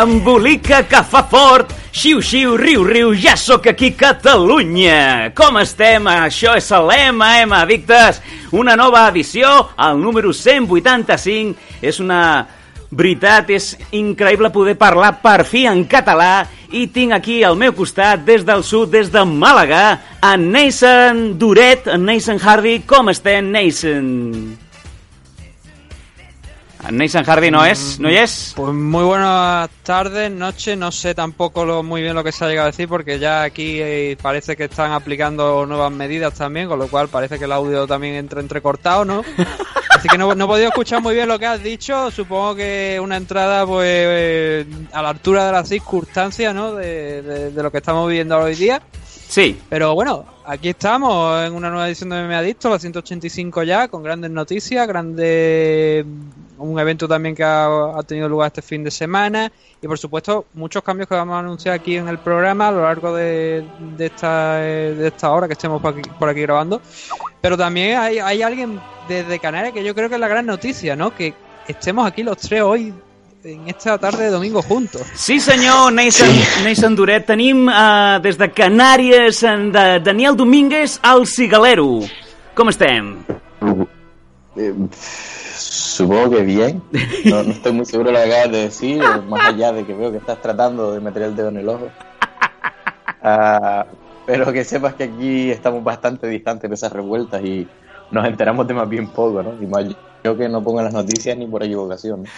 [0.00, 5.34] Embolica que fa fort, xiu xiu, riu riu, ja sóc aquí Catalunya.
[5.36, 6.06] Com estem?
[6.08, 8.22] Això és l'EMM Addictes,
[8.56, 11.82] una nova edició, el número 185.
[11.84, 12.46] És una
[12.88, 18.24] veritat, és increïble poder parlar per fi en català i tinc aquí al meu costat,
[18.24, 20.00] des del sud, des de Màlaga,
[20.32, 22.80] en Nathan Duret, en Nathan Hardy.
[22.88, 24.69] Com estem, Nathan?
[26.88, 27.98] Nathan Hardy no és?
[28.00, 28.52] No hi és?
[28.56, 32.48] Pues muy buenas tardes, noches, no sé tampoco lo, muy bien lo que se ha
[32.48, 36.78] llegado a decir porque ya aquí eh, parece que están aplicando nuevas medidas también, con
[36.78, 39.22] lo cual parece que el audio también entra entrecortado, ¿no?
[39.90, 42.98] Así que no, no he podido escuchar muy bien lo que has dicho, supongo que
[43.02, 46.72] una entrada pues eh, a la altura de las circunstancias, ¿no?
[46.74, 48.80] De, de- de lo que estamos viviendo hoy día.
[49.28, 53.86] Sí, Pero bueno, aquí estamos en una nueva edición de Me Adicto, la 185 ya,
[53.88, 56.04] con grandes noticias, grandes
[56.60, 57.66] un evento también que ha,
[57.98, 59.50] ha tenido lugar este fin de semana
[59.82, 62.82] y por supuesto muchos cambios que vamos a anunciar aquí en el programa a lo
[62.82, 63.64] largo de,
[63.96, 66.80] de esta, eh, de esta hora que estemos por aquí, por aquí grabando.
[67.40, 70.94] Pero también hay, hay alguien desde Canarias que yo creo que es la gran noticia,
[70.94, 71.14] ¿no?
[71.14, 71.34] Que
[71.66, 72.92] estemos aquí los tres hoy
[73.42, 75.02] en esta tarde de domingo juntos.
[75.14, 76.28] Sí senyor, Nathan,
[76.62, 77.26] Nathan Duret.
[77.26, 77.66] Tenim
[78.22, 82.00] des de Canàries en de Daniel Domínguez al Cigalero.
[82.54, 83.24] Com estem?
[84.56, 84.74] Eh,
[85.56, 86.82] supongo que bien.
[87.24, 89.84] No, no estoy muy seguro de lo que acabas de decir, eh, más allá de
[89.84, 91.88] que veo que estás tratando de meter el dedo en el ojo.
[93.22, 93.86] Ah,
[94.26, 97.68] pero que sepas que aquí estamos bastante distantes de esas revueltas y
[98.10, 99.52] nos enteramos de más bien poco, ¿no?
[99.60, 99.66] Y
[100.24, 102.22] yo que no pongo las noticias ni por equivocación.
[102.22, 102.28] ¿no?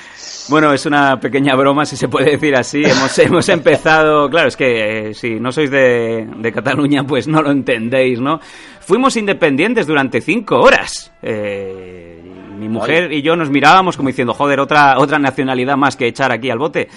[0.48, 2.82] Bueno, es una pequeña broma, si se puede decir así.
[2.84, 7.42] Hemos, hemos empezado, claro, es que eh, si no sois de, de Cataluña, pues no
[7.42, 8.40] lo entendéis, ¿no?
[8.80, 11.12] Fuimos independientes durante cinco horas.
[11.22, 12.20] Eh,
[12.58, 16.32] mi mujer y yo nos mirábamos como diciendo, joder, otra, otra nacionalidad más que echar
[16.32, 16.88] aquí al bote.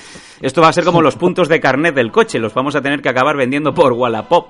[0.41, 3.01] Esto va a ser como los puntos de carnet del coche, los vamos a tener
[3.01, 4.49] que acabar vendiendo por Wallapop.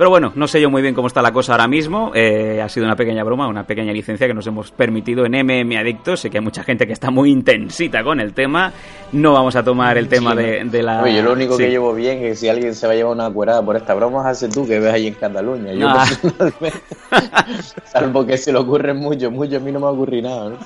[0.00, 2.10] Pero bueno, no sé yo muy bien cómo está la cosa ahora mismo.
[2.14, 5.76] Eh, ha sido una pequeña broma, una pequeña licencia que nos hemos permitido en MM
[5.76, 6.20] Adictos.
[6.20, 8.72] Sé que hay mucha gente que está muy intensita con el tema.
[9.12, 11.02] No vamos a tomar el tema Sí, de, de la.
[11.02, 11.64] Oye, yo lo único Sí.
[11.64, 13.92] que llevo bien es que si alguien se va a llevar una cuerada por esta
[13.92, 15.74] broma, hace tú que ves ahí en Cataluña.
[15.74, 16.06] Yo Ah.
[16.22, 16.80] personalmente,
[17.84, 20.56] salvo que se le ocurre mucho, mucho, a mí no me ocurre nada, ¿no?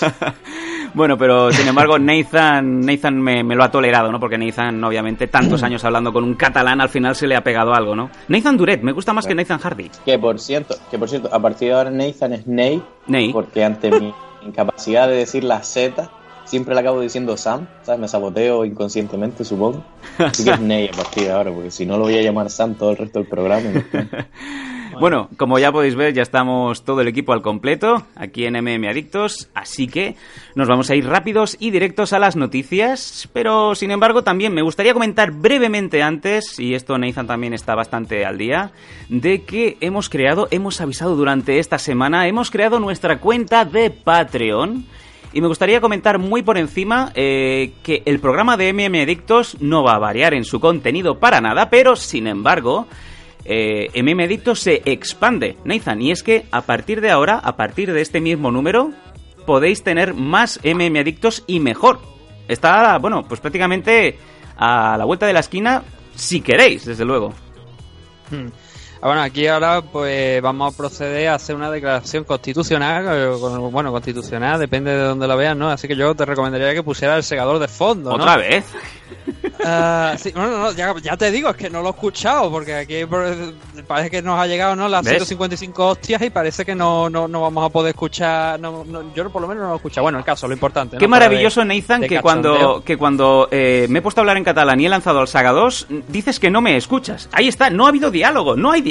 [0.92, 4.18] Bueno, pero sin embargo, Nathan, Nathan me, me lo ha tolerado, ¿no?
[4.18, 7.72] Porque Nathan, obviamente, tantos años hablando con un catalán, al final se le ha pegado
[7.74, 8.10] algo, ¿no?
[8.28, 9.90] Nathan Duret, me gusta más que Nathan Hardy.
[10.04, 13.30] Que por cierto, que por cierto, a partir de ahora Nathan es Nate, Nate.
[13.32, 14.12] porque ante mi
[14.46, 16.10] incapacidad de decir la Z,
[16.44, 18.00] siempre le acabo diciendo Sam, ¿sabes?
[18.00, 19.84] Me saboteo inconscientemente, supongo.
[20.18, 22.50] Así que es Nate a partir de ahora, porque si no lo voy a llamar
[22.50, 23.70] Sam todo el resto del programa.
[23.70, 23.82] ¿no?
[25.00, 28.86] Bueno, como ya podéis ver, ya estamos todo el equipo al completo aquí en MM
[28.86, 30.14] Adictos, así que
[30.54, 34.60] nos vamos a ir rápidos y directos a las noticias, pero sin embargo también me
[34.60, 38.72] gustaría comentar brevemente antes, y esto Nathan también está bastante al día,
[39.08, 44.84] de que hemos creado, hemos avisado durante esta semana, hemos creado nuestra cuenta de Patreon.
[45.32, 49.84] Y me gustaría comentar muy por encima eh, que el programa de MM Adictos no
[49.84, 52.88] va a variar en su contenido para nada, pero sin embargo,
[53.44, 57.92] eh, MM Adictos se expande, Nathan, y es que a partir de ahora, a partir
[57.92, 58.92] de este mismo número,
[59.46, 62.00] podéis tener más MM Adictos y mejor.
[62.48, 64.18] Está, bueno, pues prácticamente
[64.56, 65.82] a la vuelta de la esquina,
[66.14, 67.32] si queréis, desde luego.
[68.32, 68.46] Ah,
[69.02, 73.26] Bueno, aquí ahora pues vamos a proceder a hacer una declaración constitucional, eh,
[73.70, 75.70] bueno, constitucional, depende de donde la veas, ¿no?
[75.70, 78.16] Así que yo te recomendaría que pusieras el segador de fondo, ¿no?
[78.16, 78.64] Otra vez.
[79.64, 82.50] Ah, sí, no, no, no, ya, ya te digo, es que no lo he escuchado,
[82.50, 83.04] porque aquí
[83.86, 84.88] parece que nos ha llegado, ¿no?
[84.88, 85.12] Las ¿Ves?
[85.26, 89.28] 155 hostias y parece que no, no, no vamos a poder escuchar, no, no, yo
[89.30, 90.02] por lo menos no lo he escuchado.
[90.04, 90.96] Bueno, el caso, lo importante.
[90.98, 94.36] Qué maravilloso, de- Nathan, de que cuando, que cuando eh, me he puesto a hablar
[94.36, 97.28] en catalán y he lanzado al Saga 2, dices que no me escuchas.
[97.32, 98.89] Ahí está, no ha habido diálogo, no hay diálogo.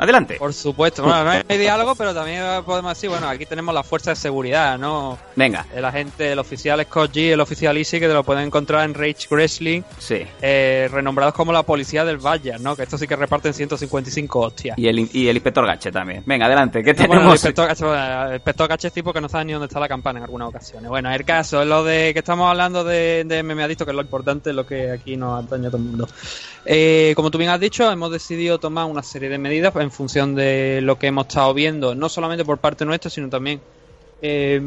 [0.00, 0.36] Adelante.
[0.38, 4.10] Por supuesto, bueno, no hay diálogo, pero también podemos decir, bueno, aquí tenemos la fuerza
[4.10, 5.18] de seguridad, ¿no?
[5.34, 5.66] Venga.
[5.74, 8.94] El agente, el oficial Scott G, el oficial Easy, que te lo pueden encontrar en
[8.94, 10.24] Rage Wrestling, Sí.
[10.40, 12.76] eh, renombrados como la policía del Valle, ¿no?
[12.76, 14.78] Que estos sí que reparten 155 hostias.
[14.78, 16.22] Y el, y el inspector Gache también.
[16.24, 16.84] Venga, adelante.
[16.84, 17.34] ¿Qué Bueno, el tenemos?
[17.34, 19.88] inspector Gache, bueno, el inspector Gache es tipo que no sabe ni dónde está la
[19.88, 20.88] campana en algunas ocasiones.
[20.88, 23.96] Bueno, el caso es lo de que estamos hablando de, de MMA Adicto, que es
[23.96, 26.08] lo importante, lo que aquí nos atañe a todo el mundo.
[26.70, 30.34] Eh, como tú bien has dicho, hemos decidido tomar una serie de medidas en función
[30.34, 33.60] de lo que hemos estado viendo, no solamente por parte nuestra, sino también
[34.22, 34.60] eh,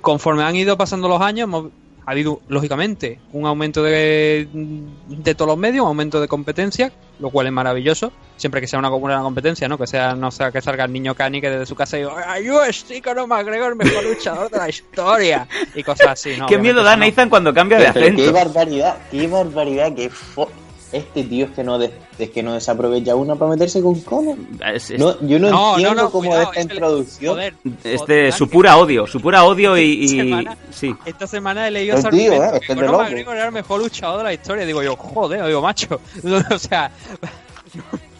[0.00, 1.70] conforme han ido pasando los años, hemos-
[2.04, 6.90] ha habido, lógicamente, un aumento de, de todos los medios, un aumento de competencia,
[7.20, 9.78] lo cual es maravilloso, siempre que sea una buena competencia, ¿no?
[9.78, 12.40] Que sea, no sea que salga el niño Cani que desde su casa y diga,
[12.40, 15.46] yo estoy con McGregor, el mejor luchador de la historia,
[15.76, 16.46] y cosas así, ¿no?
[16.46, 17.04] ¿Qué miedo da no.
[17.06, 18.32] Nathan cuando cambia de Pero qué acento?
[18.32, 20.48] barbaridad, qué barbaridad, que fo-
[20.92, 24.36] este tío es que no, des- es que no desaprovecha una para meterse con Conor.
[24.74, 27.34] Es- es- No, yo no, entiendo no, cómo cuidado, esta introducción.
[27.34, 29.82] joder, Este, joder, su pura odio, su pura odio y...
[30.04, 30.56] y- Semana.
[30.70, 30.94] sí.
[31.04, 33.02] Esta semana he leído ese tío, eh, es que que es de Conor loco.
[33.04, 34.64] McGregor era el mejor luchador de la historia.
[34.66, 36.00] Digo yo, joder, digo, macho.
[36.54, 36.90] o sea,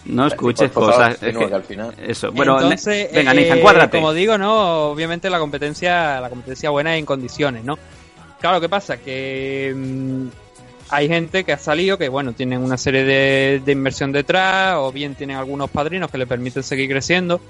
[0.04, 1.22] No escuches Por favor, cosas.
[1.22, 2.32] es que- al final- Eso.
[2.32, 3.88] Bueno, Entonces, ne- venga, eh, Nathan.
[3.90, 7.78] Como digo, no, obviamente la competencia, la competencia buena es en condiciones, ¿no?
[8.40, 8.96] Claro, ¿qué pasa?
[8.96, 10.26] Que mm,
[10.92, 14.92] hay gente que ha salido que, bueno, tienen una serie de, de inversión detrás, o
[14.92, 17.40] bien tienen algunos padrinos que le permiten seguir creciendo.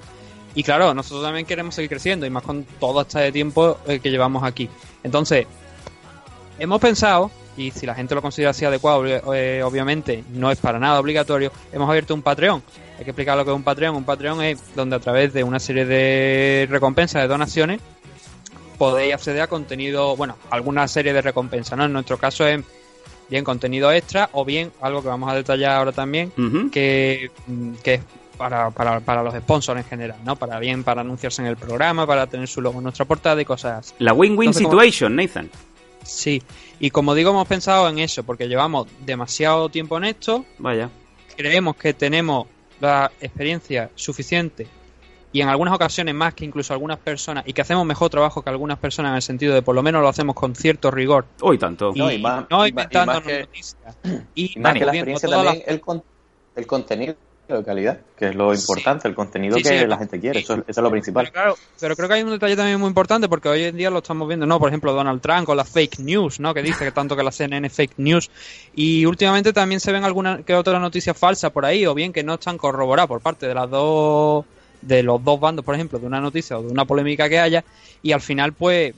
[0.55, 4.09] Y claro, nosotros también queremos seguir creciendo, y más con todo este tiempo eh, que
[4.09, 4.69] llevamos aquí.
[5.03, 5.45] Entonces,
[6.57, 10.79] hemos pensado, y si la gente lo considera así adecuado, eh, obviamente no es para
[10.79, 12.63] nada obligatorio, hemos abierto un Patreon.
[12.97, 13.93] Hay que explicar lo que es un Patreon.
[13.93, 17.81] Un Patreon es donde a través de una serie de recompensas, de donaciones,
[18.77, 21.85] podéis acceder a contenido, bueno, alguna serie de recompensas, ¿no?
[21.85, 22.63] En nuestro caso es
[23.33, 26.31] bien contenido extra o bien algo que vamos a detallar ahora también,
[26.71, 28.01] que, mm, que es
[28.37, 30.35] para, para, para los sponsors en general, ¿no?
[30.35, 33.45] Para bien, para anunciarse en el programa, para tener su logo en nuestra portada y
[33.45, 33.93] cosas así.
[33.97, 35.49] La win-win Entonces, ¿cómo- situation, Nathan.
[36.03, 36.43] Sí,
[36.79, 40.89] y como digo, hemos pensado en eso, porque llevamos demasiado tiempo en esto, Vaya.
[41.35, 42.47] creemos que tenemos
[42.81, 44.67] la experiencia suficiente
[45.33, 48.49] y en algunas ocasiones más que incluso algunas personas y que hacemos mejor trabajo que
[48.49, 51.57] algunas personas en el sentido de por lo menos lo hacemos con cierto rigor Hoy
[51.57, 51.91] tanto.
[51.93, 52.45] y No, no, y más-
[53.05, 53.75] más que- noticias
[54.35, 56.03] y, más que la experiencia las- también, el, con-
[56.55, 57.15] el contenido
[57.47, 58.61] de calidad, que es lo Sí.
[58.61, 59.85] importante, el contenido Sí, que sí.
[59.85, 60.45] la gente quiere, Sí.
[60.45, 61.25] eso, eso es lo principal.
[61.25, 63.89] Pero claro, pero creo que hay un detalle también muy importante porque hoy en día
[63.89, 64.59] lo estamos viendo, ¿no?
[64.59, 66.53] Por ejemplo, Donald Trump con las fake news, ¿no?
[66.53, 68.31] Que dice que tanto que la CNN es fake news.
[68.75, 72.23] Y últimamente también se ven algunas que otras noticias falsas por ahí o bien que
[72.23, 74.45] no están corroboradas por parte de las dos
[74.87, 77.63] de los dos bandos, por ejemplo, de una noticia o de una polémica que haya
[78.01, 78.93] y al final pues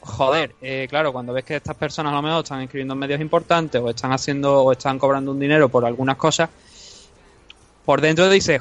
[0.00, 3.20] joder, eh, claro, cuando ves que estas personas a lo mejor están escribiendo en medios
[3.20, 6.50] importantes o están haciendo o están cobrando un dinero por algunas cosas,
[7.84, 8.60] por dentro dices,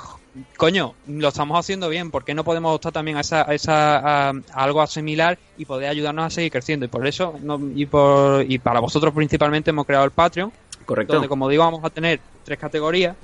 [0.58, 3.98] coño, lo estamos haciendo bien, ¿por qué no podemos optar también a, esa, a, esa,
[3.98, 6.86] a, a algo similar y poder ayudarnos a seguir creciendo?
[6.86, 10.52] Y por eso, no- y, por, y para vosotros principalmente, hemos creado el Patreon,
[10.86, 11.14] Correcto.
[11.14, 13.16] donde, como digo, vamos a tener tres categorías,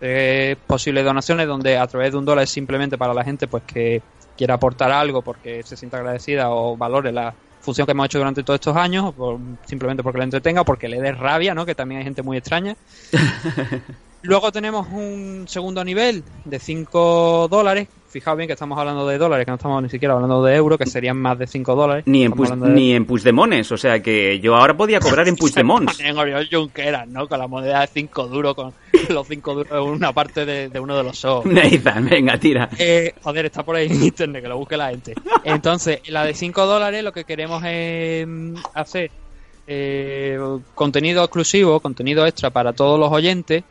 [0.00, 3.62] tres posibles donaciones, donde a través de un dólar es simplemente para la gente pues
[3.64, 4.02] que
[4.36, 8.42] quiera aportar algo porque se sienta agradecida o valore la función que hemos hecho durante
[8.42, 11.66] todos estos años, o simplemente porque le entretenga, porque le dé rabia, ¿no?
[11.66, 12.74] Que también hay gente muy extraña.
[14.22, 17.88] Luego tenemos un segundo nivel de 5 dólares.
[18.10, 20.76] Fijaos bien que estamos hablando de dólares, que no estamos ni siquiera hablando de euros,
[20.78, 22.02] que serían más de 5 dólares.
[22.06, 26.00] Ni en, de- ni en Puigdemones, o sea que yo ahora podía cobrar en Puigdemons.
[26.00, 27.28] En Oriol Junqueras, ¿no?
[27.28, 28.74] Con la moneda de 5 duros, con
[29.10, 31.46] los 5 duros en una parte de, de uno de los shows.
[31.46, 32.68] Nathan, venga, tira.
[32.78, 35.14] Eh, joder, está por ahí en internet, que lo busque la gente.
[35.44, 39.12] Entonces, la de 5 dólares lo que queremos es mm, hacer
[39.68, 40.36] eh,
[40.74, 43.62] contenido exclusivo, contenido extra para todos los oyentes,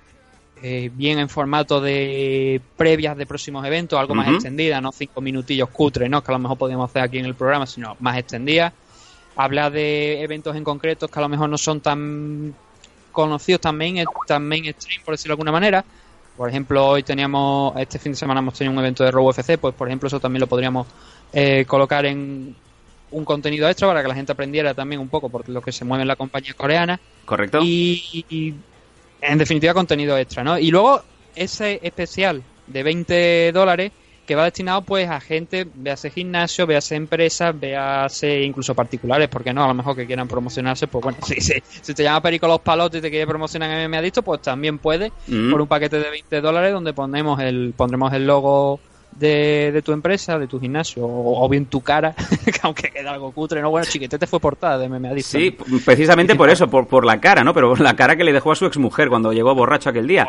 [0.62, 5.70] eh, bien en formato de previas de próximos eventos, algo más extendida, no cinco minutillos
[5.70, 6.24] cutres, ¿no?
[6.24, 8.74] Que a lo mejor podríamos hacer aquí en el programa, sino más extendida.
[9.36, 12.54] Hablar de eventos en concretos que a lo mejor no son tan
[13.12, 15.86] conocidos, tan, main, tan mainstream, por decirlo de alguna manera.
[16.36, 19.58] Por ejemplo, hoy teníamos, este fin de semana hemos tenido un evento de Raw UFC,
[19.58, 20.88] pues por ejemplo eso también lo podríamos
[21.34, 22.56] eh, colocar en
[23.12, 25.84] un contenido extra para que la gente aprendiera también un poco por lo que se
[25.84, 27.60] mueve en la compañía coreana Correcto.
[27.62, 28.54] y, y,
[29.22, 30.58] en definitiva contenido extra, ¿no?
[30.58, 31.02] Y luego
[31.36, 33.92] ese especial de 20 dólares
[34.26, 39.64] que va destinado pues a gente, véase gimnasio, véase empresas, véase incluso particulares, porque no,
[39.64, 42.60] a lo mejor que quieran promocionarse, pues bueno, si, si, si te llama Perico Los
[42.62, 45.50] Palotes y te quiere promocionar MMA Adicto, pues también puede, Mm.
[45.52, 48.80] por un paquete de 20 dólares donde ponemos el, pondremos el logo
[49.12, 52.13] de, de tu empresa, de tu gimnasio, o, o bien tu cara,
[52.46, 53.70] que aunque queda algo cutre, ¿no?
[53.70, 55.20] Bueno, Chiquitete fue portada de MMA.
[55.22, 57.54] Sí, precisamente por eso, por, por la cara, ¿no?
[57.54, 60.28] Pero por la cara que le dejó a su exmujer cuando llegó borracho aquel día.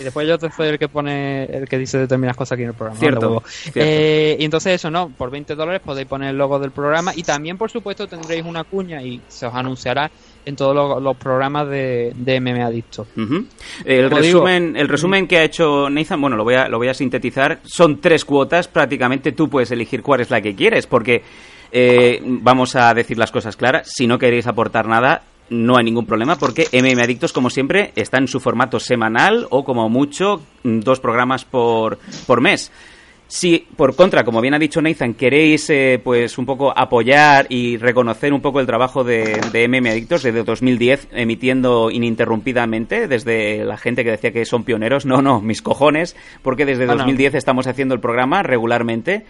[0.00, 2.68] Y después yo te soy el que pone, el que dice determinadas cosas aquí en
[2.68, 2.98] el programa.
[3.00, 3.42] Cierto.
[3.74, 5.08] Eh, y entonces eso, ¿no?
[5.10, 8.64] Por 20 dólares podéis poner el logo del programa y también, por supuesto, tendréis una
[8.64, 10.10] cuña y se os anunciará
[10.44, 13.06] en todos los, los programas de, de MM Adicto.
[13.84, 16.88] El digo- resumen, el resumen que ha hecho Nathan, bueno, lo voy, a, lo voy
[16.88, 21.22] a sintetizar, son tres cuotas, prácticamente tú puedes elegir cuál es la que quieres, porque
[21.70, 26.06] eh, vamos a decir las cosas claras, si no queréis aportar nada, no hay ningún
[26.06, 30.80] problema, porque MM Adictos, como siempre, está en su formato semanal o como mucho mm,
[30.80, 32.70] dos programas por, por mes.
[33.30, 37.76] Si, por contra, como bien ha dicho Nathan, queréis eh, pues un poco apoyar y
[37.76, 43.76] reconocer un poco el trabajo de, de MM Adictos desde 2010, emitiendo ininterrumpidamente desde la
[43.76, 46.96] gente que decía que son pioneros, no, no, mis cojones, porque desde Ah, no.
[46.96, 49.26] 2010 estamos haciendo el programa regularmente.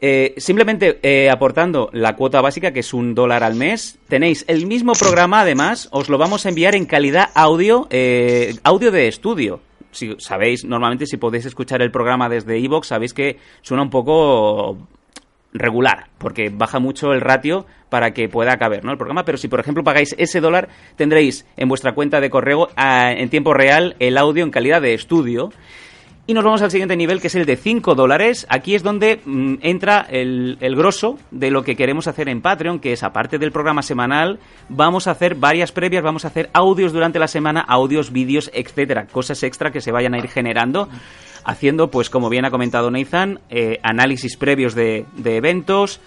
[0.00, 4.66] Eh, simplemente eh, aportando la cuota básica, que es un dólar al mes, tenéis el
[4.66, 9.60] mismo programa, además, os lo vamos a enviar en calidad audio, eh, audio de estudio.
[9.90, 14.78] Si sabéis, normalmente si podéis escuchar el programa desde iVoox, sabéis que suena un poco
[15.52, 18.92] regular, porque baja mucho el ratio para que pueda caber ¿no?
[18.92, 22.68] el programa, pero si por ejemplo pagáis ese dólar, tendréis en vuestra cuenta de correo
[22.76, 25.50] ah, en tiempo real el audio en calidad de estudio.
[26.30, 28.46] Y nos vamos al siguiente nivel, que es el de 5 dólares.
[28.50, 32.92] Aquí es donde mm, entra el, grosso de lo que queremos hacer en Patreon, que
[32.92, 37.18] es, aparte del programa semanal, vamos a hacer varias previas, vamos a hacer audios durante
[37.18, 40.90] la semana, audios, vídeos, etcétera, cosas extra que se vayan a ir generando,
[41.44, 45.98] haciendo, pues como bien ha comentado Nathan, eh, análisis previos de, de eventos,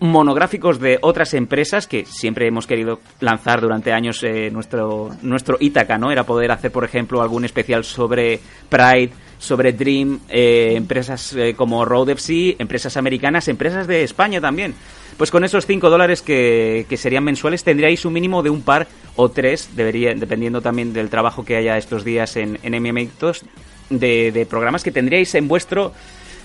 [0.00, 5.96] monográficos de otras empresas que siempre hemos querido lanzar durante años eh, nuestro nuestro Ítaca,
[5.96, 6.10] ¿no?
[6.10, 9.12] Era poder hacer, por ejemplo, algún especial sobre Pride,
[9.44, 14.74] sobre Dream, eh, empresas eh, como Road FC, empresas americanas, empresas de España también.
[15.16, 18.88] Pues con esos 5 dólares que, que serían mensuales tendríais un mínimo de un par
[19.14, 23.44] o tres, debería, dependiendo también del trabajo que haya estos días en, en MMX,
[23.90, 25.92] de, de programas que tendríais en vuestro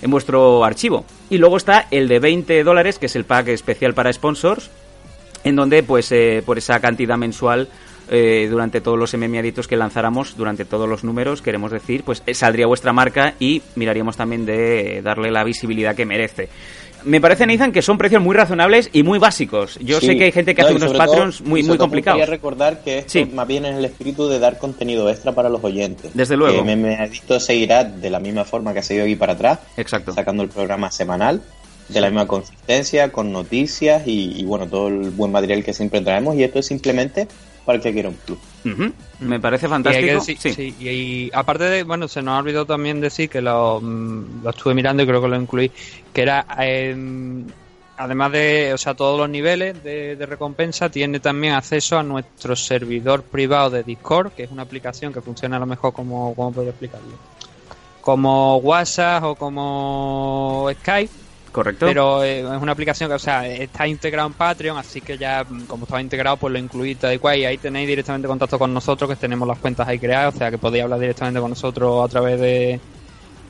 [0.02, 1.04] en vuestro archivo.
[1.28, 4.70] Y luego está el de 20 dólares, que es el pack especial para sponsors,
[5.44, 7.68] en donde, pues, eh, por esa cantidad mensual,
[8.10, 12.34] eh, durante todos los MMAditos que lanzáramos, durante todos los números, queremos decir, pues eh,
[12.34, 16.48] saldría vuestra marca y miraríamos también de darle la visibilidad que merece.
[17.02, 19.78] Me parece, Nathan, que son precios muy razonables y muy básicos.
[19.80, 20.06] Yo Sí.
[20.06, 22.18] sé que hay gente que No, hace unos todo- Patreons y muy, muy todo complicados.
[22.20, 23.24] Quería recordar que esto Sí.
[23.24, 26.10] más bien es el espíritu de dar contenido extra para los oyentes.
[26.12, 26.62] Desde luego.
[26.62, 30.12] Que MM Adicto seguirá de la misma forma que ha seguido aquí para atrás, Exacto.
[30.12, 31.40] sacando el programa semanal,
[31.88, 36.02] de la misma consistencia, con noticias y, y, bueno, todo el buen material que siempre
[36.02, 36.36] traemos.
[36.36, 37.26] Y esto es simplemente
[37.74, 38.38] el que quiera un plus.
[38.64, 38.92] Ujú.
[39.20, 40.06] Me parece Y, hay fantástico.
[40.06, 40.52] que decir- sí.
[40.52, 44.42] sí, y, y aparte de, bueno, se nos ha olvidado también decir que lo, mm,
[44.44, 45.70] lo estuve mirando y creo que lo incluí,
[46.12, 46.94] que era, eh,
[47.96, 52.56] además de, o sea, todos los niveles de, de recompensa, tiene también acceso a nuestro
[52.56, 56.52] servidor privado de Discord, que es una aplicación que funciona a lo mejor como, ¿cómo
[56.52, 57.12] podría explicarlo?
[58.00, 61.12] Como WhatsApp o como Skype,
[61.52, 61.86] Correcto.
[61.86, 65.44] pero eh, es una aplicación que, o sea, está integrado en Patreon, así que ya,
[65.48, 68.58] mm, como estaba integrado, pues lo incluí tal y cual, y ahí tenéis directamente contacto
[68.58, 71.50] con nosotros, que tenemos las cuentas ahí creadas, o sea, que podéis hablar directamente con
[71.50, 72.80] nosotros a través de,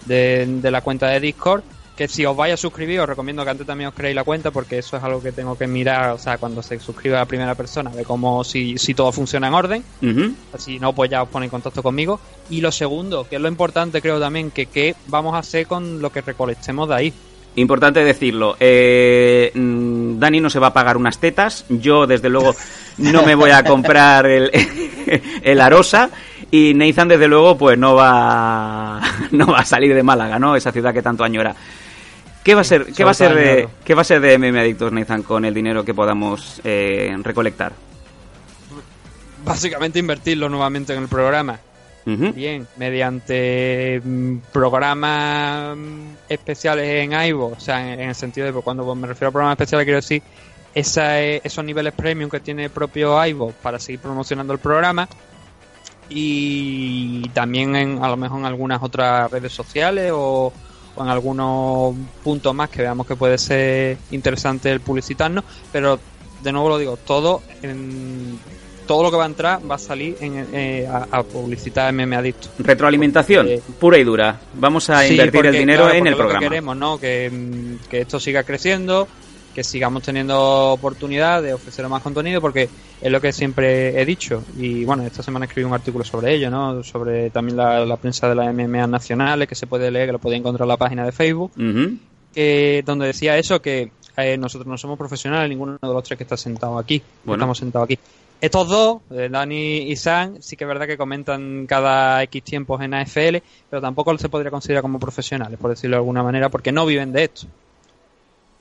[0.07, 1.63] de, de la cuenta de Discord.
[1.97, 4.51] Que si os vais a suscribir, os recomiendo que antes también os creéis la cuenta,
[4.51, 7.27] porque eso es algo que tengo que mirar, o sea, cuando se suscribe a la
[7.27, 9.85] primera persona, de cómo si, si todo funciona en orden.
[10.01, 10.35] Ujú.
[10.57, 12.19] Si no, pues ya os pone en contacto conmigo.
[12.49, 16.01] Y lo segundo, que es lo importante, creo también, que qué vamos a hacer con
[16.01, 17.13] lo que recolectemos de ahí.
[17.57, 18.57] Importante decirlo.
[18.61, 21.65] eh, mm, Dani no se va a pagar unas tetas.
[21.69, 22.55] Yo, desde luego,
[22.99, 24.51] no me voy a comprar el,
[25.43, 26.11] el Arosa.
[26.53, 30.57] Y Nathan, desde luego, pues no va, no va a salir de Málaga, ¿no?
[30.57, 31.55] Esa ciudad que tanto añora.
[32.43, 34.59] ¿Qué va a ser, qué va a ser de, qué va a ser de MM
[34.59, 37.73] Adictos, Nathan, con el dinero que podamos eh, recolectar?
[39.45, 41.59] Básicamente invertirlo nuevamente en el programa.
[42.05, 48.65] Bien, mediante mm, programas mm, especiales en iVoox, o sea, en, el sentido de, pues,
[48.65, 50.23] cuando me refiero a programas especiales, quiero decir
[50.75, 55.09] esa, esos niveles premium que tiene el propio iVoox para seguir promocionando el programa.
[56.09, 60.53] Y también en, a lo mejor en algunas otras redes sociales o,
[60.97, 66.01] o en algunos puntos más que veamos que puede ser interesante el publicitarnos, pero
[66.43, 68.39] de nuevo lo digo, todo en,
[68.91, 72.13] todo lo que va a entrar va a salir en, eh, a, a publicitar MM
[72.17, 72.49] Adicto.
[72.59, 74.41] Retroalimentación, Eh, pura y dura.
[74.55, 76.41] Vamos a Sí, invertir el dinero claro, en el lo que programa.
[76.49, 76.99] queremos, ¿no?
[76.99, 79.07] Que, mm, que esto siga creciendo,
[79.55, 82.69] que sigamos teniendo oportunidad de ofrecer más contenido, porque
[83.01, 84.43] es lo que siempre he dicho.
[84.59, 86.83] Y bueno, esta semana escribí un artículo sobre ello, ¿no?
[86.83, 90.19] Sobre también la, la prensa de las MMA nacionales, que se puede leer, que lo
[90.19, 91.95] podéis encontrar en la página de Facebook, Ujú.
[92.35, 96.25] que, donde decía eso, que eh, nosotros no somos profesionales, ninguno de los tres que
[96.25, 97.39] está sentado aquí, Bueno.
[97.41, 97.97] estamos sentados aquí.
[98.41, 102.81] Estos dos, eh, Dani y Sam, sí que es verdad que comentan cada X tiempos
[102.81, 106.73] en AFL, pero tampoco se podría considerar como profesionales, por decirlo de alguna manera, porque
[106.73, 107.47] no viven de esto.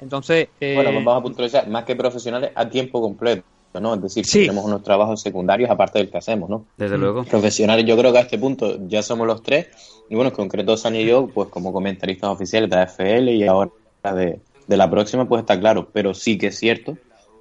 [0.01, 3.43] Entonces, eh, Bueno, pues vamos a puntualizar, más que profesionales, a tiempo completo,
[3.81, 3.95] ¿no?
[3.95, 4.41] Es decir, Sí.
[4.41, 6.65] tenemos unos trabajos secundarios aparte del que hacemos, ¿no?
[6.77, 7.23] Desde luego.
[7.23, 9.67] Profesionales, yo creo que a este punto ya somos los tres,
[10.09, 13.71] y bueno, en concreto Sani y yo, pues como comentaristas oficiales de AFL y ahora
[14.03, 16.97] de, de la próxima, pues está claro, pero sí que es cierto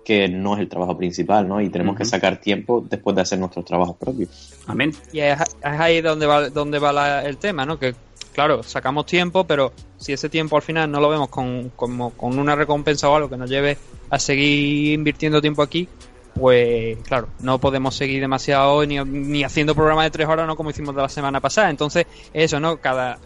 [0.08, 1.60] que no es el trabajo principal, ¿no?
[1.60, 4.54] Y tenemos que sacar tiempo después de hacer nuestros trabajos propios.
[4.66, 4.90] Amén.
[5.12, 7.78] y es, es ahí donde va, donde va la- el tema, ¿no?
[7.78, 7.94] Que,
[8.32, 12.38] claro, sacamos tiempo, pero si ese tiempo al final no lo vemos con, como, con
[12.38, 13.76] una recompensa o algo que nos lleve
[14.08, 15.86] a seguir invirtiendo tiempo aquí,
[16.34, 20.70] pues claro, no podemos seguir demasiado ni, ni haciendo programas de tres horas, no como
[20.70, 21.68] hicimos de la semana pasada.
[21.68, 22.78] Entonces, eso, ¿no?
[22.78, 23.18] Cada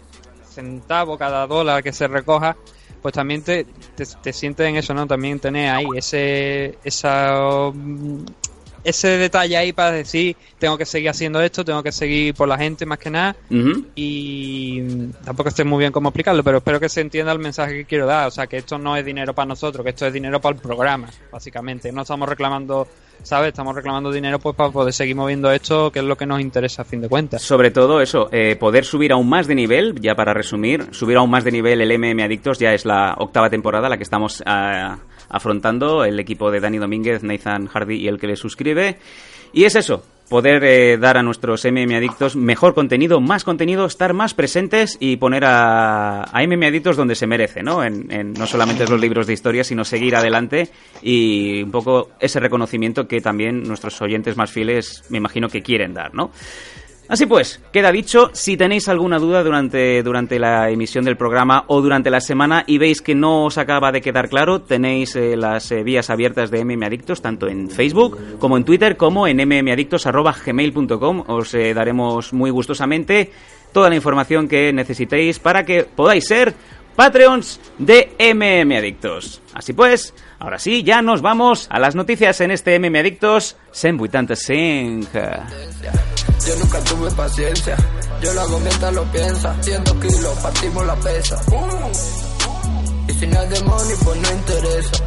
[0.51, 2.57] centavo, cada dólar que se recoja,
[3.03, 3.65] pues también te,
[3.97, 5.07] te, te sientes en eso, ¿no?
[5.07, 8.25] También tener ahí ese, esa, mm,
[8.85, 12.59] ese detalle ahí para decir, tengo que seguir haciendo esto, tengo que seguir por la
[12.59, 13.37] gente más que nada.
[13.95, 17.75] Y mm, tampoco sé muy bien cómo explicarlo, pero espero que se entienda el mensaje
[17.75, 18.29] que quiero dar.
[18.29, 20.63] O sea, que esto no es dinero para nosotros, que esto es dinero para el
[20.63, 21.93] programa, básicamente.
[21.93, 22.89] No estamos reclamando,
[23.23, 23.49] ¿sabes?
[23.49, 26.83] Estamos reclamando dinero pues para poder seguir moviendo esto, que es lo que nos interesa
[26.83, 27.43] a fin de cuentas.
[27.43, 31.31] Sobre todo eso, eh, poder subir aún más de nivel, ya para resumir, subir aún
[31.31, 34.99] más de nivel el MM Adictos, ya es la octava temporada la que estamos ah,
[35.29, 38.99] afrontando, el equipo de Dani Domínguez, Nathan Hardy y el que le suscribe.
[39.53, 40.03] Y es eso,
[40.33, 45.19] poder eh, dar a nuestros MM Adictos mejor contenido, más contenido, estar más presentes y
[45.19, 47.85] poner a, a MM Adictos donde se merece, ¿no?
[47.85, 50.71] En, en no solamente los libros de historia, sino seguir adelante
[51.03, 55.93] y un poco ese reconocimiento que también nuestros oyentes más fieles me imagino que quieren
[55.93, 56.31] dar, ¿no?
[57.13, 61.83] Así pues, queda dicho, si tenéis alguna duda durante, durante la emisión del programa o
[61.83, 65.71] durante la semana y veis que no os acaba de quedar claro, tenéis eh, las
[65.73, 71.25] eh, vías abiertas de MM Adictos, tanto en Facebook como en Twitter, como en mmadictos.gmail.com.
[71.27, 73.31] Os eh, daremos muy gustosamente
[73.75, 76.55] toda la información que necesitéis para que podáis ser
[76.97, 79.43] Patreons de MM Adictos.
[79.53, 85.11] Así pues, ahora sí, ya nos vamos a las noticias en este MM Adictos 185.
[86.47, 87.77] Yo nunca tuve paciencia,
[88.21, 89.57] yo lo hago mientras lo piensa.
[89.63, 91.41] 100 kilos, partimos la pesa.
[93.09, 95.05] Y si no es de money, pues no interesa.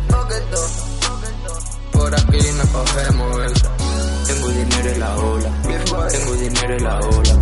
[1.92, 3.72] Por aquí no cogemos esa.
[4.28, 5.52] Tengo dinero en la ola,
[6.10, 7.34] tengo dinero en la ola.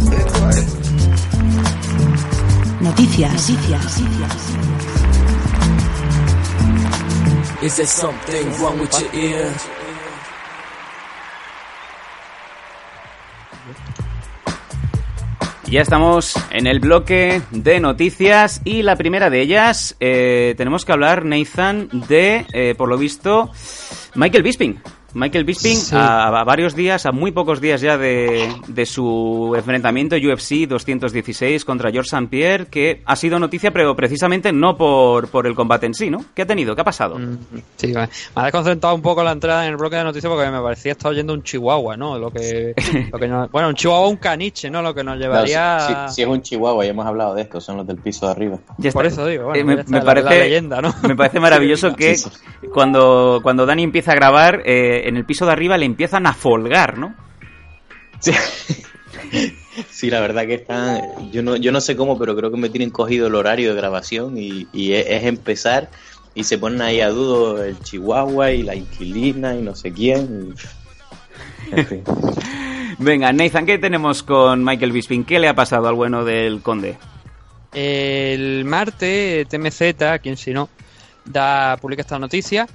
[2.81, 3.99] Noticias, noticias,
[7.61, 9.82] Is there something wrong with your ear?
[15.69, 20.91] Ya estamos en el bloque de noticias y la primera de ellas eh, tenemos que
[20.91, 23.49] hablar, Nathan, de, eh, por lo visto,
[24.15, 24.81] Michael Bisping.
[25.13, 25.95] Michael Bisping, Sí.
[25.95, 31.65] a, a varios días, a muy pocos días ya de, de su enfrentamiento UFC 216
[31.65, 32.27] contra George St.
[32.29, 36.23] Pierre, que ha sido noticia, pero precisamente no por, por el combate en sí, ¿no?
[36.33, 36.75] ¿Qué ha tenido?
[36.75, 37.17] ¿Qué ha pasado?
[37.19, 37.37] Mm,
[37.77, 40.49] Sí, me me ha desconcentrado un poco la entrada en el bloque de noticias porque
[40.49, 42.17] me parecía estar oyendo un chihuahua, ¿no?
[42.17, 42.73] Lo que,
[43.11, 44.81] lo que nos- bueno, un chihuahua un caniche, ¿no?
[44.81, 46.07] Lo que nos llevaría...
[46.09, 48.31] si- si es un chihuahua, ya hemos hablado de esto, son los del piso de
[48.31, 48.57] arriba.
[48.77, 49.21] Ya Por está.
[49.21, 50.93] eso digo, bueno, Eh, me, ya está me la- parece, la leyenda, ¿no?
[51.07, 52.29] me parece maravilloso que Sí,
[52.73, 56.33] cuando, cuando Dani empieza a grabar, eh, en el piso de arriba le empiezan a
[56.33, 57.13] folgar, ¿no?
[58.19, 58.31] Sí.
[59.89, 61.31] Sí, la verdad que están.
[61.31, 63.75] Yo no, yo no sé cómo, pero creo que me tienen cogido el horario de
[63.75, 65.89] grabación y, y es, es empezar
[66.35, 70.53] y se ponen ahí a dudo el chihuahua y la inquilina y no sé quién.
[71.71, 72.03] y- En fin.
[72.99, 75.23] Venga, Nathan, ¿qué tenemos con Michael Bisping?
[75.23, 76.95] ¿Qué le ha pasado al bueno del conde?
[77.73, 80.69] El martes, TMZ, quien si no,
[81.25, 82.67] da, publica esta noticia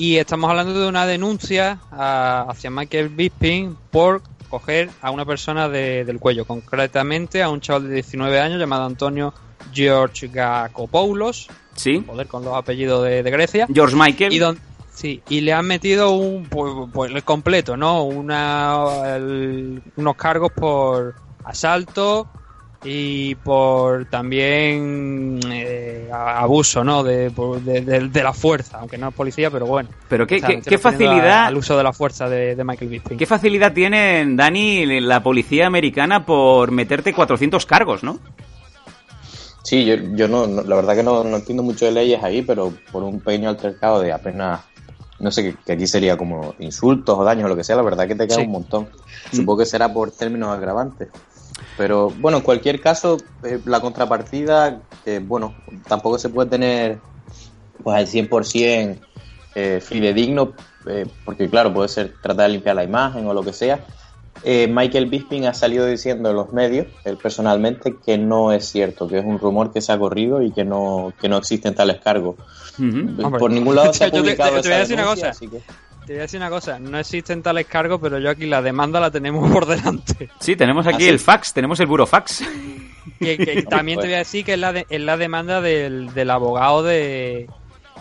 [0.00, 5.68] y estamos hablando de una denuncia a- hacia Michael Bisping por coger a una persona
[5.68, 9.34] de- del cuello, concretamente a un chaval de 19 años llamado Antonio
[9.72, 12.02] George Gakopoulos, ¿Sí?
[12.28, 13.66] con los apellidos de, de Grecia.
[13.72, 14.32] George Michael.
[14.32, 14.58] Y don-
[14.92, 18.02] sí, y le han metido un pues, pues, el completo, ¿no?
[18.04, 22.26] Una el- unos cargos por asalto
[22.82, 27.02] y por también eh, abuso, ¿no?
[27.02, 29.90] De, por- de, de- de la fuerza, aunque no es policía, pero bueno.
[30.08, 32.64] Pero qué, O sea, qué- refiriendo a- facilidad, al uso de la fuerza de, de
[32.64, 33.18] Michael Bisping.
[33.18, 38.18] qué facilidad tiene, Dani, la policía americana por meterte 400 cargos, ¿no?
[39.62, 42.42] Sí, yo, yo no, no- la verdad que no, no entiendo mucho de leyes ahí,
[42.42, 44.60] pero por un pequeño altercado de apenas,
[45.18, 47.82] no sé, que, que aquí sería como insultos o daños o lo que sea, la
[47.82, 48.42] verdad que te queda Sí.
[48.46, 48.88] un montón.
[49.30, 51.08] Supongo que será por términos agravantes.
[51.76, 55.54] Pero bueno, en cualquier caso, eh, la contrapartida, que bueno,
[55.88, 57.00] tampoco se puede tener
[57.82, 59.00] pues al 100%
[59.54, 60.52] eh, fidedigno,
[60.86, 63.84] eh, porque claro, puede ser tratar de limpiar la imagen o lo que sea.
[64.42, 69.08] Eh, Michael Bisping ha salido diciendo en los medios, él personalmente, que no es cierto,
[69.08, 72.00] que es un rumor que se ha corrido y que no, que no existen tales
[72.00, 72.36] cargos.
[73.38, 75.04] Por ningún lado se ha yo te- publicado te- te voy a esa decir una
[75.14, 75.26] cosa.
[76.10, 78.98] Te voy a decir una cosa, no existen tales cargos, pero yo aquí la demanda
[78.98, 80.28] la tenemos por delante.
[80.40, 81.08] Sí, tenemos aquí ¿Ah, sí?
[81.08, 82.42] el fax, tenemos el burofax.
[83.20, 86.12] Que, que también te voy a decir que es la, de- es la demanda del,
[86.12, 87.48] del abogado de,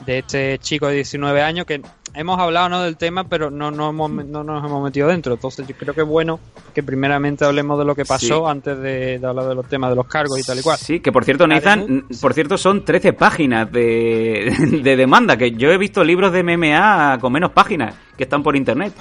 [0.08, 2.82] de este chico de 19 años, que hemos hablado ¿no?
[2.82, 5.34] del tema, pero no, no, hemos- no nos hemos metido dentro.
[5.34, 6.40] Entonces yo creo que es bueno
[6.74, 8.52] que primeramente hablemos de lo que pasó Sí.
[8.52, 10.78] antes de, de hablar de los temas de los cargos y tal y cual.
[10.78, 15.72] Sí, que por cierto, Nathan, por cierto, son 13 páginas de, de demanda, que yo
[15.72, 18.94] he visto libros de MMA con menos páginas que están por internet.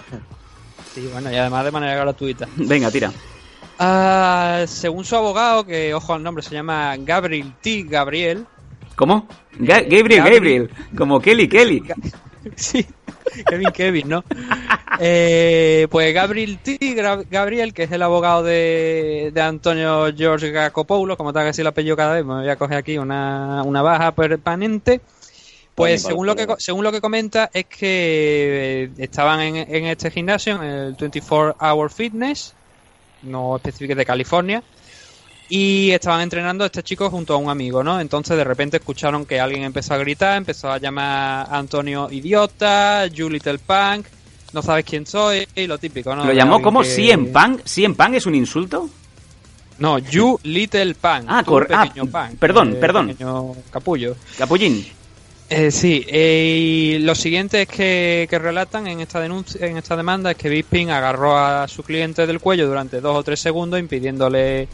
[0.94, 2.48] Sí, bueno, y además de manera gratuita.
[2.56, 3.12] Venga, tira.
[3.78, 7.84] Ah, según su abogado, que ojo al nombre, se llama Gabriel T.
[7.88, 8.44] Gabriel.
[8.96, 9.28] ¿Cómo?
[9.58, 10.24] Ga- Gabriel, Gabriel.
[10.68, 11.82] Gabriel, como Kelly, Kelly.
[12.56, 12.84] Sí,
[13.48, 14.24] Kevin Kevin, ¿no?
[15.00, 16.78] Eh, pues Gabriel T.
[17.30, 21.68] Gabriel, que es el abogado de, de Antonio George Gacopoulos, como tengo que decir el
[21.68, 25.00] apellido cada vez, me voy a coger aquí una, una baja permanente.
[25.74, 30.10] Pues según lo que según lo que comenta es que eh, estaban en, en este
[30.10, 32.54] gimnasio, en el 24 Hour Fitness,
[33.22, 34.64] no específico de California,
[35.48, 38.00] y estaban entrenando a este chico junto a un amigo, ¿no?
[38.00, 43.06] Entonces de repente escucharon que alguien empezó a gritar, empezó a llamar a Antonio idiota,
[43.06, 44.06] You Little Punk,
[44.52, 46.24] no sabes quién soy, y lo típico, ¿no?
[46.24, 47.62] ¿Lo llamó como que- CM Punk?
[47.64, 48.90] ¿CM Punk es un insulto?
[49.78, 51.24] No, You Little Punk.
[51.28, 53.08] Ah, tú, ah, punk, perdón, eh, perdón.
[53.08, 54.16] Pequeño capullo.
[54.36, 54.84] Capullín.
[55.50, 59.96] Eh, sí, eh, y lo siguiente es que, que relatan en esta denuncia, en esta
[59.96, 63.80] demanda es que Bisping agarró a su cliente del cuello durante dos o tres segundos
[63.80, 64.68] impidiéndole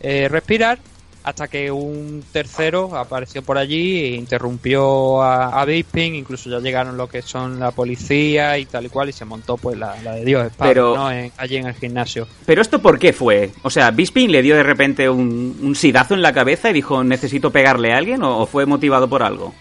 [0.00, 0.78] eh, respirar
[1.24, 6.96] hasta que un tercero apareció por allí e interrumpió a, a Bisping, incluso ya llegaron
[6.96, 10.12] lo que son la policía y tal y cual y se montó pues la, la
[10.14, 11.10] de Dios padre, Pero- ¿no?
[11.10, 12.28] En- allí en el gimnasio.
[12.46, 13.50] ¿Pero esto por qué fue?
[13.62, 17.02] O sea, ¿Bisping le dio de repente un, un sidazo en la cabeza y dijo
[17.02, 19.52] necesito pegarle a alguien o, o fue motivado por algo?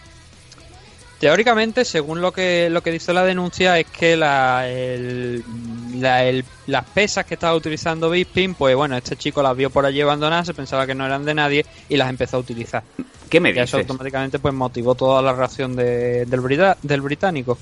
[1.26, 5.44] Teóricamente, según lo que lo que dice la denuncia, es que la, el-
[6.00, 9.88] la- el- las pesas que estaba utilizando Bisping, pues bueno, este chico las vio por
[9.88, 12.84] allí abandonadas, se pensaba que no eran de nadie y las empezó a utilizar.
[13.28, 17.58] ¿Qué me Y eso automáticamente pues motivó toda la reacción de- del, brita- del británico.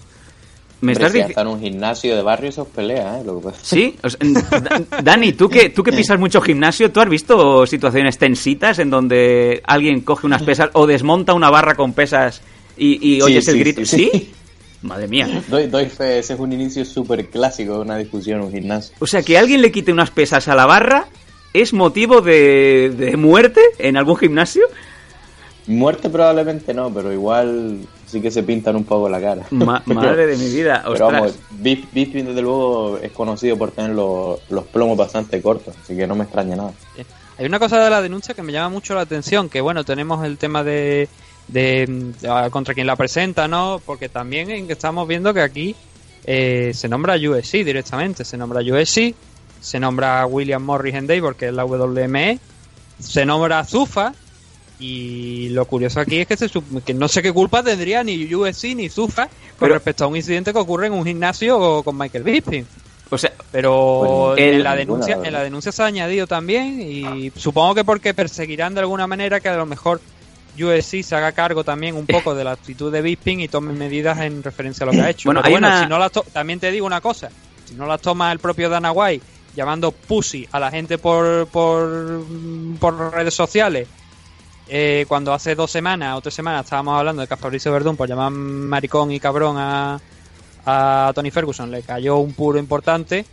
[0.81, 1.41] ¿Me Hombre, estás si diciendo...?
[1.41, 3.23] en un gimnasio de barrio eso es pelea, ¿eh?
[3.23, 4.19] Lo que pasa- Sí, o sea,
[4.59, 8.89] Da- Dani, tú que, tú que pisas mucho gimnasio, ¿tú has visto situaciones tensitas en
[8.89, 12.41] donde alguien coge unas pesas o desmonta una barra con pesas
[12.77, 13.85] y, y Sí, oyes el sí, grito?
[13.85, 14.09] sí, ¿Sí?
[14.13, 14.33] sí.
[14.81, 15.43] Madre mía.
[15.47, 18.93] Doy, doy fe, ese es un inicio súper clásico de una discusión en un gimnasio.
[18.99, 21.07] O sea, que alguien le quite unas pesas a la barra
[21.53, 24.63] es motivo de, de muerte en algún gimnasio.
[25.65, 29.45] Muerte probablemente no, pero igual sí que se pintan un poco la cara.
[29.51, 31.11] Ma- madre de mi vida, Pero ostras.
[31.21, 31.35] vamos,
[31.93, 36.15] Bisping desde luego es conocido por tener los, los plomos bastante cortos, así que no
[36.15, 36.73] me extraña nada.
[37.37, 40.25] Hay una cosa de la denuncia que me llama mucho la atención, que bueno, tenemos
[40.25, 41.07] el tema de,
[41.47, 43.81] de ah, contra quien la presenta, ¿no?
[43.85, 45.75] Porque también estamos viendo que aquí
[46.25, 49.13] eh, se nombra USC directamente, se nombra USC,
[49.61, 52.39] se nombra William Morris Endeavor, que es la WME,
[52.99, 54.13] se nombra Zufa,
[54.79, 56.49] y lo curioso aquí es que, se
[56.85, 60.15] que no sé qué culpa tendría ni USC ni Zufa con Pero- respecto a un
[60.15, 62.65] incidente que ocurre en un gimnasio con Michael Bisping.
[63.09, 67.31] O sea, Pero el- en, la denuncia, en la denuncia se ha añadido también y
[67.35, 70.01] supongo que porque perseguirán de alguna manera que a lo mejor
[70.61, 74.19] USC se haga cargo también un poco de la actitud de Bisping y tome medidas
[74.19, 75.29] en referencia a lo que ha hecho.
[75.29, 77.29] Bueno, bueno, una- si no las también te digo una cosa,
[77.65, 82.23] si no las toma el propio Dana White llamando pussy a la gente por, por,
[82.79, 83.87] por redes sociales,
[84.67, 87.95] eh, cuando hace dos semanas o tres semanas estábamos hablando de que a Fabricio Verdún
[87.97, 89.99] por llamar maricón y cabrón a,
[90.65, 93.25] a Tony Ferguson le cayó un puro importante.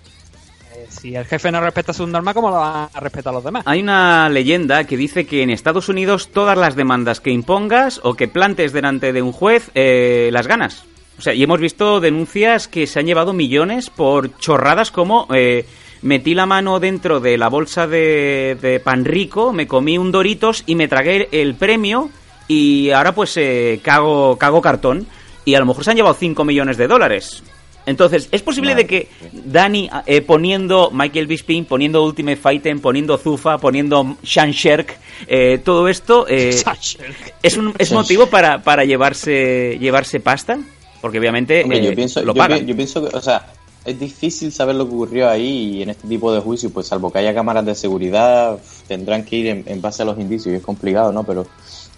[0.89, 3.63] Si el jefe no respeta su norma, ¿cómo lo van a respetar los demás?
[3.67, 8.15] hay una leyenda que dice que en Estados Unidos todas las demandas que impongas o
[8.15, 10.85] que plantes delante de un juez eh, las ganas.
[11.19, 15.67] O sea, y hemos visto denuncias que se han llevado millones por chorradas como eh,
[16.03, 20.63] metí la mano dentro de la bolsa de, de pan rico, me comí un Doritos
[20.67, 22.11] y me tragué el premio
[22.51, 25.07] y ahora pues eh, cago, cago cartón.
[25.45, 27.45] Y a lo mejor se han llevado 5 millones de dólares.
[27.91, 33.59] Entonces, ¿es posible de que Dani eh, poniendo Michael Bisping, poniendo Ultimate Fighter, poniendo Zufa,
[33.59, 36.51] poniendo Shan Sherk, eh, todo esto eh,
[37.43, 40.59] es un es motivo para, para llevarse llevarse pasta?
[41.01, 42.61] Porque obviamente Hombre, eh, yo, pienso, lo pagan.
[42.61, 43.47] pi- yo pienso que, o sea,
[43.85, 47.11] es difícil saber lo que ocurrió ahí y en este tipo de juicios, pues salvo
[47.11, 50.57] que haya cámaras de seguridad, tendrán que ir en, en base a los indicios y
[50.57, 51.25] es complicado, ¿no?
[51.25, 51.47] Pero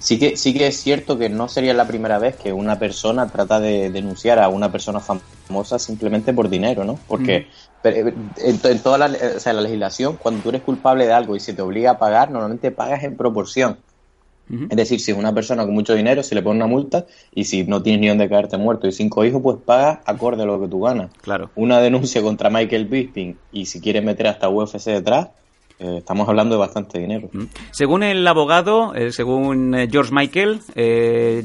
[0.02, 3.28] sí que sí que es cierto que no sería la primera vez que una persona
[3.28, 6.98] trata de denunciar a una persona famosa simplemente por dinero, ¿no?
[7.06, 7.46] Porque
[7.84, 11.36] eh, en, en toda la, o sea, la legislación, cuando tú eres culpable de algo
[11.36, 13.78] y se te obliga a pagar, normalmente pagas en proporción.
[14.68, 17.44] Es decir, si es una persona con mucho dinero, se le pone una multa y
[17.44, 20.60] si no tienes ni dónde caerte muerto y cinco hijos, pues pagas acorde a lo
[20.60, 21.10] que tú ganas.
[21.22, 21.50] Claro.
[21.54, 25.28] Una denuncia contra Michael Bisping y si quieres meter hasta UFC detrás,
[25.78, 27.28] eh, estamos hablando de bastante dinero.
[27.70, 31.44] Según el abogado, eh, según eh, George Michael, eh,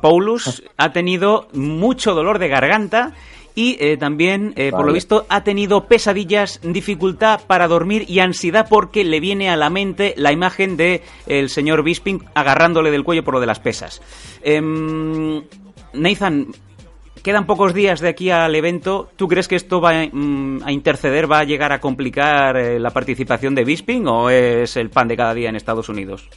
[0.00, 3.14] Paulus ha tenido mucho dolor de garganta
[3.56, 8.66] y eh, también, eh, por lo visto, ha tenido pesadillas, dificultad para dormir y ansiedad
[8.68, 13.24] porque le viene a la mente la imagen de el señor Bisping agarrándole del cuello
[13.24, 14.02] por lo de las pesas.
[14.42, 15.42] Em,
[15.94, 16.48] Nathan,
[17.26, 19.10] quedan pocos días de aquí al evento.
[19.16, 22.90] ¿Tú crees que esto va mm, a interceder, va a llegar a complicar eh, la
[22.90, 26.28] participación de Bisping o es el pan de cada día en Estados Unidos?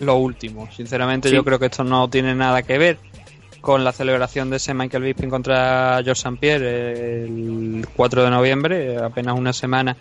[0.00, 1.34] Lo último, sinceramente Sí.
[1.36, 2.98] yo creo que esto no tiene nada que ver
[3.60, 6.36] con la celebración de ese Michael Bisping contra George St.
[6.40, 9.96] Pierre el 4 de noviembre, apenas una semana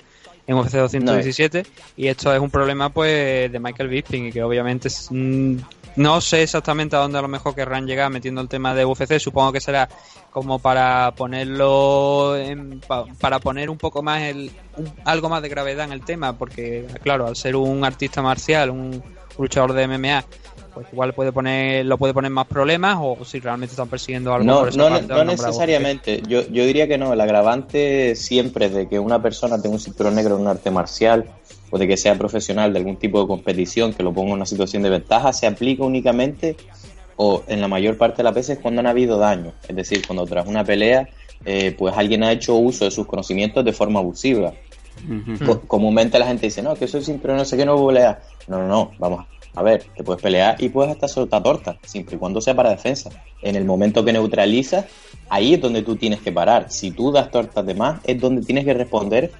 [0.45, 1.63] en UFC 217
[1.97, 5.57] y esto es un problema pues de Michael Bisping y que obviamente es- mm,
[5.97, 9.19] no sé exactamente a dónde a lo mejor querrán llegar metiendo el tema de UFC,
[9.19, 9.89] supongo que será
[10.31, 15.49] como para ponerlo en- pa- para poner un poco más el un- algo más de
[15.49, 19.01] gravedad en el tema porque claro, al ser un artista marcial, un
[19.37, 20.23] luchador de MMA
[20.73, 24.45] pues igual puede poner lo puede poner más problemas o si realmente están persiguiendo algo
[24.45, 26.21] No, por esa no, parte no necesariamente.
[26.27, 27.13] Yo, yo diría que no.
[27.13, 31.25] El agravante siempre de que una persona tenga un cinturón negro en un arte marcial
[31.77, 34.45] o de que sea profesional de algún tipo de competición que lo ponga en una
[34.45, 36.57] situación de ventaja se aplica únicamente
[37.15, 39.51] o en la mayor parte de las veces cuando han habido daño.
[39.67, 41.07] Es decir, cuando tras una pelea
[41.45, 44.53] eh, pues alguien ha hecho uso de sus conocimientos de forma abusiva.
[45.45, 48.21] Co- Comúnmente la gente dice, no, que soy cinturón no sé qué, no puedo pelear.
[48.47, 52.15] No, no, no, vamos a ver, te puedes pelear y puedes hasta soltar torta, siempre
[52.15, 53.09] y cuando sea para defensa.
[53.41, 54.85] En el momento que neutralizas,
[55.29, 56.67] ahí es donde tú tienes que parar.
[56.69, 59.31] Si tú das tortas de más, es donde tienes que responder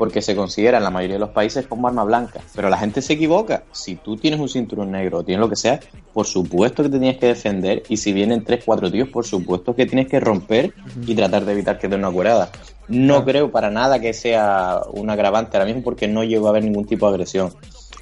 [0.00, 2.40] porque se considera en la mayoría de los países como arma blanca.
[2.56, 3.64] Pero la gente se equivoca.
[3.70, 5.78] Si tú tienes un cinturón negro o tienes lo que sea,
[6.14, 7.82] por supuesto que te tienes que defender.
[7.86, 10.72] Y si vienen tres, cuatro tíos, por supuesto que tienes que romper
[11.06, 12.50] y tratar de evitar que te den una curada.
[12.88, 16.64] No creo para nada que sea un agravante ahora mismo porque no llego a ver
[16.64, 17.52] ningún tipo de agresión.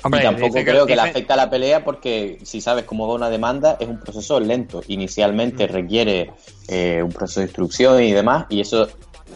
[0.05, 3.09] Hombre, y tampoco que- creo que, le afecte a la pelea porque si sabes cómo
[3.09, 4.83] va una demanda es un proceso lento.
[4.87, 5.73] Inicialmente Mm.
[5.73, 6.31] requiere
[6.69, 8.89] eh, un proceso de instrucción y demás y eso,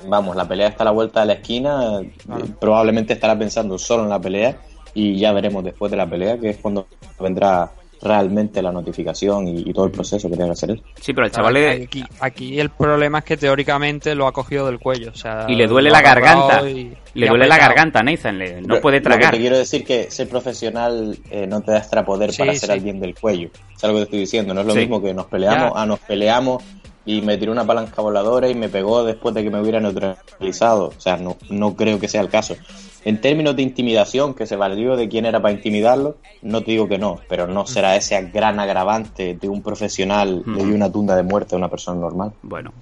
[0.06, 2.12] vamos, la pelea está a la vuelta de la esquina, eh,
[2.60, 4.56] probablemente estará pensando solo en la pelea
[4.94, 6.86] y ya veremos después de la pelea que es cuando
[7.18, 7.70] vendrá
[8.02, 10.82] realmente la notificación y, y todo el proceso que tenga que hacer él.
[11.00, 14.66] Sí, pero el chaval le, Aquí, aquí el problema es que teóricamente lo ha cogido
[14.66, 15.12] del cuello.
[15.12, 16.68] O sea, y le duele lo la garganta.
[16.68, 18.38] y- Le y duele la garganta, Nathan.
[18.38, 19.30] le- no Pero puede Lo que tragar.
[19.34, 22.66] te quiero decir que ser profesional eh, no te da extra poder Sí, para ser
[22.66, 22.72] sí.
[22.72, 23.50] alguien del cuello.
[23.76, 24.52] Es algo que te estoy diciendo.
[24.52, 24.80] No es lo Sí.
[24.80, 25.80] mismo que nos peleamos, Ya.
[25.82, 26.60] ah, nos peleamos
[27.04, 30.92] y me tiró una palanca voladora y me pegó después de que me hubiera neutralizado.
[30.96, 32.56] O sea, no, no creo que sea el caso.
[33.04, 36.88] En términos de intimidación, que se valió de quién era para intimidarlo, no te digo
[36.88, 41.16] que no, pero no será ese gran agravante de un profesional le dio una tunda
[41.16, 42.32] de muerte a una persona normal.
[42.42, 42.72] Bueno,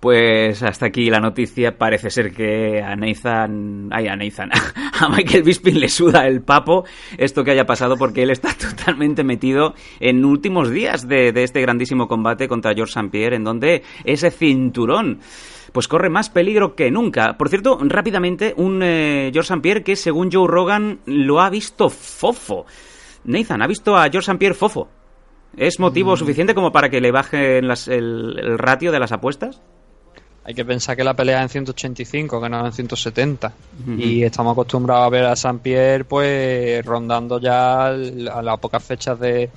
[0.00, 1.76] pues hasta aquí la noticia.
[1.76, 4.50] Parece ser que a Nathan, ay, a Nathan,
[5.00, 6.84] a Michael Bisping le suda el papo
[7.18, 11.60] esto que haya pasado porque él está totalmente metido en últimos días de, de este
[11.60, 13.10] grandísimo combate contra George St.
[13.10, 15.20] Pierre, en donde ese cinturón
[15.72, 17.36] pues corre más peligro que nunca.
[17.36, 19.60] Por cierto, rápidamente, un eh, George St.
[19.60, 22.66] Pierre que según Joe Rogan lo ha visto fofo.
[23.24, 24.38] Nathan, ¿ha visto a George St.
[24.38, 24.88] Pierre fofo?
[25.56, 29.62] ¿Es motivo suficiente como para que le bajen las- el, el ratio de las apuestas?
[30.50, 33.52] Hay que pensar que la pelea es en 185, que no en 170.
[33.96, 39.20] Y estamos acostumbrados a ver a San Pierre pues rondando ya a las pocas fechas
[39.20, 39.48] de,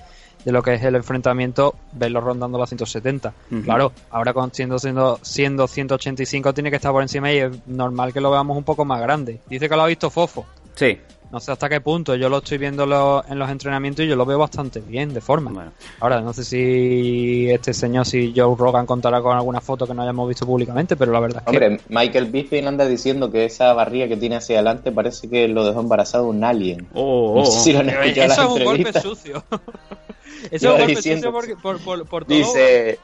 [0.45, 3.33] de lo que es el enfrentamiento, verlo rondando las 170.
[3.49, 3.63] Ujú.
[3.63, 8.13] Claro, ahora con siendo, siendo, siendo 185 tiene que estar por encima y es normal
[8.13, 9.39] que lo veamos un poco más grande.
[9.49, 10.45] Dice que lo ha visto Fofo.
[10.75, 10.99] Sí.
[11.33, 14.15] No sé hasta qué punto, yo lo estoy viendo lo- en los entrenamientos y yo
[14.15, 15.49] lo veo bastante bien, de forma.
[15.51, 15.71] Bueno.
[15.99, 20.03] Ahora, no sé si este señor, si Joe Rogan contará con alguna foto que no
[20.03, 21.65] hayamos visto públicamente, pero la verdad es que...
[21.65, 25.65] Hombre, Michael Bisping anda diciendo que esa barriga que tiene hacia adelante parece que lo
[25.65, 26.87] dejó embarazado un alien.
[26.93, 29.43] Oh, No sé si lo han Pero escuchado en eso las es un golpe sucio.
[30.51, 32.37] eso es un golpe diciendo- sucio porque- por, por, por todo.
[32.37, 32.99] Dice,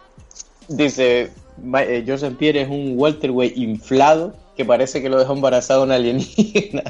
[0.68, 1.32] dice,
[1.80, 6.84] eh, Joseph Pierre es un welterweight inflado que parece que lo dejó embarazado un alienígena.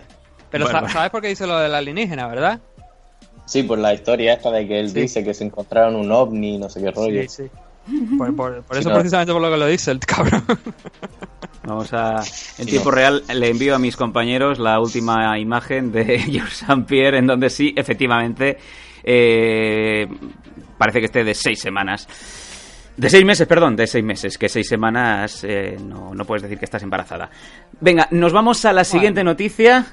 [0.52, 0.82] Pero Bueno.
[0.88, 2.60] sa- ¿sabes por qué dice lo del alienígena, verdad?
[3.46, 5.02] Sí, por la historia esta de que él Sí.
[5.02, 7.22] dice que se encontraron un ovni, no sé qué rollo.
[7.24, 7.50] Sí, sí.
[8.18, 8.96] Por, por- por Sí, eso no.
[8.96, 10.44] precisamente por lo que lo dice el cabrón.
[11.64, 12.18] Vamos a.
[12.18, 12.96] En Sí, tiempo no.
[12.96, 16.84] real le envío a mis compañeros la última imagen de George St.
[16.88, 18.58] Pierre, en donde sí, efectivamente,
[19.04, 20.08] eh,
[20.78, 22.08] parece que esté de seis semanas.
[22.96, 26.60] De seis meses, perdón, de seis meses, que seis semanas eh, no, no puedes decir
[26.60, 27.30] que estás embarazada.
[27.80, 29.86] Venga, nos vamos a la siguiente noticia.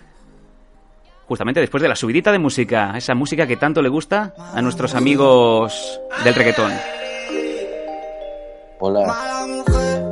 [1.26, 4.94] Justamente después de la subidita de música, esa música que tanto le gusta a nuestros
[4.94, 6.72] amigos del reggaetón.
[8.78, 9.06] Hola.
[9.06, 10.04] Mala mujer,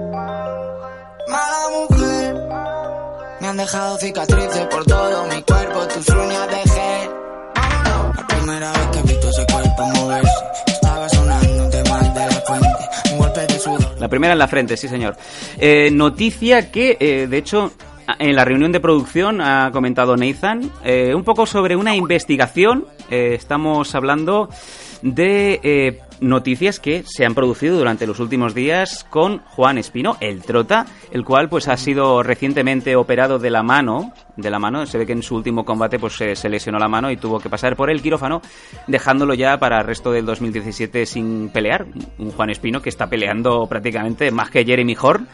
[1.29, 2.35] mala mujer.
[3.41, 7.11] Me han dejado cicatrices por todo mi cuerpo, tus uñas dejé.
[8.17, 12.69] La primera vez que he visto ese cuerpo moverse, estaba sonando mal de la fuente.
[13.13, 14.01] Un golpe de sudor.
[14.01, 15.17] La primera en la frente, sí señor.
[15.59, 17.73] Eh, noticia que, eh, de hecho,
[18.19, 22.87] en la reunión de producción ha comentado Nathan eh, un poco sobre una investigación.
[23.11, 24.49] Eh, estamos hablando
[25.03, 30.43] de eh, noticias que se han producido durante los últimos días con Juan Espino, el
[30.43, 34.97] Trota, el cual pues ha sido recientemente operado de la mano, de la mano, se
[34.97, 37.51] ve que en su último combate pues se, se lesionó la mano y tuvo que
[37.51, 38.41] pasar por el quirófano,
[38.87, 41.87] dejándolo ya para el resto del 2017 sin pelear.
[42.19, 45.29] Un Juan Espino que está peleando prácticamente más que Jeremy Horn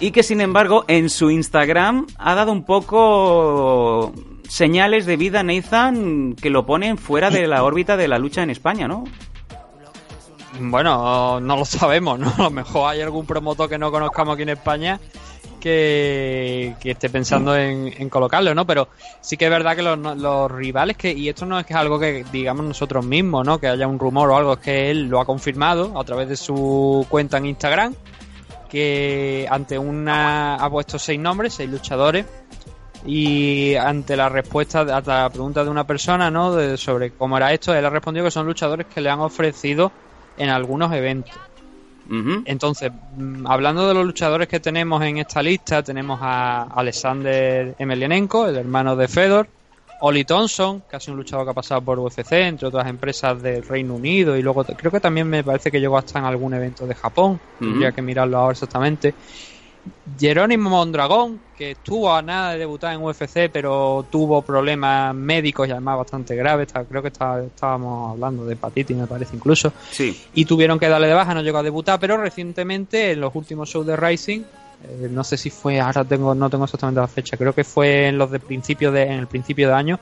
[0.00, 4.12] y que sin embargo en su Instagram ha dado un poco
[4.48, 8.50] señales de vida Nathan que lo ponen fuera de la órbita de la lucha en
[8.50, 9.04] España, ¿no?
[10.60, 12.32] Bueno, no lo sabemos, ¿no?
[12.38, 15.00] A lo mejor hay algún promotor que no conozcamos aquí en España
[15.60, 18.66] que, esté pensando en, en colocarlo, ¿no?
[18.66, 18.88] Pero
[19.20, 21.78] sí que es verdad que los, los rivales que, y esto no es que es
[21.78, 23.58] algo que digamos nosotros mismos, ¿no?
[23.58, 26.36] Que haya un rumor o algo, es que él lo ha confirmado a través de
[26.36, 27.94] su cuenta en Instagram,
[28.68, 32.26] que ante una ha puesto seis nombres, seis luchadores,
[33.06, 36.54] y ante la respuesta a la pregunta de una persona, ¿no?
[36.54, 39.92] De- sobre cómo era esto, él ha respondido que son luchadores que le han ofrecido
[40.36, 41.34] en algunos eventos.
[42.46, 48.48] Entonces, mm, hablando de los luchadores que tenemos en esta lista, tenemos a Alexander Emelianenko,
[48.48, 49.46] el hermano de Fedor,
[50.00, 53.42] Oli Thompson, que ha sido un luchador que ha pasado por UFC, entre otras empresas
[53.42, 56.54] del Reino Unido, y luego creo que también me parece que llegó hasta en algún
[56.54, 59.14] evento de Japón, tendría que mirarlo ahora exactamente.
[60.18, 65.70] Jerónimo Mondragón, que estuvo a nada de debutar en UFC, pero tuvo problemas médicos y
[65.70, 66.68] además bastante graves.
[66.88, 70.20] Creo que está- estábamos hablando de hepatitis, me parece incluso Sí.
[70.34, 73.68] y tuvieron que darle de baja, no llegó a debutar, pero recientemente en los últimos
[73.68, 74.42] shows de Rising,
[74.84, 78.06] eh, no sé si fue, ahora tengo, no tengo exactamente la fecha, creo que fue
[78.08, 79.98] en los de principio de, en el principio de año,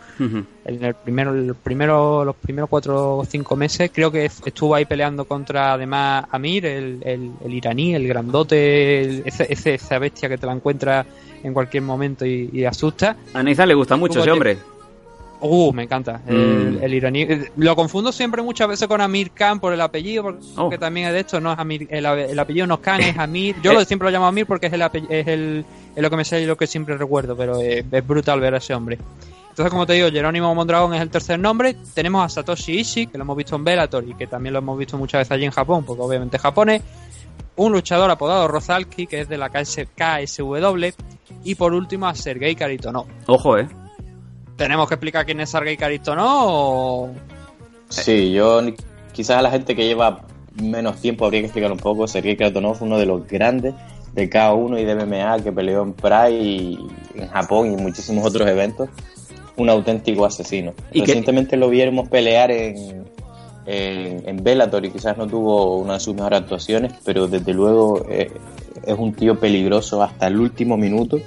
[0.65, 4.85] en el primero, el primero, los primeros cuatro o cinco meses, creo que estuvo ahí
[4.85, 10.29] peleando contra además Amir, el, el, el iraní, el grandote, el- ese, ese- esa bestia
[10.29, 11.07] que te la encuentras
[11.43, 13.17] en cualquier momento y, y asusta.
[13.35, 14.59] A Nathan le gusta mucho ese hombre.
[15.41, 16.21] Uh, me encanta.
[16.27, 16.37] El,
[16.79, 16.83] Mm.
[16.83, 17.23] el iraní.
[17.23, 20.79] Eh, Lo confundo siempre muchas veces con Amir Khan por el apellido, porque Oh.
[20.79, 23.57] también es de esto, no es Amir, el, el apellido no es Khan, es Amir.
[23.63, 23.85] Yo lo, Eh.
[23.85, 26.41] siempre lo llamo Amir porque es el ape- es el es lo que me sé
[26.43, 28.99] y lo que siempre recuerdo, pero es brutal ver a ese hombre.
[29.49, 31.75] Entonces, como te digo, Jerónimo Mondragón es el tercer nombre.
[31.95, 34.77] Tenemos a Satoshi Ishii, que lo hemos visto en Bellator y que también lo hemos
[34.79, 36.83] visto muchas veces allí en Japón, porque obviamente es japonés.
[37.57, 40.89] Un luchador apodado Rozalki, que es de la KS KSW.
[41.45, 43.07] Y por último a Sergei Karitonov.
[43.27, 43.67] Ojo, ¿eh?
[44.57, 47.11] ¿Tenemos que explicar quién es Sergei Karitonov o...?
[47.89, 48.61] Sí, yo
[49.13, 50.23] quizás a la gente que lleva
[50.61, 52.07] menos tiempo habría que explicar un poco.
[52.09, 53.75] Sergei Kratonov, uno de los grandes
[54.15, 56.79] de K1 y de MMA que peleó en Pride y
[57.15, 58.89] en Japón y en muchísimos otros eventos.
[59.57, 60.73] Un auténtico asesino.
[60.93, 63.05] ¿Y qué- Recientemente lo vieremos pelear en,
[63.67, 68.05] en, en Bellator y quizás no tuvo una de sus mejores actuaciones, pero desde luego
[68.11, 68.31] eh,
[68.87, 71.21] es un tío peligroso hasta el último minuto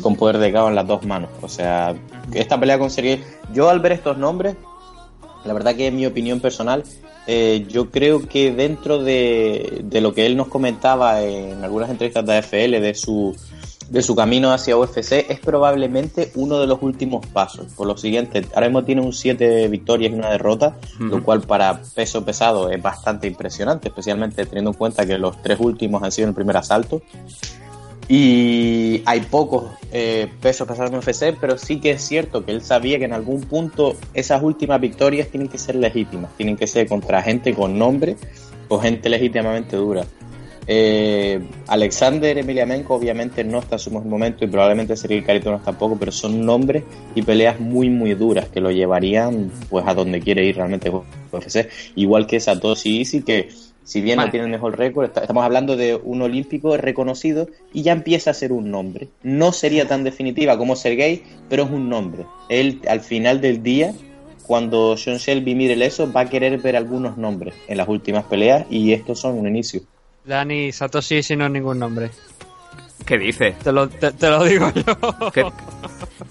[0.00, 1.30] con poder de KO en las dos manos.
[1.42, 1.94] O sea,
[2.32, 2.90] esta pelea con
[3.52, 4.56] yo al ver estos nombres,
[5.44, 6.84] la verdad que en mi opinión personal,
[7.26, 12.26] eh, yo creo que dentro de, de lo que él nos comentaba en algunas entrevistas
[12.26, 13.36] de AFL, de su,
[13.92, 17.66] de su camino hacia UFC, es probablemente uno de los últimos pasos.
[17.74, 21.82] Por lo siguiente, ahora mismo tiene un 7 victorias y una derrota, lo cual para
[21.94, 26.24] peso pesado es bastante impresionante, especialmente teniendo en cuenta que los tres últimos han sido
[26.24, 27.02] en el primer asalto.
[28.08, 32.62] Y hay pocos eh, pesos pesados en UFC, pero sí que es cierto que él
[32.62, 36.88] sabía que en algún punto esas últimas victorias tienen que ser legítimas, tienen que ser
[36.88, 38.16] contra gente con nombre
[38.68, 40.06] o gente legítimamente dura.
[40.66, 45.96] Eh, Alexander Emelianenko obviamente no está en su mejor momento y probablemente Sergei Karitonov tampoco,
[45.98, 50.44] pero son nombres y peleas muy muy duras que lo llevarían pues a donde quiere
[50.44, 51.68] ir realmente UFC.
[51.96, 53.48] Igual que Satoshi Ishii que
[53.84, 54.28] si bien Vale.
[54.28, 58.30] no tiene el mejor récord, está- estamos hablando de un olímpico reconocido y ya empieza
[58.30, 59.08] a ser un nombre.
[59.24, 62.24] No sería tan definitiva como Sergei, pero es un nombre.
[62.48, 63.92] Él al final del día,
[64.46, 68.64] cuando Sean Shelby mire eso, va a querer ver algunos nombres en las últimas peleas
[68.70, 69.80] y estos son un inicio.
[70.24, 72.10] Dani Satoshi si no es ningún nombre.
[73.04, 73.56] ¿Qué dice?
[73.62, 75.30] Te lo, te, te lo digo yo.
[75.32, 75.44] ¿Qué-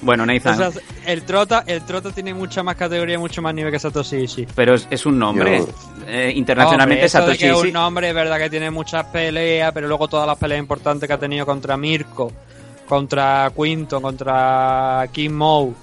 [0.02, 3.54] Bueno, Nathan, O sea, el Trota, el Trota tiene mucha más categoría y mucho más
[3.54, 4.48] nivel que Satoshi Ishii.
[4.56, 5.60] pero es, es un nombre.
[5.60, 5.68] Yo-
[6.08, 9.72] Eh, internacionalmente Hombre, eso de Satoshi es un nombre es verdad que tiene muchas peleas,
[9.74, 12.32] pero luego todas las peleas importantes que ha tenido contra Mirko,
[12.88, 15.74] contra Quinto, contra Kim Moe,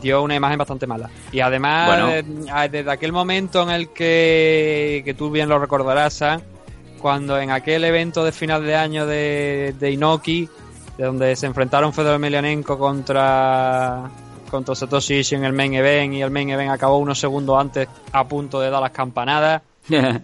[0.00, 1.10] dio una imagen bastante mala.
[1.32, 2.10] Y además, Bueno.
[2.10, 6.40] eh, desde aquel momento en el que, que tú bien lo recordarás, Sam,
[7.00, 10.48] cuando en aquel evento de final de año de, de Inoki,
[10.96, 14.10] de donde se enfrentaron Fedor Emelianenko contra
[14.50, 17.88] contra Satoshi Ishii en el main event y el main event acabó unos segundos antes
[18.12, 19.62] a punto de dar las campanadas.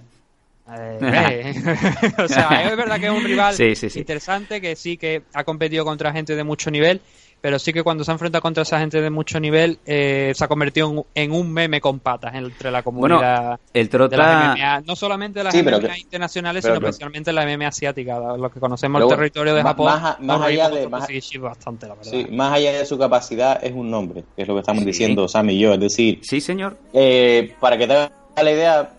[0.68, 1.54] Eh, eh.
[2.18, 4.00] o sea, es verdad que es un rival Sí, sí, sí.
[4.00, 7.00] interesante, que sí que ha competido contra gente de mucho nivel,
[7.40, 10.44] pero sí que cuando se ha enfrentado contra esa gente de mucho nivel, eh, se
[10.44, 14.10] ha convertido en, en un meme con patas entre la Bueno, comunidad el de las
[14.10, 14.54] Trota...
[14.56, 17.44] MMA, no solamente de las Sí, pero MMA que- internacionales, pero sino que- especialmente la
[17.46, 19.86] MMA asiática, los que conocemos Pero el territorio de Japón.
[20.20, 22.10] más allá de- con más- Satoshi Ishii bastante, la verdad.
[22.10, 25.28] Sí, más allá de su capacidad, es un nombre, que es lo que estamos diciendo
[25.28, 25.72] Sam y yo.
[25.74, 26.76] Es decir, Sí, señor.
[26.92, 28.10] eh, para que te hagas
[28.42, 28.90] la idea,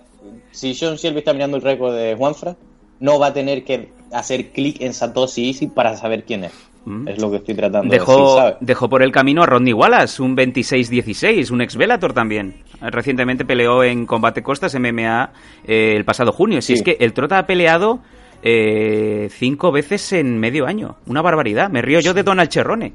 [0.51, 2.55] si Sean Shelby está mirando el récord de Juanfra,
[2.99, 6.53] no va a tener que hacer clic en Satoshi Easy para saber quién es.
[6.87, 7.07] Mm.
[7.09, 8.55] Es lo que estoy tratando de Dejó, decir, ¿sabes?
[8.61, 12.63] dejó por el camino a Rodney Wallace, un 26-16, un ex Bellator también.
[12.79, 15.31] Recientemente peleó en Combate Costas MMA
[15.65, 16.61] eh, el pasado junio.
[16.61, 16.73] Si Sí.
[16.75, 17.99] es que el Trota ha peleado
[18.41, 20.95] eh, cinco veces en medio año.
[21.07, 21.69] Una barbaridad.
[21.69, 22.93] Me río yo de Donald Cerrone.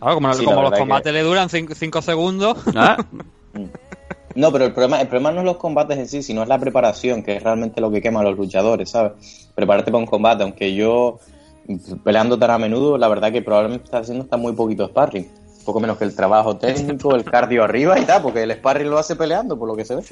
[0.00, 2.58] Claro, como, Sí, la como los combates que- le duran 5 segundos.
[2.74, 2.96] Ah,
[4.34, 6.58] No, pero el problema, el problema no es los combates en sí, sino es la
[6.58, 9.48] preparación, que es realmente lo que quema a los luchadores, ¿sabes?
[9.54, 11.18] Prepararte para un combate, aunque yo,
[12.04, 15.28] peleando tan a menudo, la verdad que probablemente está haciendo hasta muy poquito sparring.
[15.64, 18.98] Poco menos que el trabajo técnico, el cardio arriba y tal, porque el sparring lo
[18.98, 20.02] hace peleando, por lo que se ve.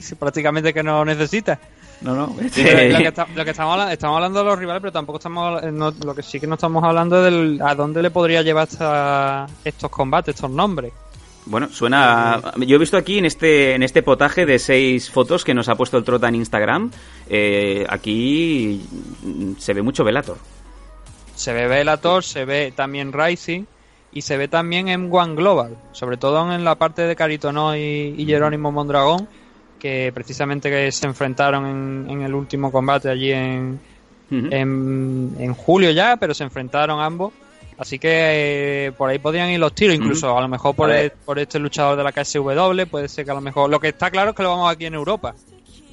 [0.00, 1.60] Sí, prácticamente que no necesita.
[2.00, 2.26] no, no.
[2.26, 5.62] lo, que está- lo que estamos hablando, estamos hablando de los rivales, pero tampoco estamos
[5.62, 8.66] eh, no- lo que sí que no estamos hablando del a dónde le podría llevar
[8.68, 10.92] esta- estos combates, estos nombres.
[11.48, 12.42] Bueno, suena.
[12.66, 15.76] Yo he visto aquí en este en este potaje de seis fotos que nos ha
[15.76, 16.90] puesto el Trota en Instagram.
[17.28, 18.82] eh, aquí
[19.58, 20.36] se ve mucho Velator.
[21.36, 23.64] Se ve Bellator, se ve también Rising
[24.12, 28.14] y se ve también en One Global, sobre todo en la parte de Caritono y,
[28.16, 29.28] y Jerónimo Mondragón,
[29.78, 33.78] que precisamente que se enfrentaron en, en el último combate allí en,
[34.52, 37.32] en, en julio ya, pero se enfrentaron ambos.
[37.78, 41.10] Así que eh, por ahí podrían ir los tiros, incluso a lo mejor por, el-
[41.10, 43.68] por este luchador de la KSW, puede ser que a lo mejor...
[43.68, 45.34] Lo que está claro es que lo vamos aquí en Europa.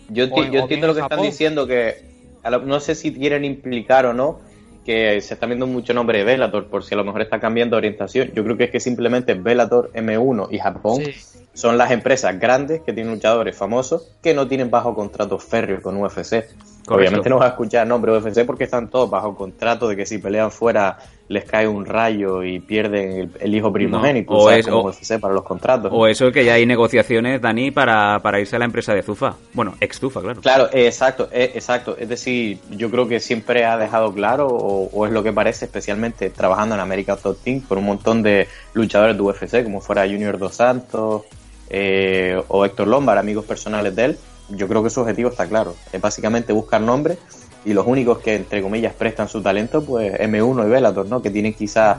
[0.08, 1.96] Yo, enti- O- yo o entiendo lo que están diciendo, que
[2.42, 4.40] a no sé si quieren implicar o no
[4.86, 7.76] que se está viendo mucho nombre de Bellator, por si a lo mejor está cambiando
[7.76, 8.32] de orientación.
[8.34, 11.14] Yo creo que es que simplemente Bellator M1 y Japón Sí.
[11.54, 15.96] son las empresas grandes que tienen luchadores famosos que no tienen bajo contrato férreo con
[16.02, 16.46] UFC.
[16.90, 20.18] Obviamente no vas a escuchar nombre UFC porque están todos bajo contrato de que si
[20.18, 20.98] pelean fuera
[21.34, 24.60] les cae un rayo y pierden el, el hijo primogénito, No, o ¿sabes?
[24.66, 25.92] es- Como UFC para los contratos.
[25.94, 29.36] O eso que ya hay negociaciones, Dani, para, para irse a la empresa de Zufa.
[29.54, 30.40] Bueno, ex Zufa, claro.
[30.42, 31.98] Claro, eh, exacto, eh, exacto.
[32.00, 35.66] Es decir, yo creo que siempre ha dejado claro, o, o es lo que parece,
[35.66, 40.04] especialmente trabajando en América Top Team, con un montón de luchadores de UFC, como fuera
[40.06, 41.24] Junior Dos Santos
[41.70, 44.18] eh, o Héctor Lombard, amigos personales de él.
[44.50, 45.74] Yo creo que su objetivo está claro.
[45.92, 47.18] Es básicamente buscar nombres
[47.66, 51.22] y los únicos que, entre comillas, prestan su talento, pues M1 y Bellator, ¿no?
[51.22, 51.98] Que tienen quizás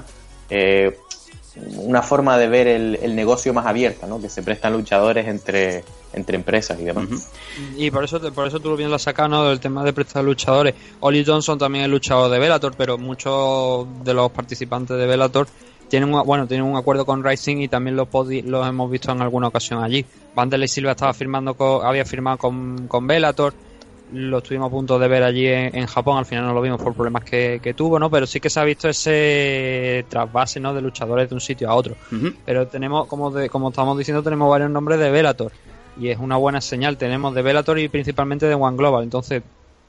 [0.51, 0.99] eh,
[1.77, 4.21] una forma de ver el, el negocio más abierta, ¿no?
[4.21, 7.31] Que se prestan luchadores entre, entre empresas y demás.
[7.77, 9.45] Y por eso, por eso tú bien lo has sacado, ¿no?
[9.49, 10.75] Del tema de prestar luchadores.
[11.01, 15.47] Oli Johnson también es luchador de Bellator, pero muchos de los participantes de Bellator
[15.89, 19.23] tienen un, bueno, tienen un acuerdo con Rising y también los, los hemos visto en
[19.23, 20.05] alguna ocasión allí.
[20.35, 23.55] Vanderlei Silva estaba firmando con, había firmado con, con Bellator.
[24.13, 26.81] Lo estuvimos a punto de ver allí en, en Japón, al final no lo vimos
[26.81, 28.11] por problemas que, que tuvo, ¿no?
[28.11, 30.75] Pero sí que se ha visto ese trasvase, ¿no?
[30.75, 31.97] De luchadores de un sitio a otro.
[32.45, 35.53] Pero tenemos, como, de- como estamos diciendo, tenemos varios nombres de Bellator.
[35.99, 36.97] Y es una buena señal.
[36.97, 39.05] Tenemos de Bellator y principalmente de One Global.
[39.05, 39.43] Entonces,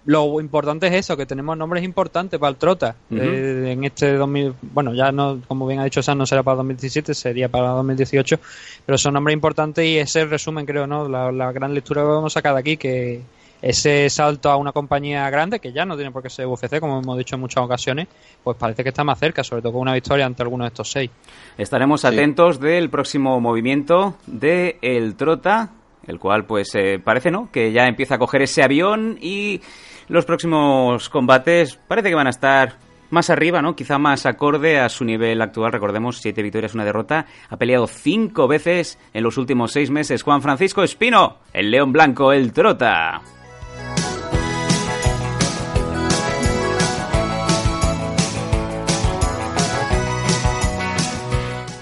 [0.06, 2.96] lo importante es eso, que tenemos nombres importantes para el Trota.
[3.12, 6.58] Eh, en este 2000, bueno, ya no, como bien ha dicho Sam, no será para
[6.58, 8.40] 2017, sería para 2018.
[8.86, 11.10] Pero son nombres importantes y ese resumen, creo, ¿no?
[11.10, 13.22] La, la gran lectura que vamos a sacar de aquí, que
[13.62, 17.00] ese salto a una compañía grande, que ya no tiene por qué ser UFC, como
[17.00, 18.08] hemos dicho en muchas ocasiones,
[18.44, 20.92] pues parece que está más cerca, sobre todo con una victoria ante alguno de estos
[20.92, 21.10] seis.
[21.58, 22.08] Estaremos Sí.
[22.08, 25.72] atentos del próximo movimiento de El Trota,
[26.06, 27.50] el cual pues eh, parece, ¿no?
[27.52, 29.62] Que ya empieza a coger ese avión y
[30.08, 32.76] los próximos combates parece que van a estar
[33.10, 33.76] más arriba, ¿no?
[33.76, 35.72] Quizá más acorde a su nivel actual.
[35.72, 37.26] Recordemos, siete victorias, una derrota.
[37.50, 40.22] Ha peleado cinco veces en los últimos seis meses.
[40.22, 43.22] Juan Francisco Espino, el León Blanco, el Trota.「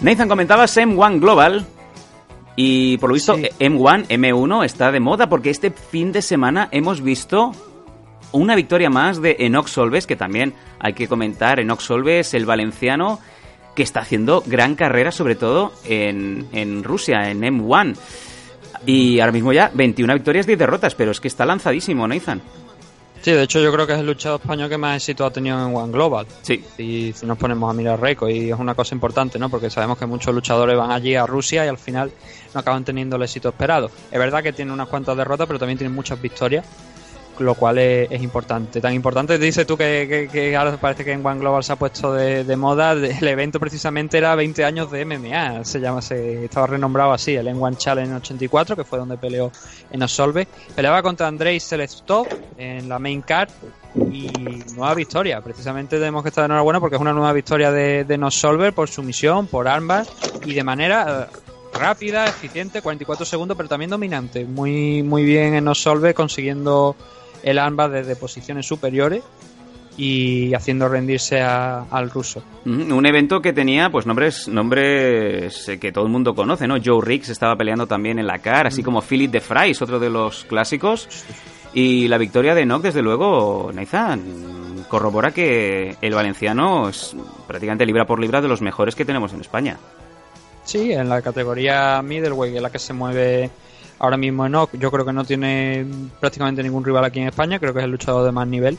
[0.03, 1.65] Nathan, comentabas M1 Global.
[2.57, 3.49] Y por lo visto, Sí.
[3.59, 7.53] M1, M1 está de moda porque este fin de semana hemos visto
[8.33, 11.59] una victoria más de Enox Solves, que también hay que comentar.
[11.59, 13.19] Enox Solves, el valenciano,
[13.75, 17.95] que está haciendo gran carrera, sobre todo en, en Rusia, en M1.
[18.85, 22.41] Y ahora mismo ya 21 victorias, 10 derrotas, pero es que está lanzadísimo, Nathan.
[23.23, 25.57] Sí, de hecho yo creo que es el luchador español que más éxito ha tenido
[25.57, 26.27] en One Global.
[26.41, 26.61] Sí.
[26.77, 29.49] Y si nos ponemos a mirar récord, y es una cosa importante, ¿no?
[29.49, 32.11] Porque sabemos que muchos luchadores van allí a Rusia y al final
[32.53, 33.89] no acaban teniendo el éxito esperado.
[34.11, 36.65] Es verdad que tiene unas cuantas derrotas, pero también tiene muchas victorias,
[37.39, 38.81] lo cual es, importante.
[38.81, 42.55] Tan importante, dices tú que, ahora parece que en One Global se ha puesto de,
[42.55, 42.91] moda.
[42.93, 47.47] El evento precisamente era 20 años de MMA, se llama, se estaba renombrado así, el
[47.47, 49.51] N1 Challenge 84, que fue donde peleó
[49.91, 50.47] en Osolve.
[50.75, 52.27] Peleaba contra Andrei Selestov
[52.57, 53.49] en la main card
[53.95, 55.41] y nueva victoria.
[55.41, 58.89] Precisamente tenemos que estar de enhorabuena porque es una nueva victoria de, de Solver por
[58.89, 60.09] sumisión, por armas
[60.45, 64.45] y de manera eh, rápida, eficiente, 44 segundos, pero también dominante.
[64.45, 66.95] Muy, muy bien en Solver consiguiendo
[67.43, 69.23] el armbar desde posiciones superiores
[69.95, 72.43] y haciendo rendirse a- al ruso.
[72.65, 76.77] Un evento que tenía pues nombres nombres eh, que todo el mundo conoce, ¿no?
[76.83, 80.09] Joe Riggs estaba peleando también en la CAR, así como Philip de Fries, otro de
[80.09, 81.07] los clásicos.
[81.75, 87.15] Y la victoria de Enoch, desde luego, Nathan, corrobora que el valenciano es
[87.47, 89.77] prácticamente libra por libra de los mejores que tenemos en España.
[90.63, 93.49] Sí, en la categoría middleweight, en la que se mueve
[94.03, 95.85] ahora mismo Enoch, yo creo que no tiene
[96.19, 98.77] prácticamente ningún rival aquí en España, creo que es el luchador de más nivel.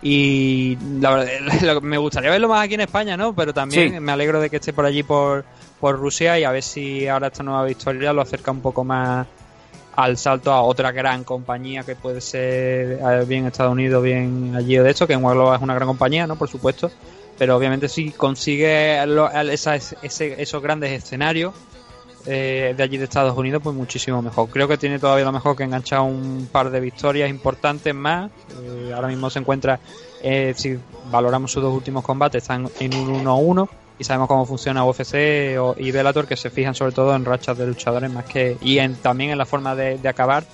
[0.00, 1.28] Y la verdad,
[1.62, 3.34] lo- me gustaría verlo más aquí en España, ¿no?
[3.34, 4.00] Pero también Sí.
[4.00, 5.44] me alegro de que esté por allí por,
[5.78, 9.26] por Rusia y a ver si ahora esta nueva victoria lo acerca un poco más
[9.94, 14.82] al salto a otra gran compañía que puede ser bien Estados Unidos, bien allí o
[14.82, 16.36] de hecho, que en Global es una gran compañía, ¿no?
[16.36, 16.90] Por supuesto.
[17.38, 18.96] Pero obviamente si consigue
[19.52, 21.52] esa- ese- esos grandes escenarios
[22.26, 24.48] eh, de allí de Estados Unidos, pues muchísimo mejor.
[24.48, 28.30] Creo que tiene todavía lo mejor que enganchar un par de victorias importantes más.
[28.62, 29.80] Eh, ahora mismo se encuentra,
[30.22, 30.78] eh, si
[31.10, 33.68] valoramos sus dos últimos combates, están en un 1-1
[33.98, 35.14] y sabemos cómo funciona UFC
[35.78, 38.94] y Bellator, que se fijan sobre todo en rachas de luchadores más que y en,
[38.96, 40.44] también en la forma de, de acabar.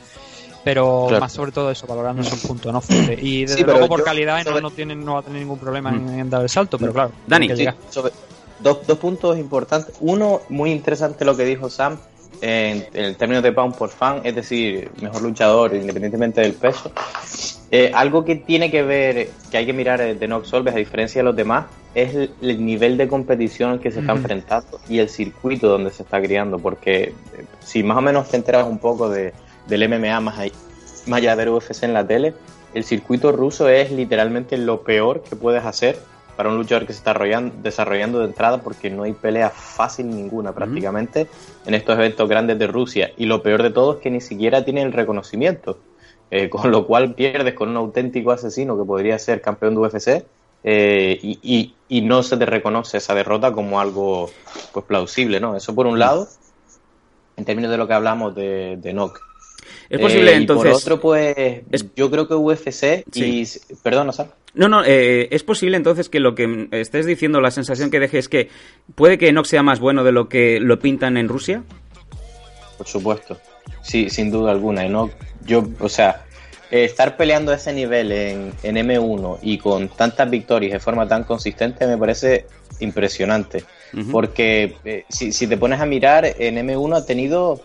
[0.64, 1.20] Pero Claro.
[1.22, 2.80] más sobre todo eso, valorando esos puntos, ¿no?
[2.80, 3.16] Fuerte.
[3.22, 5.58] Y desde Sí, luego por calidad no, sobre- no, tienen, no va a tener ningún
[5.58, 7.12] problema en, en dar el salto, pero claro.
[7.26, 7.48] Dani.
[7.56, 8.12] Sí, sobre-
[8.60, 9.94] dos, dos puntos importantes.
[10.00, 11.98] Uno, muy interesante lo que dijo Sam
[12.40, 16.90] en, en el término de pound por fan, es decir, mejor luchador independientemente del peso.
[17.70, 21.20] Eh, algo que tiene que ver, que hay que mirar de Nox Solves, a diferencia
[21.20, 24.98] de los demás, es el, el nivel de competición al que se está enfrentando y
[25.00, 26.58] el circuito donde se está criando.
[26.58, 27.14] Porque eh,
[27.60, 29.32] si más o menos te enteras un poco de,
[29.66, 30.52] del MMA más, ahí-
[31.06, 32.34] más allá del UFC en la tele,
[32.74, 35.98] el circuito ruso es literalmente lo peor que puedes hacer
[36.38, 37.14] para un luchador que se está
[37.52, 41.28] desarrollando, de entrada porque no hay pelea fácil ninguna prácticamente
[41.66, 43.12] en estos eventos grandes de Rusia.
[43.18, 45.84] Y lo peor de todo es que ni siquiera tiene el reconocimiento.
[46.30, 50.30] Eh, con lo cual pierdes con un auténtico asesino que podría ser campeón de UFC
[50.62, 54.38] eh, y, y- y no se te reconoce esa derrota como algo
[54.72, 55.56] pues plausible, ¿no?
[55.56, 56.36] Eso por un lado,
[57.36, 59.27] en términos de lo que hablamos de, de Nock.
[59.90, 60.70] Es posible, Eh, y entonces...
[60.72, 61.34] por otro, pues
[61.70, 63.44] es- yo creo que UFC y...
[63.82, 64.10] Perdón.
[64.54, 68.18] No, no, eh, es posible entonces que lo que estés diciendo, la sensación que deje
[68.18, 68.48] es que
[68.94, 71.62] puede que Enoch sea más bueno de lo que lo pintan en Rusia.
[72.76, 73.38] Por supuesto.
[73.82, 74.84] Sí, sin duda alguna.
[74.84, 75.10] Y no,
[75.44, 76.24] yo, o sea,
[76.70, 81.06] eh, estar peleando a ese nivel en, en M1 y con tantas victorias de forma
[81.08, 82.46] tan consistente me parece
[82.80, 83.64] impresionante.
[84.12, 87.62] Porque eh, si, si te pones a mirar, en M1 ha tenido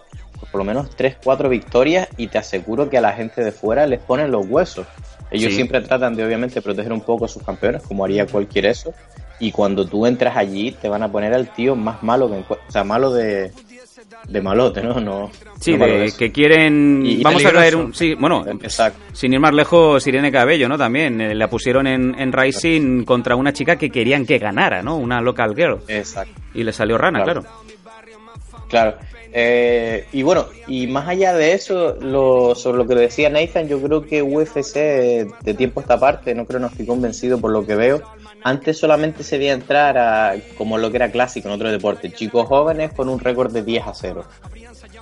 [0.51, 3.85] por lo menos 3, 4 victorias y te aseguro que a la gente de fuera
[3.87, 4.85] les ponen los huesos.
[5.31, 5.55] Ellos Sí.
[5.57, 8.93] siempre tratan de obviamente proteger un poco a sus campeones, como haría cualquier eso.
[9.39, 12.57] Y cuando tú entras allí, te van a poner al tío más malo que O
[12.71, 13.51] sea, malo de,
[14.27, 14.99] de malote, ¿no?
[15.01, 17.03] no Sí, no de, que quieren...
[17.05, 17.93] Y- y Vamos a traer un...
[17.95, 18.99] Sí, bueno, Exacto.
[19.11, 20.77] sin ir más lejos, Irene Cabello, ¿no?
[20.77, 24.97] También eh, la pusieron en, en Rising contra una chica que querían que ganara, ¿no?
[24.97, 25.79] Una local girl.
[25.87, 26.39] Exacto.
[26.53, 27.41] Y le salió rana, Claro.
[27.41, 27.57] claro.
[28.69, 28.97] Claro.
[29.35, 33.81] Eh, y bueno, y más allá de eso, lo, sobre lo que decía Nathan, yo
[33.81, 37.65] creo que UFC de tiempo a esta parte, no creo no estoy convencido por lo
[37.65, 38.03] que veo.
[38.43, 42.47] Antes solamente se veía entrar a, como lo que era clásico en otro deporte, chicos
[42.47, 44.23] jóvenes con un récord de 10 a 0.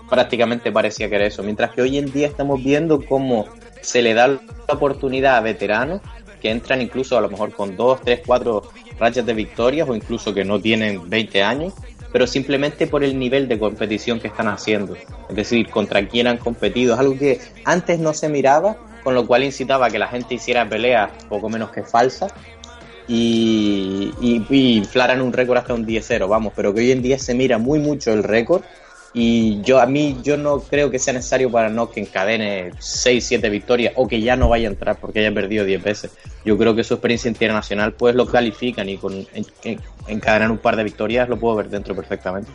[0.09, 1.43] Prácticamente parecía que era eso.
[1.43, 3.47] Mientras que hoy en día estamos viendo cómo
[3.81, 6.01] se le da la oportunidad a veteranos
[6.41, 8.63] que entran incluso a lo mejor con 2, 3, 4
[8.97, 11.73] rachas de victorias o incluso que no tienen 20 años
[12.11, 14.95] pero simplemente por el nivel de competición que están haciendo.
[15.29, 16.93] Es decir, contra quién han competido.
[16.93, 20.35] Es algo que antes no se miraba, con lo cual incitaba a que la gente
[20.35, 22.33] hiciera peleas poco menos que falsas
[23.07, 24.11] y,
[24.49, 27.79] inflaran un récord hasta un 10-0, vamos, pero que hoy en día se mira muy
[27.79, 28.63] mucho el récord
[29.13, 33.25] y yo a mí yo no creo que sea necesario para no que encadene 6,
[33.27, 36.11] 7 victorias o que ya no vaya a entrar porque haya perdido 10 veces.
[36.45, 40.57] Yo creo que su experiencia internacional pues lo califican y con en, en- encadenar un
[40.59, 42.51] par de victorias lo puedo ver dentro perfectamente.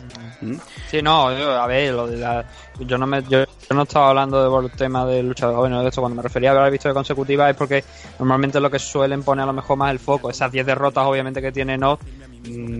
[0.89, 2.45] Sí, no, a ver, lo de la,
[2.79, 5.81] yo no me, yo, yo no estaba hablando de por el tema de luchador bueno,
[5.81, 7.83] de esto cuando me refería a haber visto de consecutiva es porque
[8.19, 11.41] normalmente lo que suelen poner a lo mejor más el foco, esas 10 derrotas obviamente
[11.41, 11.97] que tiene no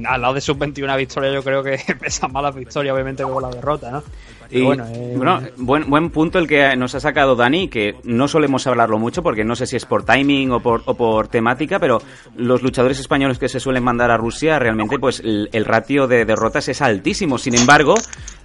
[0.08, 3.42] al lado de sus 21 victorias yo creo que pesan más las victorias obviamente con
[3.42, 4.04] la derrota, ¿no?
[4.50, 8.28] Y, bueno, eh, bueno, buen, buen punto el que nos ha sacado Dani, que no
[8.28, 11.80] solemos hablarlo mucho porque no sé si es por timing o por, o por temática,
[11.80, 12.02] pero
[12.36, 16.24] los luchadores españoles que se suelen mandar a Rusia realmente pues el, el ratio de
[16.24, 17.38] derrotas es altísimo.
[17.38, 17.96] Sin embargo,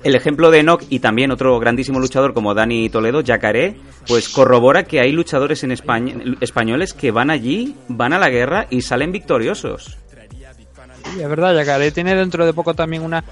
[0.02, 3.76] el ejemplo de Enoch y también otro grandísimo luchador como Dani Toledo, Yacaré,
[4.08, 8.66] pues corrobora que hay luchadores en España, españoles que van allí, van a la guerra
[8.70, 10.01] y salen victoriosos.
[11.14, 13.22] Sí, es verdad, Yacaré tiene dentro de poco también una.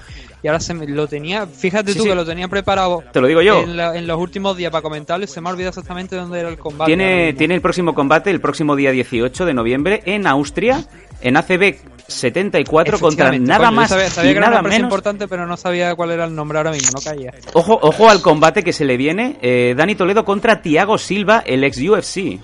[0.43, 1.45] Y ahora se me, lo tenía.
[1.45, 2.09] Fíjate Sí, tú sí.
[2.09, 3.03] que lo tenía preparado.
[3.11, 3.61] Te lo digo yo.
[3.61, 6.39] En, la- en los últimos días para comentarlo y se me ha olvidado exactamente dónde
[6.39, 6.89] era el combate.
[6.89, 10.83] Tiene, tiene el próximo combate el próximo día 18 de noviembre en Austria,
[11.21, 11.75] en ACB
[12.07, 14.79] 74 contra nada coño, más Sabía, sabía y que era una nada menos.
[14.85, 17.33] importante, pero no sabía cuál era el nombre ahora mismo, no caía.
[17.53, 19.37] Ojo, ojo al combate que se le viene.
[19.41, 22.39] eh, Dani Toledo contra Tiago Silva, el ex UFC.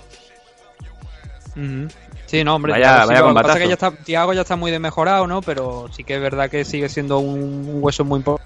[1.55, 1.88] Ujú.
[2.28, 4.69] Sí, no, hombre, Vaya- lo que pasa es que ya está, Thiago ya está muy
[4.69, 5.41] desmejorado, ¿no?
[5.41, 8.39] Pero sí que es verdad que sigue siendo un, un hueso muy impo-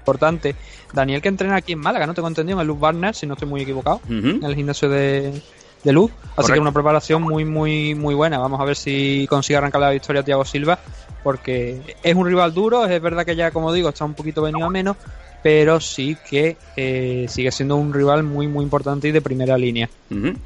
[0.00, 0.56] importante.
[0.92, 2.14] Daniel que entrena aquí en Málaga, ¿no?
[2.14, 5.40] Tengo entendido, en el Luz Barner, si no estoy muy equivocado, en el gimnasio de,
[5.84, 6.10] de Luz.
[6.10, 6.54] Así Correcto.
[6.54, 8.38] que una preparación muy, muy, muy buena.
[8.38, 10.78] Vamos a ver si consigue arrancar la victoria Thiago Silva,
[11.22, 14.66] porque es un rival duro, es verdad que ya, como digo, está un poquito venido
[14.66, 14.96] a menos,
[15.42, 19.88] pero sí que eh, sigue siendo un rival muy, muy importante y de primera línea.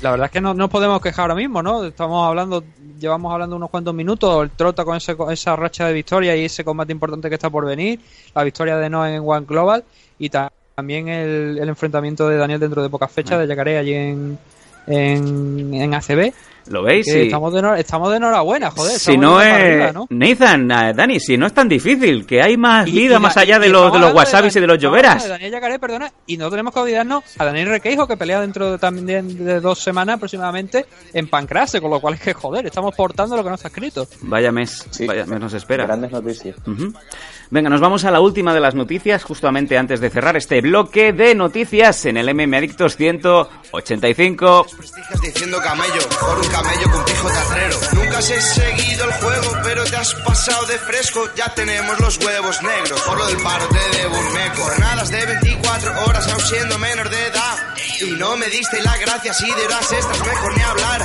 [0.00, 1.84] La verdad es que no no nos podemos quejar ahora mismo, ¿no?
[1.84, 2.62] Estamos hablando,
[3.00, 6.44] llevamos hablando unos cuantos minutos, el trota con ese, con esa racha de victoria y
[6.44, 7.98] ese combate importante que está por venir,
[8.34, 9.84] la victoria de Noah en One Global
[10.18, 13.94] y ta- también el, el enfrentamiento de Daniel dentro de pocas fechas de Yacaré allí
[13.94, 14.38] en,
[14.86, 16.32] en, en ACB.
[16.68, 17.04] ¿Lo veis?
[17.06, 17.22] Sí.
[17.22, 18.96] estamos, de, estamos de enhorabuena, joder.
[18.96, 19.52] Si no es...
[19.52, 20.06] arriba, ¿no?
[20.10, 23.36] Nathan, eh, Dani, si no es tan difícil, que hay más Y- vida y más
[23.36, 25.24] allá de y los, de los wasabis y de los lloveras.
[25.24, 28.70] De Daniel Yacaré, perdona, y no tenemos que olvidarnos a Daniel Requeijo, que pelea dentro
[28.70, 32.94] de, también de dos semanas aproximadamente en Pancrase, con lo cual es que, joder, estamos
[32.94, 34.06] portando lo que no está escrito.
[34.20, 35.04] Vaya mes, Sí.
[35.04, 35.84] vaya mes nos espera.
[35.84, 36.54] Grandes noticias.
[37.52, 41.12] Venga, nos vamos a la última de las noticias, justamente antes de cerrar este bloque
[41.12, 44.66] de noticias en el MM Adictos 185.
[44.74, 47.76] Prestigias diciendo camello, por un camello con pijo teatrero.
[47.92, 51.28] Nunca has seguido el juego, pero te has pasado de fresco.
[51.36, 52.98] Ya tenemos los huevos negros.
[53.02, 54.62] Por lo del paro te debo un meco.
[54.62, 57.58] Jornadas de 24 horas, aún siendo menor de edad.
[58.00, 61.02] Y no me diste la gracia, si de estas mejor ni hablar.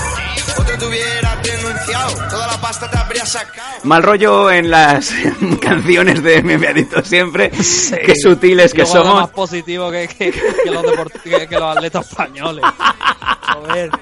[0.68, 3.68] Otro te hubiera denunciado, toda la pasta te habría sacado.
[3.84, 5.14] Mal rollo en las
[5.62, 7.50] canciones de MM Adictos siempre.
[7.52, 9.16] Qué sutiles que somos.
[9.16, 12.64] más positivo que, que- que los, deport- que- que los atletas españoles.
[13.54, 13.92] Joder.